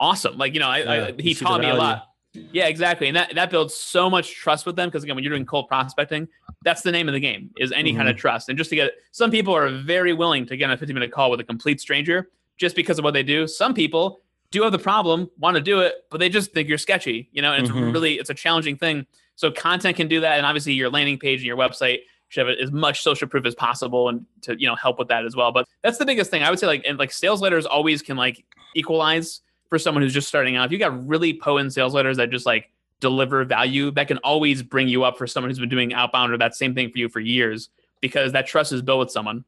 awesome. 0.02 0.36
Like 0.36 0.52
you 0.52 0.60
know, 0.60 0.68
I, 0.68 0.78
yeah, 0.78 1.10
I 1.16 1.22
he 1.22 1.34
taught 1.34 1.60
me 1.60 1.70
a 1.70 1.74
lot. 1.74 2.08
Yeah, 2.34 2.66
exactly. 2.66 3.08
And 3.08 3.16
that, 3.16 3.34
that 3.34 3.50
builds 3.50 3.74
so 3.74 4.08
much 4.08 4.34
trust 4.34 4.64
with 4.64 4.74
them 4.74 4.88
because 4.88 5.04
again, 5.04 5.14
when 5.14 5.22
you're 5.22 5.32
doing 5.32 5.44
cold 5.44 5.68
prospecting, 5.68 6.28
that's 6.64 6.80
the 6.80 6.90
name 6.90 7.08
of 7.08 7.12
the 7.12 7.20
game 7.20 7.50
is 7.58 7.72
any 7.72 7.90
mm-hmm. 7.90 7.98
kind 7.98 8.08
of 8.08 8.16
trust. 8.16 8.48
And 8.48 8.56
just 8.56 8.70
to 8.70 8.76
get 8.76 8.92
some 9.12 9.30
people 9.30 9.54
are 9.54 9.68
very 9.68 10.14
willing 10.14 10.46
to 10.46 10.56
get 10.56 10.66
on 10.66 10.70
a 10.72 10.78
15 10.78 10.94
minute 10.94 11.12
call 11.12 11.30
with 11.30 11.40
a 11.40 11.44
complete 11.44 11.80
stranger 11.80 12.30
just 12.56 12.74
because 12.74 12.98
of 12.98 13.04
what 13.04 13.12
they 13.12 13.22
do. 13.22 13.46
Some 13.46 13.74
people 13.74 14.22
do 14.50 14.62
have 14.62 14.72
the 14.72 14.78
problem, 14.78 15.30
want 15.38 15.56
to 15.56 15.62
do 15.62 15.80
it, 15.80 16.06
but 16.10 16.20
they 16.20 16.28
just 16.28 16.52
think 16.52 16.68
you're 16.68 16.78
sketchy, 16.78 17.28
you 17.32 17.42
know, 17.42 17.52
and 17.52 17.68
mm-hmm. 17.68 17.84
it's 17.84 17.92
really 17.92 18.14
it's 18.14 18.30
a 18.30 18.34
challenging 18.34 18.76
thing. 18.76 19.06
So 19.36 19.50
content 19.50 19.96
can 19.96 20.08
do 20.08 20.20
that. 20.20 20.38
And 20.38 20.46
obviously 20.46 20.72
your 20.72 20.90
landing 20.90 21.18
page 21.18 21.40
and 21.40 21.46
your 21.46 21.56
website 21.56 22.00
should 22.28 22.46
have 22.46 22.56
as 22.58 22.72
much 22.72 23.02
social 23.02 23.28
proof 23.28 23.44
as 23.44 23.54
possible 23.54 24.08
and 24.08 24.24
to, 24.42 24.58
you 24.58 24.66
know, 24.66 24.74
help 24.74 24.98
with 24.98 25.08
that 25.08 25.26
as 25.26 25.36
well. 25.36 25.52
But 25.52 25.66
that's 25.82 25.98
the 25.98 26.06
biggest 26.06 26.30
thing. 26.30 26.42
I 26.42 26.48
would 26.48 26.58
say 26.58 26.66
like 26.66 26.82
and 26.86 26.98
like 26.98 27.12
sales 27.12 27.42
letters 27.42 27.66
always 27.66 28.00
can 28.00 28.16
like 28.16 28.42
equalize 28.74 29.42
for 29.72 29.78
someone 29.78 30.02
who's 30.02 30.12
just 30.12 30.28
starting 30.28 30.54
out, 30.54 30.66
if 30.66 30.72
you 30.72 30.76
got 30.76 31.08
really 31.08 31.32
potent 31.32 31.72
sales 31.72 31.94
letters 31.94 32.18
that 32.18 32.28
just 32.28 32.44
like 32.44 32.70
deliver 33.00 33.42
value, 33.42 33.90
that 33.92 34.06
can 34.06 34.18
always 34.18 34.62
bring 34.62 34.87
you 34.87 35.02
up 35.02 35.16
for 35.16 35.26
someone 35.26 35.48
who's 35.48 35.58
been 35.58 35.70
doing 35.70 35.94
outbound 35.94 36.30
or 36.30 36.37
that 36.37 36.54
same 36.54 36.74
thing 36.74 36.90
for 36.90 36.98
you 36.98 37.08
for 37.08 37.20
years 37.20 37.70
because 38.02 38.32
that 38.32 38.46
trust 38.46 38.72
is 38.72 38.82
built 38.82 38.98
with 38.98 39.11
someone. 39.11 39.46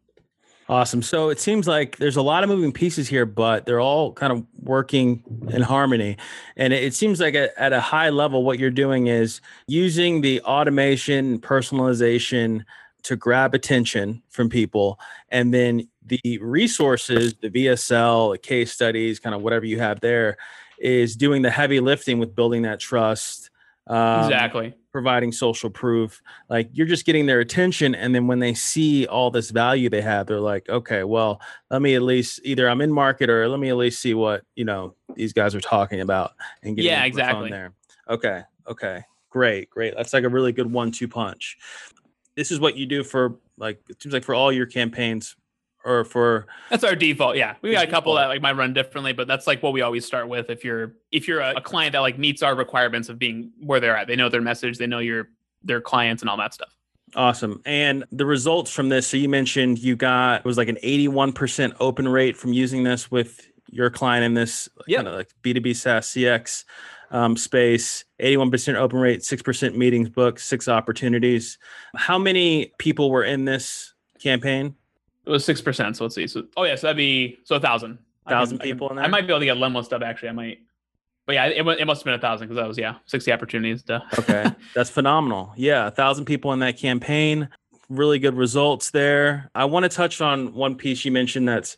Awesome. 0.67 1.03
So 1.03 1.29
it 1.29 1.39
seems 1.39 1.69
like 1.69 1.99
there's 1.99 2.17
a 2.17 2.23
lot 2.23 2.43
of 2.43 2.49
moving 2.49 2.73
pieces 2.73 3.07
here, 3.07 3.27
but 3.27 3.67
they're 3.67 3.83
all 3.83 4.15
kind 4.15 4.33
of 4.33 4.47
working 4.63 5.23
in 5.51 5.61
harmony. 5.61 6.17
And 6.57 6.73
it 6.73 6.95
seems 6.95 7.21
like 7.21 7.35
at 7.35 7.75
a 7.75 7.81
high 7.83 8.09
level, 8.09 8.45
what 8.45 8.59
you're 8.59 8.71
doing 8.71 9.09
is 9.09 9.43
using 9.67 10.23
the 10.23 10.41
automation, 10.41 11.39
personalization 11.39 12.65
to 13.05 13.17
grab 13.17 13.55
attention 13.55 14.23
from 14.31 14.49
people, 14.49 14.99
and 15.31 15.55
then 15.55 15.89
the 16.05 16.39
resources, 16.39 17.35
the 17.41 17.51
VSL, 17.51 18.33
the 18.33 18.39
case 18.39 18.73
studies, 18.73 19.19
kind 19.19 19.35
of 19.35 19.43
whatever 19.43 19.65
you 19.65 19.79
have 19.79 20.01
there, 20.01 20.37
is 20.79 21.17
doing 21.17 21.43
the 21.43 21.51
heavy 21.51 21.81
lifting 21.81 22.19
with 22.19 22.35
building 22.35 22.63
that 22.63 22.81
trust. 22.81 23.51
Um, 23.87 24.25
exactly. 24.25 24.75
Providing 24.93 25.33
social 25.33 25.71
proof. 25.71 26.23
Like 26.49 26.71
you're 26.73 26.87
just 26.87 27.05
getting 27.05 27.27
their 27.27 27.41
attention. 27.41 27.95
And 27.95 28.15
then 28.15 28.27
when 28.27 28.39
they 28.39 28.55
see 28.55 29.07
all 29.07 29.31
this 29.31 29.51
value 29.51 29.89
they 29.89 30.01
have, 30.03 30.27
they're 30.27 30.41
like, 30.41 30.69
okay, 30.69 31.05
well, 31.05 31.41
let 31.71 31.83
me 31.83 31.95
at 31.95 32.03
least 32.03 32.41
either 32.45 32.69
I'm 32.69 32.81
in 32.81 32.93
market 32.93 33.29
or 33.29 33.49
let 33.49 33.61
me 33.61 33.69
at 33.69 33.77
least 33.77 34.01
see 34.01 34.15
what, 34.15 34.43
you 34.55 34.65
know, 34.65 34.95
these 35.15 35.33
guys 35.33 35.55
are 35.55 35.61
talking 35.61 36.01
about 36.01 36.33
and 36.63 36.77
get 36.77 36.85
yeah, 36.85 37.05
exactly. 37.05 37.51
there. 37.51 37.73
Okay. 38.09 38.43
Okay. 38.67 39.05
Great. 39.31 39.69
Great. 39.69 39.95
That's 39.97 40.13
like 40.13 40.25
a 40.25 40.29
really 40.29 40.53
good 40.53 40.71
one 40.71 40.91
two 40.93 41.09
punch. 41.09 41.59
This 42.37 42.51
is 42.51 42.61
what 42.61 42.77
you 42.77 42.87
do 42.87 43.05
for 43.05 43.37
like, 43.57 43.81
it 43.89 44.03
seems 44.03 44.13
like 44.13 44.25
for 44.25 44.35
all 44.35 44.53
your 44.53 44.67
campaigns 44.67 45.37
or 45.85 46.05
for 46.05 46.47
that's 46.71 46.83
our 46.83 46.97
default 46.97 47.37
yeah. 47.37 47.55
We 47.63 47.73
got 47.73 47.85
a 47.85 47.91
couple 47.91 48.15
that 48.15 48.27
like 48.27 48.41
might 48.41 48.57
run 48.57 48.73
differently 48.73 49.13
but 49.13 49.29
that's 49.29 49.47
like 49.47 49.63
what 49.63 49.73
we 49.73 49.83
always 49.83 50.05
start 50.05 50.29
with. 50.29 50.51
If 50.51 50.65
you're 50.65 50.95
if 51.13 51.29
you're 51.29 51.41
a, 51.41 51.55
a, 51.57 51.61
client 51.61 51.93
that 51.93 52.01
like 52.01 52.19
meets 52.19 52.43
our 52.43 52.55
requirements 52.55 53.09
of 53.09 53.19
being 53.19 53.53
where 53.61 53.81
they're 53.81 53.97
at 53.97 54.07
they 54.07 54.17
know 54.17 54.29
their 54.29 54.41
message 54.41 54.79
they 54.79 54.87
know 54.87 54.99
your 54.99 55.29
their 55.63 55.81
clients 55.81 56.23
and 56.23 56.31
all 56.31 56.37
that 56.39 56.55
stuff. 56.55 56.75
Awesome. 57.15 57.63
And 57.65 58.05
the 58.11 58.27
results 58.27 58.71
from 58.71 58.89
this 58.89 59.07
so 59.07 59.17
you 59.17 59.29
mentioned 59.29 59.79
you 59.79 59.95
got 59.95 60.41
it 60.41 60.47
was 60.47 60.57
like 60.57 60.69
an 60.69 60.79
81% 60.83 61.75
open 61.81 62.09
rate 62.09 62.37
from 62.37 62.53
using 62.53 62.83
this 62.83 63.11
with 63.11 63.47
your 63.71 63.91
client 63.91 64.25
in 64.25 64.35
this 64.35 64.69
yep. 64.87 64.99
kind 64.99 65.09
of 65.09 65.15
like 65.15 65.29
b2b 65.43 65.75
saas 65.77 66.07
cx 66.07 66.65
um, 67.15 67.37
space 67.37 68.05
81% 68.21 68.75
open 68.75 68.99
rate 68.99 69.21
6% 69.21 69.75
meetings 69.75 70.11
booked 70.11 70.41
six 70.41 70.69
opportunities 70.69 71.59
how 71.97 72.19
many 72.19 72.73
people 72.79 73.11
were 73.11 73.25
in 73.25 73.47
this 73.47 73.95
campaign 74.21 74.75
it 75.27 75.31
was 75.31 75.45
six 75.45 75.61
percent. 75.61 75.97
So 75.97 76.05
let's 76.05 76.15
see. 76.15 76.27
So 76.27 76.45
oh 76.57 76.65
yeah, 76.65 76.75
so 76.75 76.87
that'd 76.87 76.97
be 76.97 77.39
so 77.45 77.57
a 77.57 77.61
thousand. 77.61 77.99
Thousand 78.29 78.59
people 78.61 78.89
I, 78.89 78.91
in 78.91 78.97
there. 78.97 79.05
I 79.05 79.09
might 79.09 79.27
be 79.27 79.33
able 79.33 79.41
to 79.41 79.47
get 79.47 79.57
Lemlist 79.57 79.87
stuff 79.87 80.03
actually. 80.03 80.31
I 80.31 80.33
might. 80.33 80.59
But 81.27 81.35
yeah, 81.35 81.47
it, 81.47 81.67
it 81.67 81.87
must 81.87 82.01
have 82.01 82.05
been 82.05 82.15
a 82.15 82.19
thousand 82.19 82.49
because 82.49 82.61
that 82.61 82.69
was 82.69 82.79
yeah, 82.79 82.97
sixty 83.07 83.33
opportunities 83.33 83.83
to. 83.85 84.03
okay, 84.19 84.47
that's 84.75 84.91
phenomenal. 84.91 85.53
Yeah, 85.57 85.87
a 85.87 85.91
thousand 85.91 86.27
people 86.27 86.53
in 86.53 86.59
that 86.61 86.77
campaign. 86.77 87.49
Really 87.89 88.19
good 88.19 88.35
results 88.35 88.91
there. 88.91 89.51
I 89.55 89.67
want 89.67 89.85
to 89.85 89.89
touch 89.89 90.21
on 90.21 90.55
one 90.55 90.75
piece 90.75 91.05
you 91.05 91.13
mentioned 91.13 91.49
that's 91.49 91.77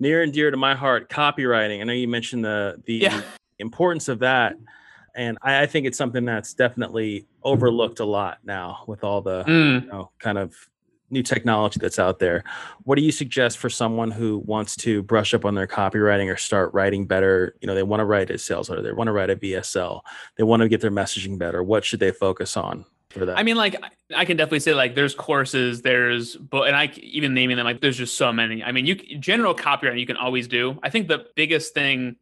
near 0.00 0.22
and 0.22 0.32
dear 0.32 0.50
to 0.50 0.56
my 0.56 0.74
heart: 0.74 1.08
copywriting. 1.10 1.80
I 1.80 1.84
know 1.84 1.92
you 1.92 2.08
mentioned 2.08 2.44
the 2.44 2.82
the 2.84 2.94
yeah. 2.94 3.22
Importance 3.58 4.08
of 4.08 4.20
that, 4.20 4.56
and 5.14 5.38
I, 5.42 5.62
I, 5.62 5.66
think 5.66 5.86
it's 5.86 5.98
something 5.98 6.24
that's 6.24 6.54
definitely 6.54 7.26
overlooked 7.42 8.00
a 8.00 8.04
lot 8.04 8.38
now 8.44 8.84
with 8.86 9.04
all 9.04 9.20
the 9.20 9.44
mm. 9.44 9.82
you 9.82 9.88
know, 9.88 10.10
kind 10.18 10.38
of 10.38 10.54
new 11.10 11.22
technology 11.22 11.78
that's 11.80 11.98
out 11.98 12.18
there. 12.18 12.42
What 12.82 12.96
do 12.96 13.02
you 13.02 13.12
suggest 13.12 13.58
for 13.58 13.70
someone 13.70 14.10
who 14.10 14.38
wants 14.38 14.74
to 14.76 15.02
brush 15.02 15.32
up 15.32 15.44
on 15.44 15.54
their 15.54 15.68
copywriting 15.68 16.32
or 16.32 16.36
start 16.36 16.74
writing 16.74 17.06
better? 17.06 17.54
You 17.60 17.68
know, 17.68 17.74
they 17.74 17.82
want 17.84 18.00
to 18.00 18.04
write 18.04 18.30
a 18.30 18.38
sales 18.38 18.68
letter, 18.68 18.82
they 18.82 18.92
want 18.92 19.08
to 19.08 19.12
write 19.12 19.30
a 19.30 19.36
VSL, 19.36 20.00
they 20.36 20.44
want 20.44 20.62
to 20.62 20.68
get 20.68 20.80
their 20.80 20.90
messaging 20.90 21.38
better. 21.38 21.62
What 21.62 21.84
should 21.84 22.00
they 22.00 22.10
focus 22.10 22.56
on? 22.56 22.84
for 23.14 23.24
that? 23.26 23.38
I 23.38 23.42
mean, 23.42 23.56
like 23.56 23.82
I 24.14 24.24
can 24.24 24.36
definitely 24.36 24.60
say 24.60 24.74
like 24.74 24.94
there's 24.94 25.14
courses, 25.14 25.80
there's 25.80 26.36
but 26.36 26.66
and 26.66 26.76
I 26.76 26.86
even 26.96 27.32
naming 27.32 27.56
them 27.56 27.64
like 27.64 27.80
there's 27.80 27.96
just 27.96 28.18
so 28.18 28.32
many. 28.32 28.62
I 28.62 28.72
mean, 28.72 28.84
you 28.84 28.96
general 29.18 29.54
copywriting 29.54 30.00
you 30.00 30.06
can 30.06 30.16
always 30.16 30.48
do. 30.48 30.78
I 30.82 30.90
think 30.90 31.08
the 31.08 31.26
biggest 31.34 31.72
thing 31.72 32.16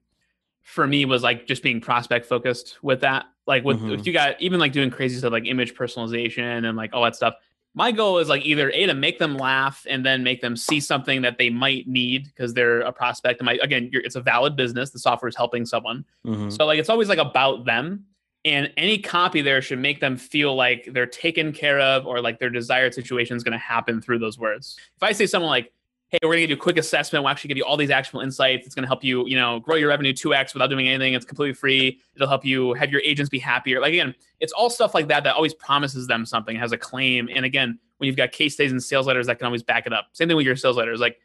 for 0.63 0.87
me 0.87 1.05
was 1.05 1.23
like 1.23 1.47
just 1.47 1.63
being 1.63 1.81
prospect 1.81 2.27
focused 2.27 2.79
with 2.83 3.01
that. 3.01 3.27
Like 3.47 3.65
with 3.65 3.81
Mhm. 3.81 3.99
if 3.99 4.07
you 4.07 4.13
got 4.13 4.41
even 4.41 4.61
like 4.61 4.73
doing 4.73 4.91
crazy 4.91 5.19
stuff 5.19 5.33
like 5.33 5.47
image 5.47 5.75
personalization 5.75 6.67
and 6.67 6.77
like 6.77 6.91
all 6.93 7.03
that 7.03 7.17
stuff. 7.17 7.35
My 7.75 7.91
goal 7.91 8.19
is 8.19 8.29
like 8.29 8.45
either 8.45 8.71
a 8.71 8.87
to 8.87 8.93
make 8.95 9.19
them 9.19 9.37
laugh 9.37 9.87
and 9.89 10.05
then 10.05 10.23
make 10.23 10.43
them 10.43 10.57
see 10.57 10.79
something 10.79 11.23
that 11.23 11.39
they 11.39 11.49
might 11.49 11.89
need 11.89 12.27
because 12.27 12.53
they're 12.53 12.81
a 12.81 12.93
prospect. 12.93 13.41
And 13.41 13.47
my 13.47 13.59
again, 13.63 13.89
you're, 13.91 14.03
it's 14.03 14.15
a 14.15 14.21
valid 14.21 14.57
business. 14.57 14.91
The 14.91 14.99
software 14.99 15.29
is 15.29 15.37
helping 15.37 15.65
someone. 15.65 16.05
Mhm. 16.27 16.53
So 16.53 16.67
like 16.67 16.79
it's 16.79 16.91
always 16.91 17.09
like 17.09 17.19
about 17.19 17.65
them. 17.65 18.05
And 18.45 18.73
any 18.77 18.99
copy 18.99 19.41
there 19.41 19.63
should 19.63 19.79
make 19.79 20.01
them 20.01 20.17
feel 20.17 20.55
like 20.55 20.89
they're 20.93 21.07
taken 21.07 21.53
care 21.53 21.81
of 21.81 22.07
or 22.07 22.21
like 22.21 22.41
their 22.41 22.51
desired 22.51 22.93
situation 22.93 23.37
is 23.37 23.45
going 23.45 23.53
to 23.53 23.59
happen 23.59 24.03
through 24.03 24.19
those 24.19 24.37
words. 24.39 24.77
If 24.97 25.03
I 25.03 25.13
say 25.13 25.27
something 25.27 25.49
like, 25.49 25.73
hey, 26.13 26.19
we're 26.23 26.29
going 26.29 26.37
to 26.37 26.43
give 26.43 26.51
you 26.51 26.57
a 26.57 26.59
quick 26.59 26.77
assessment, 26.77 27.25
we'll 27.25 27.31
actually 27.31 27.49
give 27.49 27.57
you 27.57 27.65
all 27.65 27.79
these 27.79 27.91
actionable 27.91 28.23
insights. 28.23 28.67
It's 28.67 28.75
going 28.75 28.83
to 28.83 28.87
help 28.87 29.03
you, 29.03 29.27
you 29.27 29.35
know, 29.35 29.61
grow 29.61 29.77
your 29.77 29.89
revenue 29.89 30.13
2x 30.13 30.53
without 30.53 30.69
doing 30.69 30.87
anything. 30.87 31.15
It's 31.15 31.25
completely 31.25 31.55
free. 31.55 32.01
It'll 32.15 32.29
help 32.29 32.45
you 32.45 32.75
have 32.75 32.91
your 32.91 33.01
agents 33.01 33.31
be 33.31 33.39
happier. 33.39 33.81
Like 33.81 33.95
again, 33.95 34.15
it's 34.39 34.53
all 34.53 34.69
stuff 34.69 34.95
like 34.95 35.09
that 35.09 35.25
that 35.25 35.35
always 35.35 35.55
promises 35.55 36.07
them 36.07 36.27
something, 36.27 36.55
has 36.57 36.71
a 36.71 36.77
claim. 36.77 37.31
And 37.35 37.47
again, 37.47 37.79
when 37.97 38.09
you've 38.09 38.17
got 38.17 38.33
case 38.33 38.55
studies 38.55 38.73
and 38.73 38.83
sales 38.83 39.07
letters 39.07 39.27
that 39.27 39.39
can 39.39 39.47
always 39.47 39.63
back 39.63 39.87
it 39.87 39.95
up. 39.95 40.09
Same 40.13 40.29
thing 40.29 40.37
with 40.37 40.45
your 40.45 40.57
sales 40.57 40.77
letters. 40.77 41.01
Like 41.01 41.19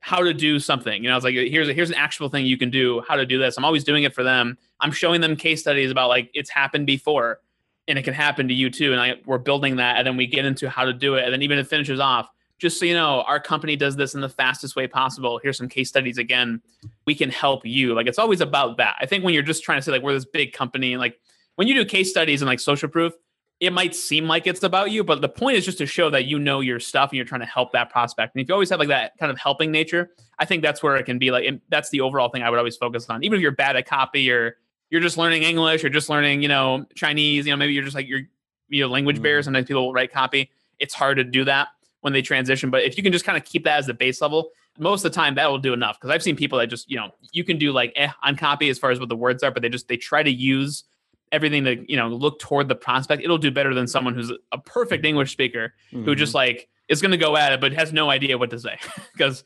how 0.00 0.22
to 0.22 0.34
do 0.34 0.60
something. 0.60 1.02
You 1.02 1.08
know, 1.08 1.16
it's 1.16 1.24
like 1.24 1.34
here's 1.34 1.68
a, 1.68 1.72
here's 1.72 1.88
an 1.88 1.96
actual 1.96 2.28
thing 2.28 2.44
you 2.44 2.58
can 2.58 2.70
do. 2.70 3.02
How 3.08 3.16
to 3.16 3.24
do 3.24 3.38
this. 3.38 3.56
I'm 3.56 3.64
always 3.64 3.84
doing 3.84 4.04
it 4.04 4.14
for 4.14 4.22
them. 4.22 4.58
I'm 4.80 4.92
showing 4.92 5.20
them 5.22 5.34
case 5.34 5.62
studies 5.62 5.90
about 5.90 6.08
like 6.08 6.30
it's 6.34 6.50
happened 6.50 6.86
before, 6.86 7.40
and 7.88 7.98
it 7.98 8.02
can 8.02 8.12
happen 8.12 8.48
to 8.48 8.54
you 8.54 8.70
too. 8.70 8.92
And 8.92 9.00
I, 9.00 9.14
we're 9.24 9.38
building 9.38 9.76
that, 9.76 9.96
and 9.96 10.06
then 10.06 10.16
we 10.16 10.26
get 10.26 10.44
into 10.44 10.68
how 10.68 10.84
to 10.84 10.92
do 10.92 11.14
it, 11.14 11.24
and 11.24 11.32
then 11.32 11.42
even 11.42 11.58
it 11.58 11.66
finishes 11.66 12.00
off. 12.00 12.28
Just 12.58 12.78
so 12.78 12.86
you 12.86 12.94
know, 12.94 13.22
our 13.22 13.38
company 13.38 13.76
does 13.76 13.96
this 13.96 14.14
in 14.14 14.22
the 14.22 14.28
fastest 14.28 14.76
way 14.76 14.86
possible. 14.86 15.38
Here's 15.42 15.58
some 15.58 15.68
case 15.68 15.88
studies 15.88 16.16
again. 16.16 16.62
We 17.04 17.14
can 17.14 17.28
help 17.28 17.66
you. 17.66 17.94
Like 17.94 18.06
it's 18.06 18.18
always 18.18 18.40
about 18.40 18.78
that. 18.78 18.96
I 19.00 19.06
think 19.06 19.24
when 19.24 19.34
you're 19.34 19.42
just 19.42 19.62
trying 19.62 19.78
to 19.78 19.82
say 19.82 19.92
like 19.92 20.02
we're 20.02 20.14
this 20.14 20.24
big 20.24 20.52
company, 20.52 20.94
and 20.94 21.00
like 21.00 21.20
when 21.56 21.68
you 21.68 21.74
do 21.74 21.84
case 21.84 22.10
studies 22.10 22.40
and 22.40 22.46
like 22.48 22.60
social 22.60 22.88
proof, 22.88 23.12
it 23.60 23.72
might 23.72 23.94
seem 23.94 24.26
like 24.26 24.46
it's 24.46 24.62
about 24.62 24.90
you, 24.90 25.02
but 25.02 25.22
the 25.22 25.28
point 25.28 25.56
is 25.56 25.64
just 25.64 25.78
to 25.78 25.86
show 25.86 26.10
that 26.10 26.26
you 26.26 26.38
know 26.38 26.60
your 26.60 26.78
stuff 26.78 27.10
and 27.10 27.16
you're 27.16 27.24
trying 27.24 27.40
to 27.40 27.46
help 27.46 27.72
that 27.72 27.90
prospect. 27.90 28.34
And 28.34 28.42
if 28.42 28.48
you 28.48 28.54
always 28.54 28.68
have 28.70 28.78
like 28.78 28.88
that 28.88 29.16
kind 29.18 29.32
of 29.32 29.38
helping 29.38 29.70
nature, 29.70 30.10
I 30.38 30.44
think 30.44 30.62
that's 30.62 30.82
where 30.82 30.96
it 30.96 31.04
can 31.04 31.18
be 31.18 31.30
like, 31.30 31.46
and 31.46 31.60
that's 31.70 31.88
the 31.90 32.02
overall 32.02 32.28
thing 32.28 32.42
I 32.42 32.50
would 32.50 32.58
always 32.58 32.76
focus 32.76 33.06
on. 33.08 33.24
Even 33.24 33.36
if 33.36 33.42
you're 33.42 33.52
bad 33.52 33.76
at 33.76 33.86
copy 33.86 34.30
or 34.30 34.56
you're 34.90 35.00
just 35.00 35.16
learning 35.16 35.42
English 35.42 35.84
or 35.84 35.88
just 35.88 36.10
learning, 36.10 36.42
you 36.42 36.48
know, 36.48 36.84
Chinese, 36.94 37.46
you 37.46 37.52
know, 37.52 37.56
maybe 37.56 37.72
you're 37.72 37.84
just 37.84 37.96
like, 37.96 38.06
you're, 38.06 38.22
you 38.68 38.82
know, 38.82 38.88
language 38.88 39.22
barrier. 39.22 39.40
Mhm. 39.40 39.44
Sometimes 39.44 39.66
people 39.66 39.86
will 39.86 39.92
write 39.94 40.12
copy. 40.12 40.50
It's 40.78 40.92
hard 40.92 41.16
to 41.16 41.24
do 41.24 41.44
that 41.44 41.68
when 42.06 42.12
they 42.12 42.22
transition. 42.22 42.70
But 42.70 42.84
if 42.84 42.96
you 42.96 43.02
can 43.02 43.12
just 43.12 43.24
kind 43.24 43.36
of 43.36 43.44
keep 43.44 43.64
that 43.64 43.78
as 43.80 43.86
the 43.86 43.94
base 43.94 44.20
level, 44.22 44.50
most 44.78 45.04
of 45.04 45.10
the 45.12 45.16
time 45.16 45.34
that 45.34 45.50
will 45.50 45.58
do 45.58 45.72
enough. 45.72 45.98
Cause 45.98 46.10
I've 46.10 46.22
seen 46.22 46.36
people 46.36 46.58
that 46.60 46.68
just, 46.68 46.88
you 46.88 46.96
know, 46.96 47.10
you 47.32 47.42
can 47.42 47.58
do 47.58 47.72
like 47.72 47.92
eh, 47.96 48.08
on 48.22 48.36
copy 48.36 48.70
as 48.70 48.78
far 48.78 48.92
as 48.92 49.00
what 49.00 49.08
the 49.08 49.16
words 49.16 49.42
are, 49.42 49.50
but 49.50 49.60
they 49.62 49.68
just, 49.68 49.88
they 49.88 49.96
try 49.96 50.22
to 50.22 50.30
use 50.30 50.84
everything 51.32 51.64
to 51.64 51.84
you 51.90 51.96
know 51.96 52.06
look 52.06 52.38
toward 52.38 52.68
the 52.68 52.74
prospect 52.76 53.20
it'll 53.20 53.36
do 53.36 53.50
better 53.50 53.74
than 53.74 53.88
someone 53.88 54.14
who's 54.14 54.30
a 54.52 54.58
perfect 54.58 55.04
english 55.04 55.32
speaker 55.32 55.74
who 55.90 56.04
Mhm. 56.04 56.16
just 56.16 56.34
like 56.34 56.68
is 56.88 57.02
going 57.02 57.10
to 57.10 57.16
go 57.16 57.36
at 57.36 57.52
it 57.52 57.60
but 57.60 57.72
has 57.72 57.92
no 57.92 58.08
idea 58.10 58.38
what 58.38 58.48
to 58.50 58.60
say 58.60 58.78
because 59.12 59.42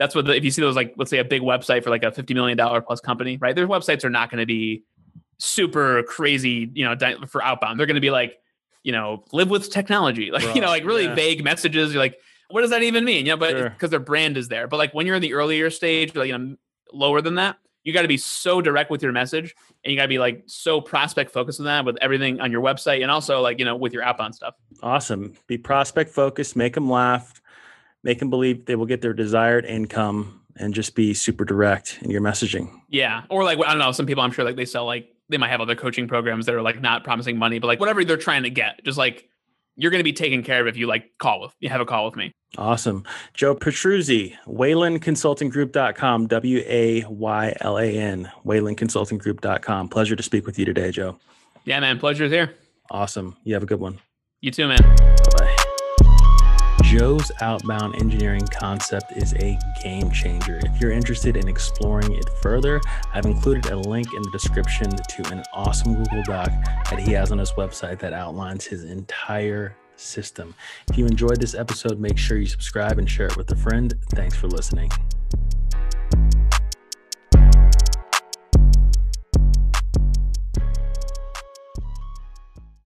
that's 0.00 0.12
what 0.12 0.24
the, 0.24 0.34
if 0.34 0.42
you 0.42 0.50
see 0.50 0.60
those 0.60 0.74
like 0.74 0.92
let's 0.96 1.08
say 1.08 1.18
a 1.18 1.24
big 1.24 1.40
website 1.42 1.84
for 1.84 1.90
like 1.90 2.02
a 2.02 2.10
50 2.10 2.34
million 2.34 2.58
dollar 2.58 2.80
plus 2.80 3.00
company 3.00 3.36
right 3.40 3.54
their 3.54 3.68
websites 3.68 4.02
are 4.02 4.10
not 4.10 4.28
going 4.28 4.40
to 4.40 4.44
be 4.46 4.82
super 5.38 6.02
crazy 6.02 6.68
you 6.74 6.84
know 6.84 6.96
di- 6.96 7.14
for 7.28 7.42
outbound 7.44 7.78
they're 7.78 7.86
going 7.86 7.94
to 7.94 8.00
be 8.00 8.10
like 8.10 8.38
you 8.82 8.92
know 8.92 9.24
live 9.32 9.50
with 9.50 9.70
technology 9.70 10.30
like 10.36 10.54
you 10.54 10.60
know 10.60 10.68
like 10.68 10.84
really 10.84 11.04
Yeah. 11.04 11.14
vague 11.14 11.44
messages 11.44 11.92
you're 11.92 12.02
like 12.02 12.18
what 12.48 12.62
does 12.62 12.70
that 12.70 12.82
even 12.82 13.04
mean 13.04 13.26
you 13.26 13.32
know 13.32 13.36
but 13.36 13.50
Sure. 13.50 13.70
because 13.70 13.90
their 13.90 14.00
brand 14.00 14.36
is 14.36 14.48
there 14.48 14.66
but 14.68 14.76
like 14.78 14.92
when 14.94 15.06
you're 15.06 15.16
in 15.16 15.22
the 15.22 15.34
earlier 15.34 15.70
stage 15.70 16.14
like 16.14 16.28
you 16.28 16.36
know 16.38 16.56
lower 16.92 17.20
than 17.20 17.36
that 17.36 17.56
you 17.84 17.92
got 17.94 18.02
to 18.02 18.08
be 18.08 18.16
so 18.18 18.60
direct 18.60 18.90
with 18.90 19.02
your 19.02 19.12
message 19.12 19.54
and 19.84 19.90
you 19.92 19.96
got 19.98 20.02
to 20.04 20.08
be 20.08 20.18
like 20.18 20.42
so 20.46 20.80
prospect 20.80 21.30
focused 21.30 21.58
with 21.58 21.66
that 21.66 21.84
with 21.84 21.96
everything 22.00 22.40
on 22.40 22.50
your 22.52 22.60
website 22.62 23.02
and 23.02 23.10
also 23.10 23.40
like 23.40 23.58
you 23.58 23.64
know 23.64 23.76
with 23.76 23.92
your 23.92 24.02
app 24.02 24.20
on 24.20 24.32
stuff 24.32 24.54
Awesome. 24.82 25.34
Be 25.46 25.58
prospect 25.58 26.10
focused, 26.10 26.56
make 26.56 26.72
them 26.74 26.88
laugh, 26.88 27.40
make 28.02 28.18
them 28.18 28.30
believe 28.30 28.64
they 28.64 28.76
will 28.76 28.86
get 28.86 29.02
their 29.02 29.12
desired 29.12 29.66
income, 29.66 30.40
and 30.56 30.72
just 30.72 30.94
be 30.94 31.12
super 31.14 31.44
direct 31.44 31.98
in 32.02 32.10
your 32.10 32.20
messaging. 32.22 32.70
yeah 32.88 33.22
or 33.30 33.44
like 33.44 33.58
i 33.58 33.68
don't 33.70 33.78
know 33.78 33.92
some 33.92 34.06
people 34.06 34.22
i'm 34.22 34.32
sure 34.32 34.44
like 34.44 34.56
they 34.56 34.64
sell 34.64 34.84
like 34.86 35.14
they 35.30 35.38
might 35.38 35.48
have 35.48 35.60
other 35.60 35.74
coaching 35.76 36.06
programs 36.08 36.44
that 36.46 36.54
are 36.54 36.62
like 36.62 36.80
not 36.80 37.04
promising 37.04 37.38
money 37.38 37.58
but 37.58 37.66
like 37.68 37.80
whatever 37.80 38.04
they're 38.04 38.16
trying 38.16 38.42
to 38.42 38.50
get 38.50 38.82
just 38.84 38.98
like 38.98 39.28
you're 39.76 39.90
going 39.90 40.00
to 40.00 40.04
be 40.04 40.12
taken 40.12 40.42
care 40.42 40.60
of 40.60 40.66
if 40.66 40.76
you 40.76 40.86
like 40.86 41.10
call 41.18 41.40
with 41.40 41.54
you 41.60 41.68
have 41.70 41.80
a 41.80 41.86
call 41.86 42.04
with 42.04 42.16
me 42.16 42.32
Awesome. 42.58 43.04
Joe 43.32 43.54
Petruzzi, 43.54 44.34
WaylandConsultingGroup.com, 44.48 46.26
W 46.26 46.62
A 46.66 47.04
Y 47.08 47.56
L 47.60 47.78
A 47.78 47.84
N, 47.96 48.28
WaylandConsultingGroup.com. 48.44 49.88
Pleasure 49.88 50.16
to 50.16 50.22
speak 50.24 50.46
with 50.46 50.58
you 50.58 50.64
today, 50.64 50.90
Joe. 50.90 51.16
yeah 51.64 51.78
man 51.80 51.98
pleasure's 52.00 52.32
here 52.32 52.54
Awesome. 52.90 53.36
You 53.44 53.54
have 53.54 53.62
a 53.62 53.66
good 53.66 53.78
one. 53.78 54.00
you 54.40 54.50
too 54.50 54.66
man. 54.66 54.78
Joe's 56.90 57.30
outbound 57.40 57.94
engineering 58.02 58.44
concept 58.48 59.12
is 59.12 59.32
a 59.34 59.56
game 59.80 60.10
changer. 60.10 60.58
If 60.64 60.80
you're 60.80 60.90
interested 60.90 61.36
in 61.36 61.46
exploring 61.46 62.16
it 62.16 62.28
further, 62.42 62.80
I've 63.14 63.26
included 63.26 63.66
a 63.66 63.76
link 63.76 64.12
in 64.12 64.20
the 64.22 64.30
description 64.32 64.90
to 64.90 65.32
an 65.32 65.44
awesome 65.52 65.94
Google 65.94 66.24
Doc 66.24 66.50
that 66.90 66.98
he 66.98 67.12
has 67.12 67.30
on 67.30 67.38
his 67.38 67.52
website 67.52 68.00
that 68.00 68.12
outlines 68.12 68.64
his 68.64 68.82
entire 68.82 69.76
system. 69.94 70.52
If 70.90 70.98
you 70.98 71.06
enjoyed 71.06 71.40
this 71.40 71.54
episode, 71.54 72.00
make 72.00 72.18
sure 72.18 72.38
you 72.38 72.46
subscribe 72.46 72.98
and 72.98 73.08
share 73.08 73.26
it 73.26 73.36
with 73.36 73.52
a 73.52 73.56
friend. 73.56 73.94
Thanks 74.10 74.34
for 74.34 74.48
listening. 74.48 74.90